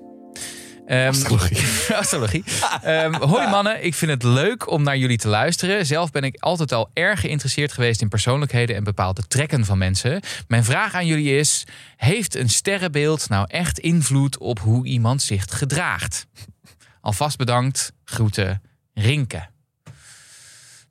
Ehm, 0.87 1.09
Astrologie. 1.09 1.59
astrologie. 1.97 2.45
Ehm, 2.83 3.15
hoi 3.15 3.47
mannen, 3.47 3.85
ik 3.85 3.95
vind 3.95 4.11
het 4.11 4.23
leuk 4.23 4.71
om 4.71 4.83
naar 4.83 4.97
jullie 4.97 5.19
te 5.19 5.29
luisteren. 5.29 5.87
Zelf 5.87 6.11
ben 6.11 6.23
ik 6.23 6.37
altijd 6.41 6.73
al 6.73 6.91
erg 6.93 7.21
geïnteresseerd 7.21 7.73
geweest 7.73 8.01
in 8.01 8.09
persoonlijkheden 8.09 8.77
en 8.77 8.85
bepaalde 8.85 9.27
trekken 9.27 9.65
van 9.65 9.79
mensen. 9.79 10.21
Mijn 10.47 10.65
vraag 10.65 10.95
aan 10.95 11.07
jullie 11.07 11.39
is: 11.39 11.67
heeft 11.97 12.35
een 12.35 12.49
sterrenbeeld 12.49 13.29
nou 13.29 13.45
echt 13.49 13.79
invloed 13.79 14.39
op 14.39 14.59
hoe 14.59 14.87
iemand 14.87 15.23
zich 15.23 15.45
gedraagt? 15.49 16.27
Alvast 17.01 17.37
bedankt. 17.37 17.93
Groeten, 18.05 18.63
Rinke. 18.95 19.49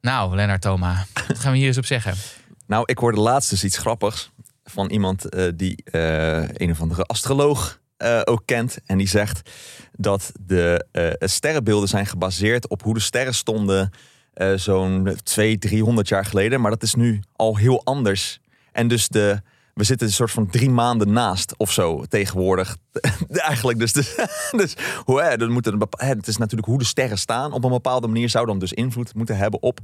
Nou, 0.08 0.36
Lennart 0.36 0.62
Thoma, 0.62 1.06
wat 1.28 1.40
gaan 1.40 1.52
we 1.52 1.58
hier 1.58 1.68
eens 1.68 1.78
op 1.78 1.86
zeggen? 1.86 2.16
Nou, 2.68 2.84
ik 2.86 2.98
hoorde 2.98 3.20
laatst 3.20 3.50
dus 3.50 3.64
iets 3.64 3.78
grappigs 3.78 4.32
van 4.64 4.90
iemand 4.90 5.30
eh, 5.30 5.48
die 5.56 5.84
eh, 5.84 6.50
een 6.50 6.72
of 6.72 6.82
andere 6.82 7.04
astroloog 7.04 7.80
eh, 7.98 8.22
ook 8.24 8.42
kent. 8.46 8.78
En 8.86 8.98
die 8.98 9.08
zegt 9.08 9.50
dat 9.92 10.32
de 10.40 10.86
sterrenbeelden 11.20 11.90
zijn 11.90 12.06
gebaseerd 12.06 12.68
op 12.68 12.84
hoe 12.84 12.94
de 12.94 13.00
sterren 13.00 13.34
stonden 13.34 13.92
zo'n 14.56 15.18
200, 15.24 15.62
300 15.62 16.08
jaar 16.08 16.26
geleden. 16.26 16.62
Maar 16.62 16.72
dat 16.72 16.84
is 16.84 16.94
nu 16.94 17.22
al 17.36 17.58
heel 17.58 17.82
anders. 17.84 18.40
En 18.72 18.88
dus 18.88 19.08
de, 19.08 19.42
we 19.78 19.84
zitten 19.84 20.08
een 20.08 20.14
soort 20.14 20.32
van 20.32 20.50
drie 20.50 20.70
maanden 20.70 21.12
naast 21.12 21.54
of 21.58 21.72
zo 21.72 22.04
tegenwoordig. 22.10 22.78
Eigenlijk 23.30 23.80
dus. 23.80 23.94
Dus, 23.94 24.16
dus 24.62 24.76
hoe, 25.04 25.22
hè, 25.22 25.38
bepa- 25.78 26.06
hè, 26.06 26.14
het 26.14 26.28
is 26.28 26.38
natuurlijk 26.38 26.68
hoe 26.68 26.78
de 26.78 26.86
sterren 26.86 27.18
staan. 27.18 27.52
Op 27.52 27.64
een 27.64 27.70
bepaalde 27.70 28.08
manier 28.08 28.30
zou 28.30 28.46
dan 28.46 28.60
dus 28.60 28.74
invloed 28.74 29.16
moeten 29.16 29.38
hebben 29.38 29.62
op 29.62 29.80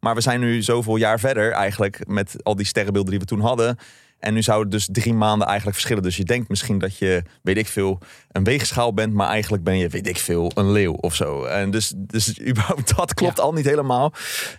maar 0.00 0.14
we 0.14 0.20
zijn 0.20 0.40
nu 0.40 0.62
zoveel 0.62 0.96
jaar 0.96 1.20
verder 1.20 1.52
eigenlijk 1.52 2.06
met 2.06 2.36
al 2.42 2.56
die 2.56 2.66
sterrenbeelden 2.66 3.10
die 3.10 3.20
we 3.20 3.26
toen 3.26 3.40
hadden. 3.40 3.78
En 4.18 4.34
nu 4.34 4.42
zou 4.42 4.62
het 4.62 4.70
dus 4.70 4.88
drie 4.92 5.14
maanden 5.14 5.46
eigenlijk 5.46 5.76
verschillen. 5.76 6.02
Dus 6.02 6.16
je 6.16 6.24
denkt 6.24 6.48
misschien 6.48 6.78
dat 6.78 6.96
je, 6.98 7.22
weet 7.42 7.56
ik 7.56 7.66
veel, 7.66 7.98
een 8.32 8.44
weegschaal 8.44 8.94
bent. 8.94 9.12
Maar 9.14 9.28
eigenlijk 9.28 9.64
ben 9.64 9.78
je, 9.78 9.88
weet 9.88 10.06
ik 10.08 10.16
veel, 10.18 10.50
een 10.54 10.72
leeuw 10.72 10.92
of 10.92 11.14
zo. 11.14 11.44
En 11.44 11.70
dus, 11.70 11.92
dus 11.96 12.40
überhaupt 12.48 12.96
dat 12.96 13.14
klopt 13.14 13.36
Ja. 13.36 13.42
al 13.42 13.52
niet 13.52 13.64
helemaal. 13.64 14.12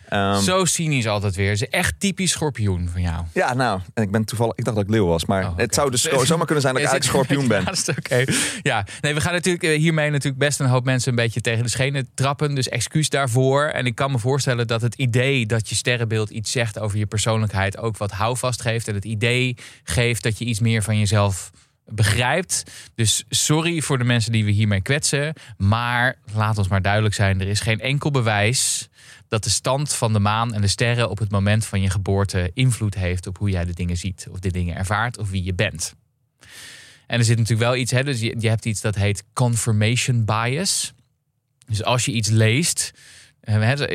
Ehm, 0.10 0.40
Zo 0.42 0.66
cynisch 0.66 1.08
altijd 1.08 1.36
weer. 1.36 1.56
Ze 1.56 1.68
echt 1.68 1.94
typisch 2.00 2.32
schorpioen 2.32 2.90
van 2.92 3.02
jou. 3.02 3.24
ja, 3.34 3.54
nou, 3.54 3.80
en 3.94 4.04
ik 4.04 4.12
ben 4.12 4.26
toevallig, 4.26 4.54
ik 4.56 4.64
dacht 4.64 4.76
dat 4.78 4.86
ik 4.86 4.92
leeuw 4.92 5.06
was. 5.06 5.26
Maar 5.26 5.46
Oh, 5.46 5.58
het 5.58 5.74
zou 5.76 5.92
dus 5.92 6.02
zo- 6.02 6.26
zomaar 6.26 6.46
kunnen 6.46 6.62
zijn 6.64 6.74
dat 6.74 6.84
ik 6.84 6.90
eigenlijk 6.92 7.28
schorpioen 7.28 7.48
ben. 7.48 7.58
Ja, 7.64 7.66
dat 7.66 7.78
is 7.78 7.90
oké. 7.90 8.24
Ja, 8.62 8.86
nee, 9.02 9.14
we 9.14 9.22
gaan 9.22 9.34
natuurlijk 9.34 9.64
eh, 9.64 9.78
hiermee 9.78 10.10
natuurlijk 10.10 10.38
best 10.40 10.60
een 10.60 10.66
hoop 10.68 10.86
mensen 10.86 11.10
een 11.10 11.16
beetje 11.16 11.42
tegen 11.42 11.64
de 11.64 11.70
schenen 11.70 12.10
trappen. 12.14 12.56
Dus 12.56 12.70
excuus 12.70 13.10
daarvoor. 13.10 13.64
En 13.66 13.86
ik 13.86 13.96
kan 13.96 14.12
me 14.12 14.20
voorstellen 14.20 14.68
dat 14.68 14.82
het 14.82 14.96
idee 14.96 15.46
dat 15.46 15.70
je 15.70 15.76
sterrenbeeld 15.76 16.30
iets 16.30 16.52
zegt 16.52 16.80
over 16.80 16.98
je 16.98 17.06
persoonlijkheid 17.06 17.78
ook 17.78 17.98
wat 17.98 18.12
houvast 18.12 18.62
geeft. 18.62 18.88
En 18.88 18.96
het 18.96 19.06
idee 19.06 19.49
geeft 19.84 20.24
dat 20.24 20.38
je 20.38 20.46
iets 20.46 20.60
meer 20.60 20.84
van 20.84 21.00
jezelf 21.00 21.52
begrijpt. 21.86 22.64
Dus 22.96 23.24
sorry 23.30 23.82
voor 23.82 23.98
de 23.98 24.04
mensen 24.04 24.32
die 24.32 24.46
we 24.46 24.52
hiermee 24.52 24.82
kwetsen. 24.82 25.34
Maar 25.58 26.18
laat 26.34 26.58
ons 26.58 26.68
maar 26.68 26.82
duidelijk 26.82 27.16
zijn: 27.16 27.42
er 27.42 27.48
is 27.48 27.60
geen 27.60 27.80
enkel 27.80 28.12
bewijs 28.12 28.90
dat 29.28 29.44
de 29.44 29.50
stand 29.50 29.94
van 29.94 30.14
de 30.14 30.20
maan 30.20 30.54
en 30.54 30.62
de 30.62 30.68
sterren 30.68 31.10
op 31.10 31.20
het 31.20 31.32
moment 31.32 31.66
van 31.66 31.82
je 31.82 31.90
geboorte 31.90 32.52
invloed 32.54 32.96
heeft 32.96 33.28
op 33.28 33.38
hoe 33.38 33.50
jij 33.50 33.66
de 33.66 33.74
dingen 33.74 33.98
ziet, 33.98 34.28
of 34.32 34.40
de 34.40 34.52
dingen 34.52 34.76
ervaart, 34.76 35.18
of 35.18 35.30
wie 35.30 35.44
je 35.44 35.54
bent. 35.54 35.96
En 37.08 37.20
er 37.20 37.26
zit 37.26 37.38
natuurlijk 37.38 37.70
wel 37.70 37.80
iets, 37.80 37.92
hè, 37.92 38.04
dus 38.04 38.20
je, 38.20 38.36
je 38.40 38.50
hebt 38.50 38.66
iets 38.66 38.82
dat 38.82 38.96
heet 38.96 39.24
confirmation 39.34 40.26
bias. 40.26 40.94
Dus 41.66 41.84
als 41.84 42.06
je 42.06 42.12
iets 42.12 42.30
leest, 42.30 42.94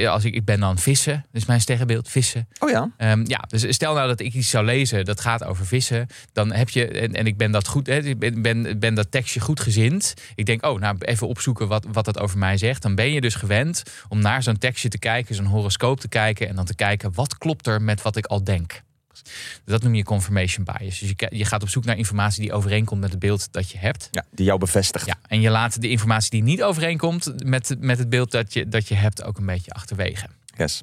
als 0.08 0.24
ik, 0.24 0.34
ik 0.34 0.44
ben 0.44 0.60
dan 0.60 0.78
vissen, 0.78 1.26
dus 1.32 1.44
mijn 1.44 1.60
sterrenbeeld 1.60 2.08
vissen. 2.08 2.48
Oh 2.58 2.70
ja, 2.70 2.90
Ehm, 2.96 3.24
ja, 3.26 3.44
dus 3.48 3.74
stel 3.74 3.94
nou 3.94 4.08
dat 4.08 4.20
ik 4.20 4.34
iets 4.34 4.50
zou 4.50 4.64
lezen 4.64 5.04
dat 5.04 5.20
gaat 5.20 5.44
over 5.44 5.66
vissen, 5.66 6.06
dan 6.32 6.52
heb 6.52 6.68
je 6.68 6.88
en, 6.88 7.14
en 7.14 7.26
ik 7.26 7.36
ben 7.36 7.50
dat 7.50 7.66
goed, 7.66 7.86
hè, 7.86 7.98
ik 7.98 8.18
ben, 8.18 8.42
ben, 8.42 8.78
ben 8.78 8.94
dat 8.94 9.10
tekstje 9.10 9.40
goed 9.40 9.60
gezind. 9.60 10.14
Ik 10.34 10.46
denk, 10.46 10.66
oh, 10.66 10.80
nou 10.80 10.96
even 10.98 11.28
opzoeken 11.28 11.68
wat, 11.68 11.86
wat 11.92 12.04
dat 12.04 12.18
over 12.18 12.38
mij 12.38 12.56
zegt. 12.56 12.82
Dan 12.82 12.94
ben 12.94 13.12
je 13.12 13.20
dus 13.20 13.34
gewend 13.34 13.82
om 14.08 14.20
naar 14.20 14.42
zo'n 14.42 14.58
tekstje 14.58 14.88
te 14.88 14.98
kijken, 14.98 15.34
zo'n 15.34 15.44
horoscoop 15.44 16.00
te 16.00 16.08
kijken 16.08 16.48
en 16.48 16.56
dan 16.56 16.64
te 16.64 16.74
kijken 16.74 17.14
wat 17.14 17.38
klopt 17.38 17.66
er 17.66 17.82
met 17.82 18.02
wat 18.02 18.16
ik 18.16 18.26
al 18.26 18.44
denk. 18.44 18.82
Dus 19.22 19.62
dat 19.64 19.82
noem 19.82 19.94
je 19.94 20.04
confirmation 20.04 20.64
bias. 20.64 20.98
Dus 20.98 21.14
je, 21.16 21.26
je 21.30 21.44
gaat 21.44 21.62
op 21.62 21.68
zoek 21.68 21.84
naar 21.84 21.96
informatie 21.96 22.40
die 22.40 22.52
overeenkomt 22.52 23.00
met 23.00 23.10
het 23.10 23.18
beeld 23.18 23.52
dat 23.52 23.70
je 23.70 23.78
hebt. 23.78 24.08
ja, 24.10 24.24
die 24.30 24.44
jou 24.44 24.58
bevestigt. 24.58 25.06
Ja, 25.06 25.16
en 25.26 25.40
je 25.40 25.50
laat 25.50 25.80
de 25.80 25.88
informatie 25.88 26.30
die 26.30 26.42
niet 26.42 26.62
overeenkomt 26.62 27.44
met, 27.44 27.76
met 27.78 27.98
het 27.98 28.08
beeld 28.08 28.30
dat 28.30 28.52
je, 28.52 28.68
dat 28.68 28.88
je 28.88 28.94
hebt 28.94 29.24
ook 29.24 29.38
een 29.38 29.46
beetje 29.46 29.70
achterwege. 29.70 30.26
Yes. 30.56 30.82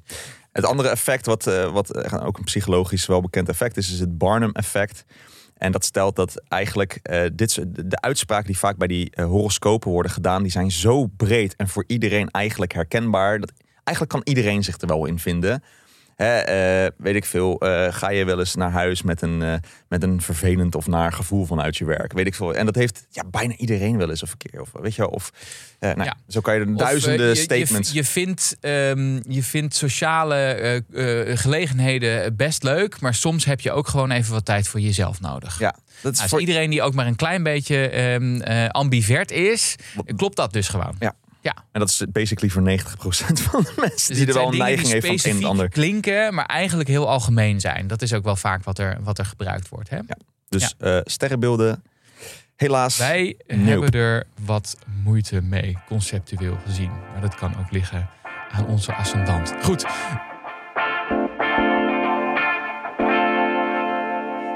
Het 0.52 0.66
andere 0.66 0.90
effect, 0.90 1.26
wat, 1.26 1.48
eh, 1.48 1.72
wat 1.72 1.96
eh, 1.96 2.26
ook 2.26 2.38
een 2.38 2.44
psychologisch 2.44 3.06
wel 3.06 3.22
bekend 3.22 3.50
effect 3.50 3.78
is, 3.78 3.92
is 3.92 4.00
het 4.00 4.18
Barnum-effect. 4.18 5.06
En 5.58 5.72
dat 5.72 5.86
stelt 5.86 6.16
dat 6.16 6.42
eigenlijk 6.48 7.00
eh, 7.04 7.24
dit, 7.34 7.66
de, 7.68 8.02
uitspraken 8.02 8.48
die 8.48 8.58
vaak 8.58 8.78
bij 8.78 8.88
die 8.88 9.12
horoscopen 9.16 9.92
worden 9.92 10.12
gedaan, 10.12 10.42
die 10.42 10.52
zijn 10.52 10.72
zo 10.72 11.06
breed 11.06 11.56
en 11.56 11.68
voor 11.68 11.84
iedereen 11.88 12.30
eigenlijk 12.30 12.74
herkenbaar. 12.74 13.40
Dat 13.40 13.52
eigenlijk 13.84 14.10
kan 14.16 14.34
iedereen 14.34 14.64
zich 14.64 14.78
er 14.78 14.88
wel 14.88 15.06
in 15.06 15.20
vinden. 15.20 15.64
Hè, 16.22 16.38
eh, 16.40 16.92
weet 16.98 17.16
ik 17.16 17.26
veel, 17.26 17.60
eh, 17.60 17.94
ga 17.94 18.10
je 18.10 18.26
wel 18.26 18.40
eens 18.40 18.56
naar 18.56 18.72
huis 18.72 19.02
met 19.02 19.22
een, 19.22 19.42
eh, 19.42 19.54
met 19.88 20.04
een 20.04 20.22
vervelend 20.22 20.76
of 20.76 20.88
naar 20.88 21.14
gevoel 21.14 21.46
vanuit 21.46 21.78
je 21.78 21.86
werk? 21.86 22.14
Weet 22.14 22.28
ik 22.28 22.36
veel. 22.36 22.56
En 22.56 22.66
dat 22.66 22.76
heeft 22.76 23.06
ja, 23.10 23.24
bijna 23.32 23.54
iedereen 23.56 23.98
wel 23.98 24.10
eens 24.10 24.22
een 24.22 24.28
verkeer. 24.28 24.62
Of, 24.62 24.70
weet 24.74 24.96
je, 24.96 25.10
of 25.10 25.32
nou, 25.80 26.04
Ja. 26.04 26.16
zo 26.28 26.42
kan 26.42 26.54
je 26.54 26.60
er 26.60 26.68
Of, 26.72 26.76
duizenden 26.78 27.20
eh, 27.20 27.34
je- 27.34 27.36
je- 27.38 27.42
statements. 27.42 27.92
Je, 27.92 28.04
vindt, 28.04 28.58
ehm, 28.62 29.20
je 29.34 29.44
vindt 29.44 29.76
sociale 29.76 30.84
gelegenheden 31.36 32.36
best 32.36 32.64
leuk, 32.64 33.00
maar 33.00 33.14
soms 33.14 33.46
heb 33.46 33.60
je 33.60 33.72
ook 33.72 33.88
gewoon 33.88 34.12
even 34.12 34.34
wat 34.34 34.46
tijd 34.46 34.68
voor 34.68 34.80
jezelf 34.80 35.22
nodig. 35.22 35.60
ja, 35.60 35.76
dat 36.02 36.12
is 36.12 36.18
Nou, 36.18 36.30
voor, 36.30 36.40
iedereen 36.40 36.70
die 36.70 36.82
ook 36.82 36.94
maar 36.94 37.08
een 37.08 37.16
klein 37.16 37.44
beetje 37.44 37.90
ehm, 37.90 38.42
eh, 38.42 38.68
ambivert 38.70 39.32
is, 39.32 39.76
klopt 40.16 40.36
dat 40.36 40.54
dus 40.54 40.68
gewoon. 40.68 40.96
Ja. 41.00 41.14
Ja. 41.42 41.56
En 41.72 41.80
dat 41.80 41.90
is 41.90 42.04
basically 42.10 42.50
voor 42.50 42.62
90% 42.62 42.74
van 43.50 43.62
de 43.64 43.74
mensen 43.76 44.08
Dus 44.08 44.18
die 44.18 44.28
er 44.28 44.34
wel 44.34 44.52
een 44.52 44.58
neiging 44.58 44.92
heeft 44.92 45.06
van 45.06 45.16
het 45.16 45.26
een 45.26 45.32
en 45.32 45.38
het 45.38 45.46
ander. 45.46 45.70
klinken, 45.70 46.34
maar 46.34 46.46
eigenlijk 46.46 46.90
heel 46.90 47.10
algemeen 47.10 47.60
zijn. 47.60 47.88
Dat 47.88 48.02
is 48.02 48.14
ook 48.14 48.24
wel 48.24 48.36
vaak 48.36 48.64
wat 48.64 48.80
er, 48.80 48.98
wat 49.04 49.18
er 49.18 49.26
gebruikt 49.26 49.70
wordt. 49.70 49.90
Hè? 49.90 50.00
Dus 50.50 50.76
eh, 50.78 50.98
sterrenbeelden, 51.04 51.84
helaas. 52.56 52.98
Wij 52.98 53.36
Nope. 53.48 53.70
hebben 53.70 53.92
er 53.92 54.28
wat 54.46 54.78
moeite 55.04 55.42
mee, 55.42 55.78
conceptueel 55.88 56.58
gezien. 56.66 56.92
Maar 57.12 57.22
dat 57.22 57.36
kan 57.36 57.56
ook 57.60 57.72
liggen 57.72 58.10
aan 58.52 58.66
onze 58.66 58.94
ascendant. 58.94 59.54
Goed, 59.62 59.86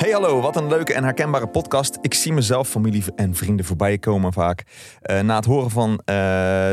Hey 0.05 0.13
hallo, 0.13 0.41
wat 0.41 0.55
een 0.55 0.67
leuke 0.67 0.93
en 0.93 1.03
herkenbare 1.03 1.47
podcast. 1.47 1.97
Ik 2.01 2.13
zie 2.13 2.33
mezelf, 2.33 2.69
familie 2.69 3.03
en 3.15 3.35
vrienden 3.35 3.65
voorbij 3.65 3.97
komen 3.97 4.33
vaak. 4.33 4.63
Eh, 5.01 5.19
na 5.19 5.35
het 5.35 5.45
horen 5.45 5.69
van 5.69 5.91
eh, 5.91 6.15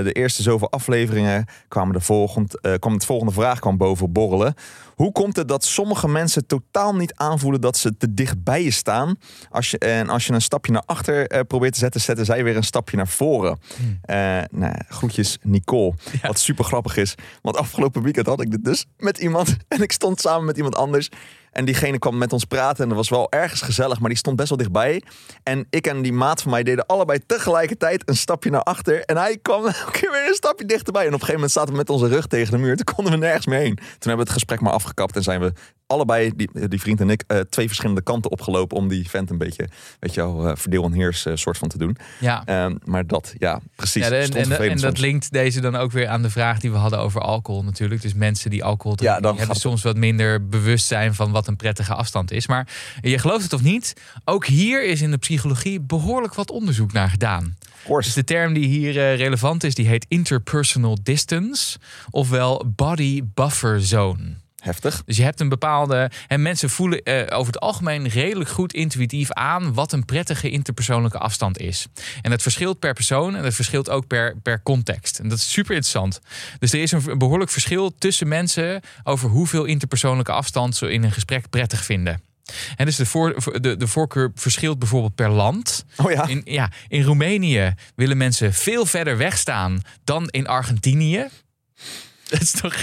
de 0.02 0.10
eerste 0.12 0.42
zoveel 0.42 0.70
afleveringen 0.70 1.44
kwamen 1.68 1.92
de 1.92 2.00
volgend, 2.00 2.60
eh, 2.60 2.74
kwam 2.78 2.92
het 2.92 3.04
volgende 3.04 3.32
vraag 3.32 3.58
kwam 3.58 3.76
boven 3.76 4.12
borrelen. 4.12 4.54
Hoe 4.94 5.12
komt 5.12 5.36
het 5.36 5.48
dat 5.48 5.64
sommige 5.64 6.08
mensen 6.08 6.46
totaal 6.46 6.94
niet 6.94 7.14
aanvoelen 7.14 7.60
dat 7.60 7.76
ze 7.76 7.96
te 7.96 8.14
dicht 8.14 8.44
bij 8.44 8.62
je 8.62 8.70
staan? 8.70 9.16
Als 9.50 9.70
je, 9.70 9.78
en 9.78 10.08
als 10.08 10.26
je 10.26 10.32
een 10.32 10.42
stapje 10.42 10.72
naar 10.72 10.82
achter 10.86 11.44
probeert 11.44 11.72
te 11.72 11.78
zetten, 11.78 12.00
zetten 12.00 12.24
zij 12.24 12.44
weer 12.44 12.56
een 12.56 12.64
stapje 12.64 12.96
naar 12.96 13.08
voren. 13.08 13.58
Eh, 14.02 14.16
nou, 14.50 14.74
groetjes 14.88 15.38
Nicole. 15.42 15.94
Wat 16.22 16.38
super 16.38 16.64
grappig 16.64 16.96
is. 16.96 17.14
Want 17.42 17.56
afgelopen 17.56 18.02
weekend 18.02 18.26
had 18.26 18.40
ik 18.40 18.50
dit 18.50 18.64
dus 18.64 18.86
met 18.96 19.18
iemand. 19.18 19.56
En 19.68 19.82
ik 19.82 19.92
stond 19.92 20.20
samen 20.20 20.44
met 20.44 20.56
iemand 20.56 20.76
anders. 20.76 21.10
En 21.52 21.64
diegene 21.64 21.98
kwam 21.98 22.18
met 22.18 22.32
ons 22.32 22.44
praten. 22.44 22.82
En 22.82 22.88
dat 22.88 22.98
was 22.98 23.08
wel 23.08 23.30
ergens 23.30 23.60
gezellig. 23.60 24.00
Maar 24.00 24.08
die 24.08 24.18
stond 24.18 24.36
best 24.36 24.48
wel 24.48 24.58
dichtbij. 24.58 25.02
En 25.42 25.66
ik 25.70 25.86
en 25.86 26.02
die 26.02 26.12
maat 26.12 26.42
van 26.42 26.50
mij 26.50 26.62
deden 26.62 26.86
allebei 26.86 27.18
tegelijkertijd 27.26 28.02
een 28.08 28.16
stapje 28.16 28.50
naar 28.50 28.62
achter. 28.62 29.04
En 29.04 29.16
hij 29.16 29.38
kwam 29.42 29.66
elke 29.66 29.90
keer 29.90 30.10
weer 30.10 30.28
een 30.28 30.34
stapje 30.34 30.64
dichterbij. 30.64 31.02
En 31.02 31.14
op 31.14 31.20
een 31.20 31.26
gegeven 31.26 31.40
moment 31.40 31.52
zaten 31.52 31.70
we 31.70 31.76
met 31.76 31.90
onze 31.90 32.06
rug 32.06 32.26
tegen 32.26 32.52
de 32.52 32.58
muur. 32.58 32.76
Toen 32.76 32.94
konden 32.94 33.12
we 33.12 33.18
nergens 33.18 33.46
meer 33.46 33.58
heen. 33.58 33.74
Toen 33.74 33.84
hebben 33.86 34.14
we 34.16 34.22
het 34.22 34.30
gesprek 34.30 34.60
maar 34.60 34.72
afgekapt. 34.72 35.16
En 35.16 35.22
zijn 35.22 35.40
we 35.40 35.52
allebei, 35.92 36.32
die, 36.36 36.68
die 36.68 36.80
vriend 36.80 37.00
en 37.00 37.10
ik, 37.10 37.24
eh, 37.26 37.38
twee 37.38 37.66
verschillende 37.66 38.02
kanten 38.02 38.30
opgelopen 38.30 38.76
om 38.76 38.88
die 38.88 39.08
vent 39.08 39.30
een 39.30 39.38
beetje, 39.38 39.68
weet 40.00 40.14
je 40.14 40.20
wel, 40.20 40.48
eh, 40.48 40.56
verdeel 40.56 40.84
en 40.84 40.92
heers 40.92 41.26
eh, 41.26 41.36
soort 41.36 41.58
van 41.58 41.68
te 41.68 41.78
doen. 41.78 41.96
Ja. 42.20 42.42
Ehm, 42.44 42.76
maar 42.84 43.06
dat, 43.06 43.34
ja, 43.38 43.60
precies. 43.76 44.08
Ja, 44.08 44.10
en, 44.10 44.76
dat 44.76 44.98
linkt 44.98 45.32
deze 45.32 45.60
dan 45.60 45.76
ook 45.76 45.92
weer 45.92 46.08
aan 46.08 46.22
de 46.22 46.30
vraag 46.30 46.60
die 46.60 46.70
we 46.70 46.76
hadden 46.76 46.98
over 46.98 47.20
alcohol 47.20 47.64
natuurlijk. 47.64 48.02
Dus 48.02 48.14
mensen 48.14 48.50
die 48.50 48.64
alcohol 48.64 48.96
drinken, 48.96 49.16
Ja, 49.16 49.22
dan 49.22 49.38
hebben 49.38 49.56
soms 49.56 49.82
wat 49.82 49.96
minder 49.96 50.48
bewustzijn 50.48 51.14
van 51.14 51.30
wat 51.30 51.46
een 51.46 51.56
prettige 51.56 51.94
afstand 51.94 52.30
is. 52.30 52.46
Maar 52.46 52.68
je 53.00 53.18
gelooft 53.18 53.42
het 53.42 53.52
of 53.52 53.62
niet, 53.62 53.94
ook 54.24 54.46
hier 54.46 54.84
is 54.84 55.02
in 55.02 55.10
de 55.10 55.18
psychologie 55.18 55.80
behoorlijk 55.80 56.34
wat 56.34 56.50
onderzoek 56.50 56.92
naar 56.92 57.10
gedaan. 57.10 57.56
Dus 57.86 58.14
de 58.14 58.24
term 58.24 58.52
die 58.52 58.66
hier 58.66 58.92
relevant 59.16 59.64
is, 59.64 59.74
die 59.74 59.86
heet 59.86 60.06
interpersonal 60.08 60.98
distance, 61.02 61.78
ofwel 62.10 62.64
body 62.76 63.22
buffer 63.34 63.80
zone. 63.80 64.41
Heftig. 64.62 65.02
Dus 65.04 65.16
je 65.16 65.22
hebt 65.22 65.40
een 65.40 65.48
bepaalde. 65.48 66.10
En 66.28 66.42
mensen 66.42 66.70
voelen 66.70 67.02
eh, 67.02 67.38
over 67.38 67.52
het 67.52 67.62
algemeen 67.62 68.08
redelijk 68.08 68.50
goed 68.50 68.72
intuïtief 68.72 69.32
aan 69.32 69.74
wat 69.74 69.92
een 69.92 70.04
prettige 70.04 70.50
interpersoonlijke 70.50 71.18
afstand 71.18 71.58
is. 71.58 71.86
En 72.20 72.30
dat 72.30 72.42
verschilt 72.42 72.78
per 72.78 72.92
persoon 72.92 73.36
en 73.36 73.42
dat 73.42 73.54
verschilt 73.54 73.90
ook 73.90 74.06
per, 74.06 74.36
per 74.42 74.62
context. 74.62 75.18
En 75.18 75.28
dat 75.28 75.38
is 75.38 75.50
super 75.50 75.74
interessant. 75.74 76.20
Dus 76.58 76.72
er 76.72 76.82
is 76.82 76.92
een 76.92 77.18
behoorlijk 77.18 77.50
verschil 77.50 77.94
tussen 77.98 78.28
mensen 78.28 78.80
over 79.02 79.28
hoeveel 79.28 79.64
interpersoonlijke 79.64 80.32
afstand 80.32 80.76
ze 80.76 80.92
in 80.92 81.02
een 81.02 81.12
gesprek 81.12 81.50
prettig 81.50 81.84
vinden. 81.84 82.22
En 82.76 82.86
dus 82.86 82.96
de, 82.96 83.06
voor, 83.06 83.60
de, 83.60 83.76
de 83.76 83.86
voorkeur 83.86 84.30
verschilt 84.34 84.78
bijvoorbeeld 84.78 85.14
per 85.14 85.30
land. 85.30 85.84
Oh 85.96 86.10
ja. 86.10 86.26
In, 86.26 86.42
ja, 86.44 86.70
in 86.88 87.02
Roemenië 87.02 87.74
willen 87.94 88.16
mensen 88.16 88.54
veel 88.54 88.86
verder 88.86 89.16
wegstaan 89.16 89.80
dan 90.04 90.28
in 90.28 90.46
Argentinië. 90.46 91.28
Dat 92.38 92.40
is 92.42 92.50
toch. 92.50 92.74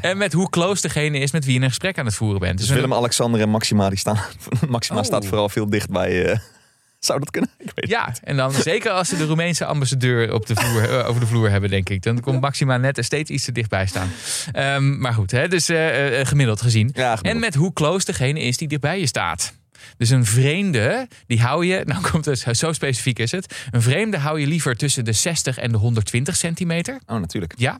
En 0.00 0.16
met 0.18 0.32
hoe 0.32 0.50
close 0.50 0.82
degene 0.82 1.18
is 1.18 1.30
met 1.32 1.44
wie 1.44 1.54
je 1.54 1.60
een 1.60 1.68
gesprek 1.68 1.98
aan 1.98 2.04
het 2.06 2.14
voeren 2.14 2.40
bent. 2.40 2.58
Dus 2.58 2.66
met 2.68 2.76
Willem, 2.76 2.94
Alexander 2.94 3.40
en 3.40 3.48
Maxima, 3.48 3.88
die 3.88 3.98
staan, 3.98 4.18
Maxima 4.68 4.98
Oh. 4.98 5.04
staat 5.04 5.26
vooral 5.26 5.48
veel 5.48 5.70
dicht 5.70 5.90
bij... 5.90 6.24
eh, 6.30 6.38
zou 6.98 7.18
dat 7.18 7.30
kunnen? 7.30 7.50
Ik 7.58 7.70
weet 7.74 7.88
Ja, 7.90 8.14
en 8.24 8.36
dan 8.36 8.52
zeker 8.52 8.90
als 8.90 9.08
ze 9.08 9.16
de 9.16 9.24
Roemeense 9.26 9.64
ambassadeur 9.64 10.32
op 10.32 10.46
de 10.46 10.54
vloer, 10.56 10.98
eh, 10.98 11.08
over 11.08 11.20
de 11.20 11.26
vloer 11.26 11.50
hebben, 11.50 11.70
denk 11.70 11.88
ik. 11.88 12.02
Dan 12.02 12.20
komt 12.20 12.40
Maxima 12.40 12.76
net 12.76 12.98
er 12.98 13.04
steeds 13.04 13.30
iets 13.30 13.44
te 13.44 13.52
dichtbij 13.52 13.86
staan. 13.86 14.10
Ehm, 14.52 14.98
maar 14.98 15.14
goed, 15.14 15.30
hè, 15.30 15.48
dus 15.48 15.68
eh, 15.68 16.26
gemiddeld 16.26 16.60
gezien. 16.62 16.90
Ja, 16.94 17.02
gemiddeld. 17.16 17.34
En 17.34 17.40
met 17.40 17.54
hoe 17.54 17.72
close 17.72 18.04
degene 18.06 18.40
is 18.40 18.56
die 18.56 18.68
dichtbij 18.68 19.00
je 19.00 19.06
staat. 19.06 19.52
Dus 19.96 20.10
een 20.10 20.24
vreemde, 20.24 21.08
die 21.26 21.40
hou 21.40 21.66
je, 21.66 21.82
nou 21.84 22.10
komt 22.10 22.24
het, 22.24 22.46
zo 22.52 22.72
specifiek 22.72 23.18
is 23.18 23.30
het. 23.30 23.66
Een 23.70 23.82
vreemde 23.82 24.18
hou 24.18 24.40
je 24.40 24.46
liever 24.46 24.76
tussen 24.76 25.04
de 25.04 25.12
60 25.12 25.58
en 25.58 25.72
de 25.72 25.78
120 25.78 26.36
centimeter. 26.36 27.00
Oh, 27.06 27.20
natuurlijk. 27.20 27.54
Ja. 27.56 27.78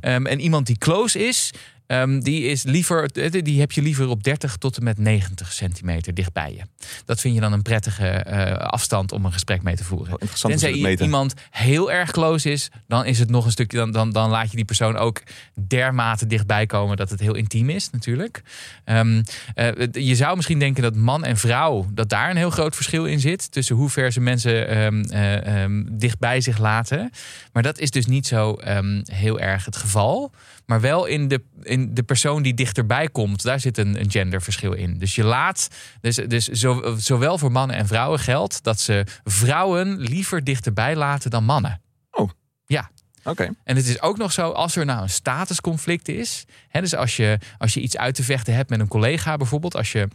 Ehm, 0.00 0.26
en 0.26 0.40
iemand 0.40 0.66
die 0.66 0.78
close 0.78 1.26
is, 1.26 1.50
ehm, 1.86 2.20
die, 2.20 2.42
is 2.42 2.62
liever, 2.62 3.10
eh, 3.10 3.42
die 3.42 3.60
heb 3.60 3.72
je 3.72 3.82
liever 3.82 4.08
op 4.08 4.22
30 4.22 4.56
tot 4.56 4.76
en 4.76 4.84
met 4.84 4.98
90 4.98 5.52
centimeter 5.52 6.14
dichtbij 6.14 6.52
je. 6.52 6.86
Dat 7.04 7.20
vind 7.20 7.34
je 7.34 7.40
dan 7.40 7.52
een 7.52 7.62
prettige 7.62 8.06
eh, 8.06 8.56
afstand 8.56 9.12
om 9.12 9.24
een 9.24 9.32
gesprek 9.32 9.62
mee 9.62 9.76
te 9.76 9.84
voeren. 9.84 10.16
Ze 10.34 10.46
Tenzij 10.46 10.72
iemand 10.72 11.34
heel 11.50 11.92
erg 11.92 12.10
close 12.10 12.50
is, 12.50 12.70
dan 12.86 13.04
is 13.04 13.18
het 13.18 13.30
nog 13.30 13.44
een 13.44 13.50
stukje. 13.50 13.76
Dan, 13.76 13.90
dan, 13.90 14.10
dan 14.10 14.30
laat 14.30 14.50
je 14.50 14.56
die 14.56 14.64
persoon 14.64 14.96
ook 14.96 15.22
dermate 15.66 16.26
dichtbij 16.26 16.66
komen 16.66 16.96
dat 16.96 17.10
het 17.10 17.20
heel 17.20 17.34
intiem 17.34 17.70
is, 17.70 17.90
natuurlijk. 17.90 18.42
Ehm, 18.84 19.22
eh, 19.54 19.70
je 19.92 20.14
zou 20.14 20.36
misschien 20.36 20.58
denken 20.58 20.82
dat 20.82 20.94
man 20.94 21.24
en 21.24 21.36
vrouw, 21.36 21.86
dat 21.92 22.08
daar 22.08 22.30
een 22.30 22.36
heel 22.36 22.50
groot 22.50 22.74
verschil 22.74 23.06
in 23.06 23.20
zit. 23.20 23.52
Tussen 23.52 23.76
hoe 23.76 23.90
ver 23.90 24.12
ze 24.12 24.20
mensen 24.20 24.68
ehm, 24.68 25.02
eh, 25.02 25.62
ehm, 25.62 25.84
dichtbij 25.90 26.40
zich 26.40 26.58
laten. 26.58 27.10
Maar 27.52 27.62
dat 27.62 27.78
is 27.78 27.90
dus 27.90 28.06
niet 28.06 28.26
zo 28.26 28.58
heel 29.04 29.40
erg 29.40 29.64
het 29.64 29.76
geval. 29.76 30.32
Maar 30.66 30.80
wel 30.80 31.06
in 31.06 31.28
de, 31.28 31.42
in 31.62 31.73
de 31.76 32.02
persoon 32.02 32.42
die 32.42 32.54
dichterbij 32.54 33.08
komt, 33.08 33.42
daar 33.42 33.60
zit 33.60 33.78
een, 33.78 34.00
een 34.00 34.10
genderverschil 34.10 34.72
in. 34.72 34.98
Dus 34.98 35.14
je 35.14 35.24
laat, 35.24 35.68
dus, 36.00 36.16
dus 36.16 36.46
zo, 36.46 36.94
zowel 36.98 37.38
voor 37.38 37.52
mannen 37.52 37.76
en 37.76 37.86
vrouwen 37.86 38.18
geldt 38.18 38.62
dat 38.62 38.80
ze 38.80 39.06
vrouwen 39.24 39.98
liever 39.98 40.44
dichterbij 40.44 40.96
laten 40.96 41.30
dan 41.30 41.44
mannen. 41.44 41.80
Oh. 42.10 42.30
Ja. 42.66 42.90
Oké. 43.24 43.50
En 43.64 43.76
het 43.76 43.86
is 43.86 44.02
ook 44.02 44.16
nog 44.16 44.32
zo, 44.32 44.50
als 44.50 44.76
er 44.76 44.84
nou 44.84 45.02
een 45.02 45.10
statusconflict 45.10 46.08
is. 46.08 46.44
Hè, 46.68 46.80
dus 46.80 46.94
als 46.94 47.16
je, 47.16 47.38
als 47.58 47.74
je 47.74 47.80
iets 47.80 47.96
uit 47.96 48.14
te 48.14 48.22
vechten 48.22 48.54
hebt 48.54 48.70
met 48.70 48.80
een 48.80 48.88
collega 48.88 49.36
bijvoorbeeld. 49.36 49.76
Als 49.76 49.92
je 49.92 50.08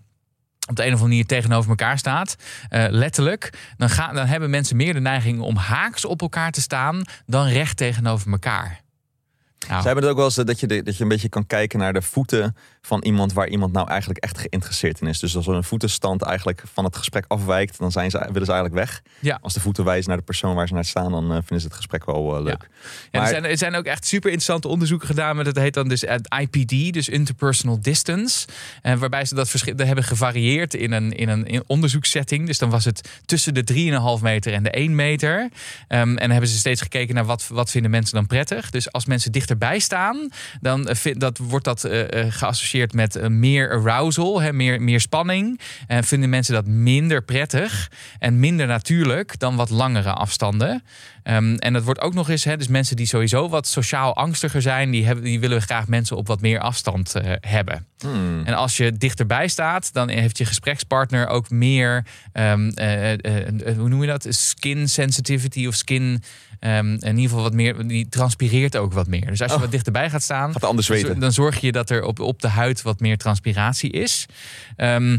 op 0.70 0.76
de 0.76 0.82
een 0.82 0.88
of 0.88 0.93
andere 0.93 1.10
manier 1.10 1.26
tegenover 1.26 1.70
elkaar 1.70 1.97
staat, 1.97 2.36
eh, 2.70 2.86
letterlijk, 2.89 3.74
dan, 3.78 3.89
gaan, 3.89 4.16
dan 4.16 4.26
hebben 4.26 4.49
mensen 4.49 4.76
meer 4.76 4.93
de 4.93 4.99
neiging 4.99 5.39
om 5.39 5.55
haaks 5.55 6.05
op 6.05 6.22
elkaar 6.22 6.51
te 6.51 6.62
staan 6.62 7.01
dan 7.26 7.47
recht 7.47 7.78
tegenover 7.78 8.32
elkaar. 8.32 8.82
Nou, 9.68 9.82
Ze 9.82 9.86
hebben 9.86 10.03
het 10.03 10.12
ook 10.12 10.18
wel 10.18 10.26
eens 10.28 10.38
eh, 10.38 10.45
dat 10.45 10.60
je, 10.60 10.68
de- 10.68 10.84
dat 10.84 10.97
je 10.97 11.03
een 11.03 11.10
beetje 11.10 11.30
kan 11.30 11.47
kijken 11.47 11.80
naar 11.80 11.93
de 11.93 12.01
voeten 12.01 12.55
van 12.82 13.01
iemand 13.03 13.34
waar 13.34 13.47
iemand 13.47 13.74
nou 13.74 13.88
eigenlijk 13.88 14.20
echt 14.24 14.38
geïnteresseerd 14.38 15.01
in 15.01 15.07
is. 15.07 15.20
Dus 15.20 15.36
als 15.36 15.47
er 15.47 15.53
een 15.53 15.64
voetenstand 15.64 16.22
eigenlijk 16.22 16.64
van 16.74 16.84
het 16.84 16.95
gesprek 16.97 17.26
afwijkt, 17.28 17.78
dan 17.80 17.91
zijn 17.91 18.10
ze, 18.12 18.18
willen 18.18 18.45
ze 18.45 18.51
eigenlijk 18.51 18.74
weg. 18.86 19.01
Ja. 19.20 19.38
Als 19.41 19.53
de 19.53 19.60
voeten 19.60 19.84
wijzen 19.84 20.07
naar 20.10 20.18
de 20.18 20.24
persoon 20.24 20.55
waar 20.55 20.68
ze 20.68 20.74
naar 20.74 20.86
staan, 20.86 21.12
dan 21.12 21.24
eh, 21.24 21.36
vinden 21.38 21.60
ze 21.60 21.66
het 21.68 21.76
gesprek 21.76 22.05
wel 22.05 22.36
eh, 22.38 22.43
leuk. 22.43 22.62
Ja, 22.62 22.68
er, 23.12 23.20
Maar- 23.20 23.30
zijn, 23.30 23.45
er 23.45 23.57
zijn 23.57 23.76
ook 23.76 23.86
echt 23.86 24.05
super 24.05 24.30
interessante 24.30 24.68
onderzoeken 24.68 25.07
gedaan. 25.07 25.36
Met 25.36 25.45
het 25.45 25.57
heet 25.57 25.74
dan 25.74 25.88
dus 25.88 26.03
IPD, 26.39 26.93
dus 26.93 27.10
Interpersonal 27.10 27.82
Distance. 27.82 28.47
En 28.82 28.99
waarbij 28.99 29.26
ze 29.26 29.36
dat 29.36 29.49
verschil 29.49 29.76
dat 29.76 29.86
hebben 29.88 30.03
gevarieerd 30.05 30.74
in 30.74 30.91
een, 30.91 31.12
in 31.12 31.30
een 31.30 31.45
in 31.45 31.64
onderzoekssetting. 31.68 32.45
Dus 32.45 32.57
dan 32.57 32.70
was 32.70 32.86
het 32.86 33.10
tussen 33.26 33.53
de 33.53 33.64
3,5 34.18 34.22
meter 34.24 34.53
en 34.53 34.64
de 34.64 34.70
1 34.78 34.95
meter. 34.95 35.49
Ehm, 35.88 36.01
en 36.01 36.16
dan 36.16 36.30
hebben 36.30 36.49
ze 36.49 36.57
steeds 36.57 36.82
gekeken 36.82 37.16
naar 37.16 37.26
wat, 37.26 37.47
wat 37.47 37.70
vinden 37.72 37.91
mensen 37.91 38.16
dan 38.16 38.28
prettig. 38.28 38.70
Dus 38.70 38.91
als 38.91 39.05
mensen 39.05 39.32
dichterbij 39.50 39.80
staan, 39.80 40.30
dan 40.62 40.88
eh, 40.88 40.95
vind- 40.95 41.20
dat, 41.20 41.38
wordt 41.38 41.66
dat 41.66 41.84
eh, 41.84 42.20
eh, 42.26 42.34
geassocieerd 42.34 42.93
met 42.93 43.30
meer 43.30 43.72
arousal, 43.72 44.41
hè, 44.41 44.54
meer, 44.54 44.82
meer 44.82 45.00
spanning. 45.00 45.60
En 45.88 46.04
vinden 46.04 46.30
mensen 46.30 46.54
dat 46.54 46.68
minder 46.68 47.22
prettig 47.24 47.91
en 48.20 48.39
minder 48.39 48.68
natuurlijk 48.68 49.39
dan 49.39 49.56
wat 49.56 49.70
langere 49.70 50.14
afstanden. 50.14 50.84
Ehm, 51.30 51.56
en 51.56 51.74
dat 51.74 51.84
wordt 51.84 52.00
ook 52.02 52.14
nog 52.14 52.30
eens, 52.30 52.44
hè, 52.44 52.58
dus 52.58 52.68
mensen 52.68 52.96
die 52.96 53.06
sowieso 53.06 53.50
wat 53.50 53.68
sociaal 53.68 54.16
angstiger 54.16 54.62
zijn, 54.62 54.92
die, 54.92 55.06
hebben, 55.06 55.24
die 55.24 55.40
willen 55.40 55.62
graag 55.62 55.88
mensen 55.88 56.18
op 56.18 56.28
wat 56.28 56.42
meer 56.42 56.60
afstand 56.60 57.16
eh, 57.16 57.34
hebben. 57.40 57.86
Hmm. 58.00 58.42
En 58.46 58.54
als 58.54 58.78
je 58.78 58.92
dichterbij 58.92 59.48
staat, 59.48 59.94
dan 59.94 60.10
heeft 60.10 60.38
je 60.38 60.46
gesprekspartner 60.46 61.28
ook 61.28 61.50
meer, 61.50 62.06
ehm, 62.34 62.70
eh, 62.70 63.12
eh, 63.14 63.78
hoe 63.78 63.90
noem 63.90 64.02
je 64.02 64.08
dat? 64.08 64.26
Skin 64.30 64.90
sensitivity 64.90 65.68
of 65.68 65.76
skin, 65.76 66.24
ehm, 66.60 66.88
in 66.88 67.16
ieder 67.16 67.22
geval 67.22 67.42
wat 67.42 67.54
meer, 67.54 67.88
die 67.88 68.10
transpireert 68.10 68.78
ook 68.78 68.94
wat 68.94 69.08
meer. 69.08 69.26
Dus 69.26 69.42
als 69.42 69.50
je 69.50 69.56
Oh. 69.56 69.62
wat 69.64 69.72
dichterbij 69.72 70.10
gaat 70.10 70.24
staan, 70.24 70.52
Gaat 70.52 70.64
anders 70.64 70.88
weten. 70.88 71.20
dan 71.20 71.32
zorg 71.32 71.60
je 71.62 71.72
dat 71.72 71.90
er 71.90 72.04
op, 72.04 72.20
op 72.20 72.42
de 72.42 72.48
huid 72.48 72.82
wat 72.82 73.00
meer 73.00 73.18
transpiratie 73.18 73.90
is. 73.92 74.26
Ehm, 74.76 75.18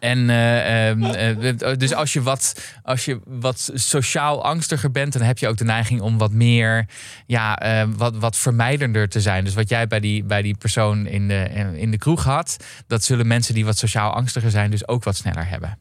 en 0.00 0.30
eh, 0.30 0.88
ehm, 0.88 1.02
eh, 1.02 1.76
dus 1.76 1.94
als 1.94 2.12
je, 2.12 2.22
wat, 2.22 2.60
als 2.82 3.04
je 3.04 3.20
wat 3.24 3.70
sociaal 3.74 4.44
angstiger 4.44 4.90
bent, 4.90 5.12
dan 5.12 5.22
heb 5.22 5.38
je 5.38 5.48
ook 5.48 5.56
de 5.56 5.64
neiging 5.64 6.00
om 6.00 6.18
wat 6.18 6.32
meer, 6.32 6.86
ja, 7.26 7.58
eh, 7.58 7.88
wat, 7.96 8.16
wat 8.16 8.36
vermijdender 8.36 9.08
te 9.08 9.20
zijn. 9.20 9.44
Dus 9.44 9.54
wat 9.54 9.68
jij 9.68 9.86
bij 9.86 10.00
die, 10.00 10.24
bij 10.24 10.42
die 10.42 10.56
persoon 10.56 11.06
in 11.06 11.28
de, 11.28 11.72
in 11.74 11.90
de 11.90 11.98
kroeg 11.98 12.24
had, 12.24 12.56
dat 12.86 13.04
zullen 13.04 13.26
mensen 13.26 13.54
die 13.54 13.64
wat 13.64 13.78
sociaal 13.78 14.12
angstiger 14.12 14.50
zijn, 14.50 14.70
dus 14.70 14.88
ook 14.88 15.04
wat 15.04 15.16
sneller 15.16 15.48
hebben. 15.48 15.78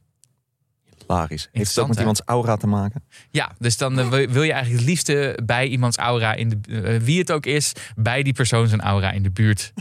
Hilarisch. 0.97 1.49
Heeft 1.51 1.69
het 1.69 1.79
ook 1.79 1.87
met 1.87 1.99
iemands 1.99 2.21
aura 2.25 2.55
te 2.55 2.67
maken? 2.67 3.03
Ja, 3.31 3.51
dus 3.59 3.77
dan 3.77 4.09
wil 4.09 4.43
je 4.43 4.51
eigenlijk 4.51 4.69
het 4.69 4.89
liefste 4.89 5.39
bij 5.45 5.67
iemands 5.67 5.97
aura 5.97 6.33
in 6.33 6.49
de 6.49 6.99
wie 7.03 7.19
het 7.19 7.31
ook 7.31 7.45
is, 7.45 7.73
bij 7.95 8.23
die 8.23 8.33
persoon 8.33 8.67
zijn 8.67 8.81
aura 8.81 9.11
in 9.11 9.23
de 9.23 9.31
buurt. 9.31 9.73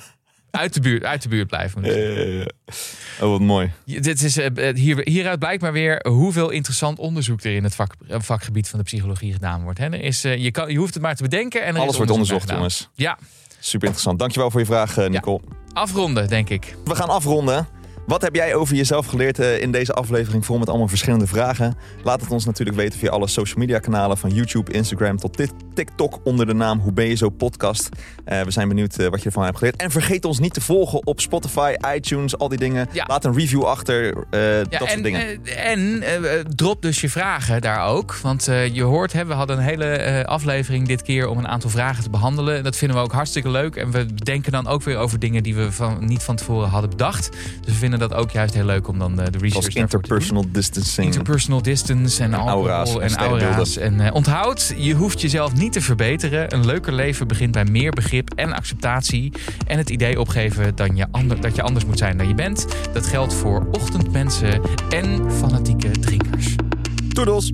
Uit 0.57 0.75
de 0.75 0.81
buurt, 0.81 1.05
uit 1.05 1.23
de 1.23 1.29
buurt 1.29 1.47
blijven. 1.49 1.85
Eh, 1.85 2.47
oh, 3.21 3.31
wat 3.31 3.41
mooi. 3.41 3.71
Dit 3.85 4.23
is, 4.23 4.37
eh, 4.37 4.75
hier, 4.75 5.01
hieruit 5.05 5.39
blijkt 5.39 5.63
maar 5.63 5.73
weer 5.73 6.07
hoeveel 6.09 6.51
interessant 6.51 6.99
onderzoek 6.99 7.43
er 7.43 7.55
in 7.55 7.65
het 7.65 7.75
vak, 7.75 7.95
eh, 8.09 8.17
vakgebied 8.21 8.69
van 8.69 8.79
de 8.79 8.85
psychologie 8.85 9.33
gedaan 9.33 9.63
wordt. 9.63 9.79
Hè. 9.79 9.85
Er 9.85 10.03
is, 10.03 10.25
eh, 10.25 10.37
je, 10.37 10.51
kan, 10.51 10.71
je 10.73 10.79
hoeft 10.79 10.95
het 10.95 11.03
maar 11.03 11.15
te 11.15 11.23
bedenken. 11.23 11.65
En 11.65 11.75
er 11.75 11.81
Alles 11.81 11.97
wordt 11.97 12.11
onderzocht, 12.11 12.51
jongens. 12.51 12.91
gedaan. 12.97 13.17
Super 13.59 13.87
interessant. 13.87 14.19
Dankjewel 14.19 14.51
voor 14.51 14.61
je 14.61 14.67
vraag, 14.67 14.99
eh, 14.99 15.09
Nicole. 15.09 15.41
Ja, 15.49 15.57
afronden, 15.73 16.29
denk 16.29 16.49
ik. 16.49 16.77
We 16.85 16.95
gaan 16.95 17.09
afronden. 17.09 17.69
Wat 18.07 18.23
heb 18.23 18.35
jij 18.35 18.55
over 18.55 18.75
jezelf 18.77 19.07
geleerd 19.07 19.39
eh, 19.39 19.61
in 19.61 19.71
deze 19.73 19.93
aflevering 19.93 20.45
vol 20.45 20.59
met 20.59 20.69
allemaal 20.69 20.89
verschillende 20.89 21.27
vragen? 21.27 21.77
Laat 22.03 22.21
het 22.21 22.31
ons 22.31 22.45
natuurlijk 22.45 22.77
weten 22.77 22.99
via 22.99 23.11
alle 23.11 23.27
social 23.27 23.59
media 23.59 23.79
kanalen 23.79 24.17
van 24.19 24.31
YouTube, 24.31 24.73
Instagram 24.73 25.17
tot 25.17 25.37
Tik- 25.37 25.51
TikTok 25.75 26.19
onder 26.25 26.47
de 26.47 26.55
naam 26.55 26.79
Hoe 26.81 26.93
ben 26.93 27.07
je 27.09 27.15
zo 27.15 27.29
podcast. 27.29 27.89
Eh, 28.25 28.41
we 28.41 28.51
zijn 28.51 28.69
benieuwd 28.69 28.97
eh, 28.99 29.07
wat 29.09 29.19
je 29.21 29.27
ervan 29.27 29.45
hebt 29.45 29.59
geleerd. 29.59 29.77
En 29.77 29.91
vergeet 29.91 30.25
ons 30.25 30.39
niet 30.39 30.55
te 30.55 30.61
volgen 30.61 31.07
op 31.07 31.21
Spotify, 31.21 31.75
iTunes, 31.95 32.39
al 32.39 32.49
die 32.49 32.59
dingen. 32.59 32.89
Ja. 32.93 33.05
Laat 33.09 33.25
een 33.25 33.35
review 33.35 33.63
achter, 33.65 34.05
Ja, 34.31 34.63
dat 34.63 34.73
soort 34.79 34.91
en 34.91 35.03
dingen. 35.03 35.45
eh, 35.45 35.71
en 35.71 36.47
drop 36.57 36.83
dus 36.83 37.01
je 37.01 37.09
vragen 37.11 37.61
daar 37.61 37.87
ook. 37.87 38.17
Want 38.17 38.45
je 38.73 38.83
hoort, 38.83 39.13
hè, 39.13 39.25
we 39.25 39.33
hadden 39.33 39.57
een 39.57 39.63
hele 39.65 40.25
aflevering 40.27 40.87
dit 40.89 41.03
keer 41.03 41.29
om 41.29 41.39
een 41.39 41.49
aantal 41.49 41.71
vragen 41.71 42.03
te 42.03 42.11
behandelen. 42.11 42.65
Dat 42.65 42.77
vinden 42.77 42.97
we 42.97 43.03
ook 43.03 43.13
hartstikke 43.13 43.51
leuk. 43.51 43.77
En 43.77 43.91
we 43.91 44.15
denken 44.15 44.53
dan 44.53 44.67
ook 44.67 44.83
weer 44.83 44.97
over 44.97 45.19
dingen 45.19 45.43
die 45.43 45.55
we 45.55 45.73
van, 45.73 46.05
niet 46.07 46.23
van 46.23 46.37
tevoren 46.37 46.69
hadden 46.69 46.91
bedacht. 46.91 47.29
Dus 47.61 47.73
we 47.73 47.79
vinden 47.79 47.96
dat 47.99 48.15
ook 48.15 48.31
juist 48.31 48.55
heel 48.55 48.65
leuk 48.65 48.89
om 48.89 48.99
dan 48.99 49.11
eh, 49.11 49.17
de 49.17 49.39
research 49.39 49.53
Zoals 49.53 49.67
te 49.67 49.79
interpersonal 49.79 50.45
distancing. 50.51 51.07
Interpersonal 51.07 51.63
distance 51.63 52.23
en 52.23 52.35
alcohol 52.35 52.69
aura's 52.69 52.95
en 52.95 53.01
en 53.01 53.17
aura's. 53.17 53.77
En 53.77 54.01
eh, 54.01 54.15
onthoud, 54.15 54.75
je 54.77 54.95
hoeft 54.95 55.21
jezelf 55.21 55.55
niet 55.55 55.67
niet 55.67 55.75
te 55.75 55.81
verbeteren. 55.81 56.55
Een 56.55 56.67
leuker 56.67 56.93
leven 56.93 57.29
begint 57.29 57.53
bij 57.53 57.65
meer 57.65 57.91
begrip 57.91 58.31
en 58.35 58.53
acceptatie. 58.53 59.33
En 59.67 59.79
het 59.79 59.91
idee 59.91 60.21
opgeven 60.21 60.77
dan 60.77 60.97
je 60.97 61.07
ander, 61.11 61.41
dat 61.41 61.57
je 61.57 61.63
anders 61.63 61.85
moet 61.85 61.99
zijn 61.99 62.17
dan 62.17 62.29
je 62.29 62.35
bent. 62.35 62.67
Dat 62.93 63.07
geldt 63.07 63.35
voor 63.35 63.67
ochtendmensen 63.71 64.61
en 64.91 65.33
fanatieke 65.33 65.91
drinkers. 65.91 66.55
Toedels! 67.09 67.53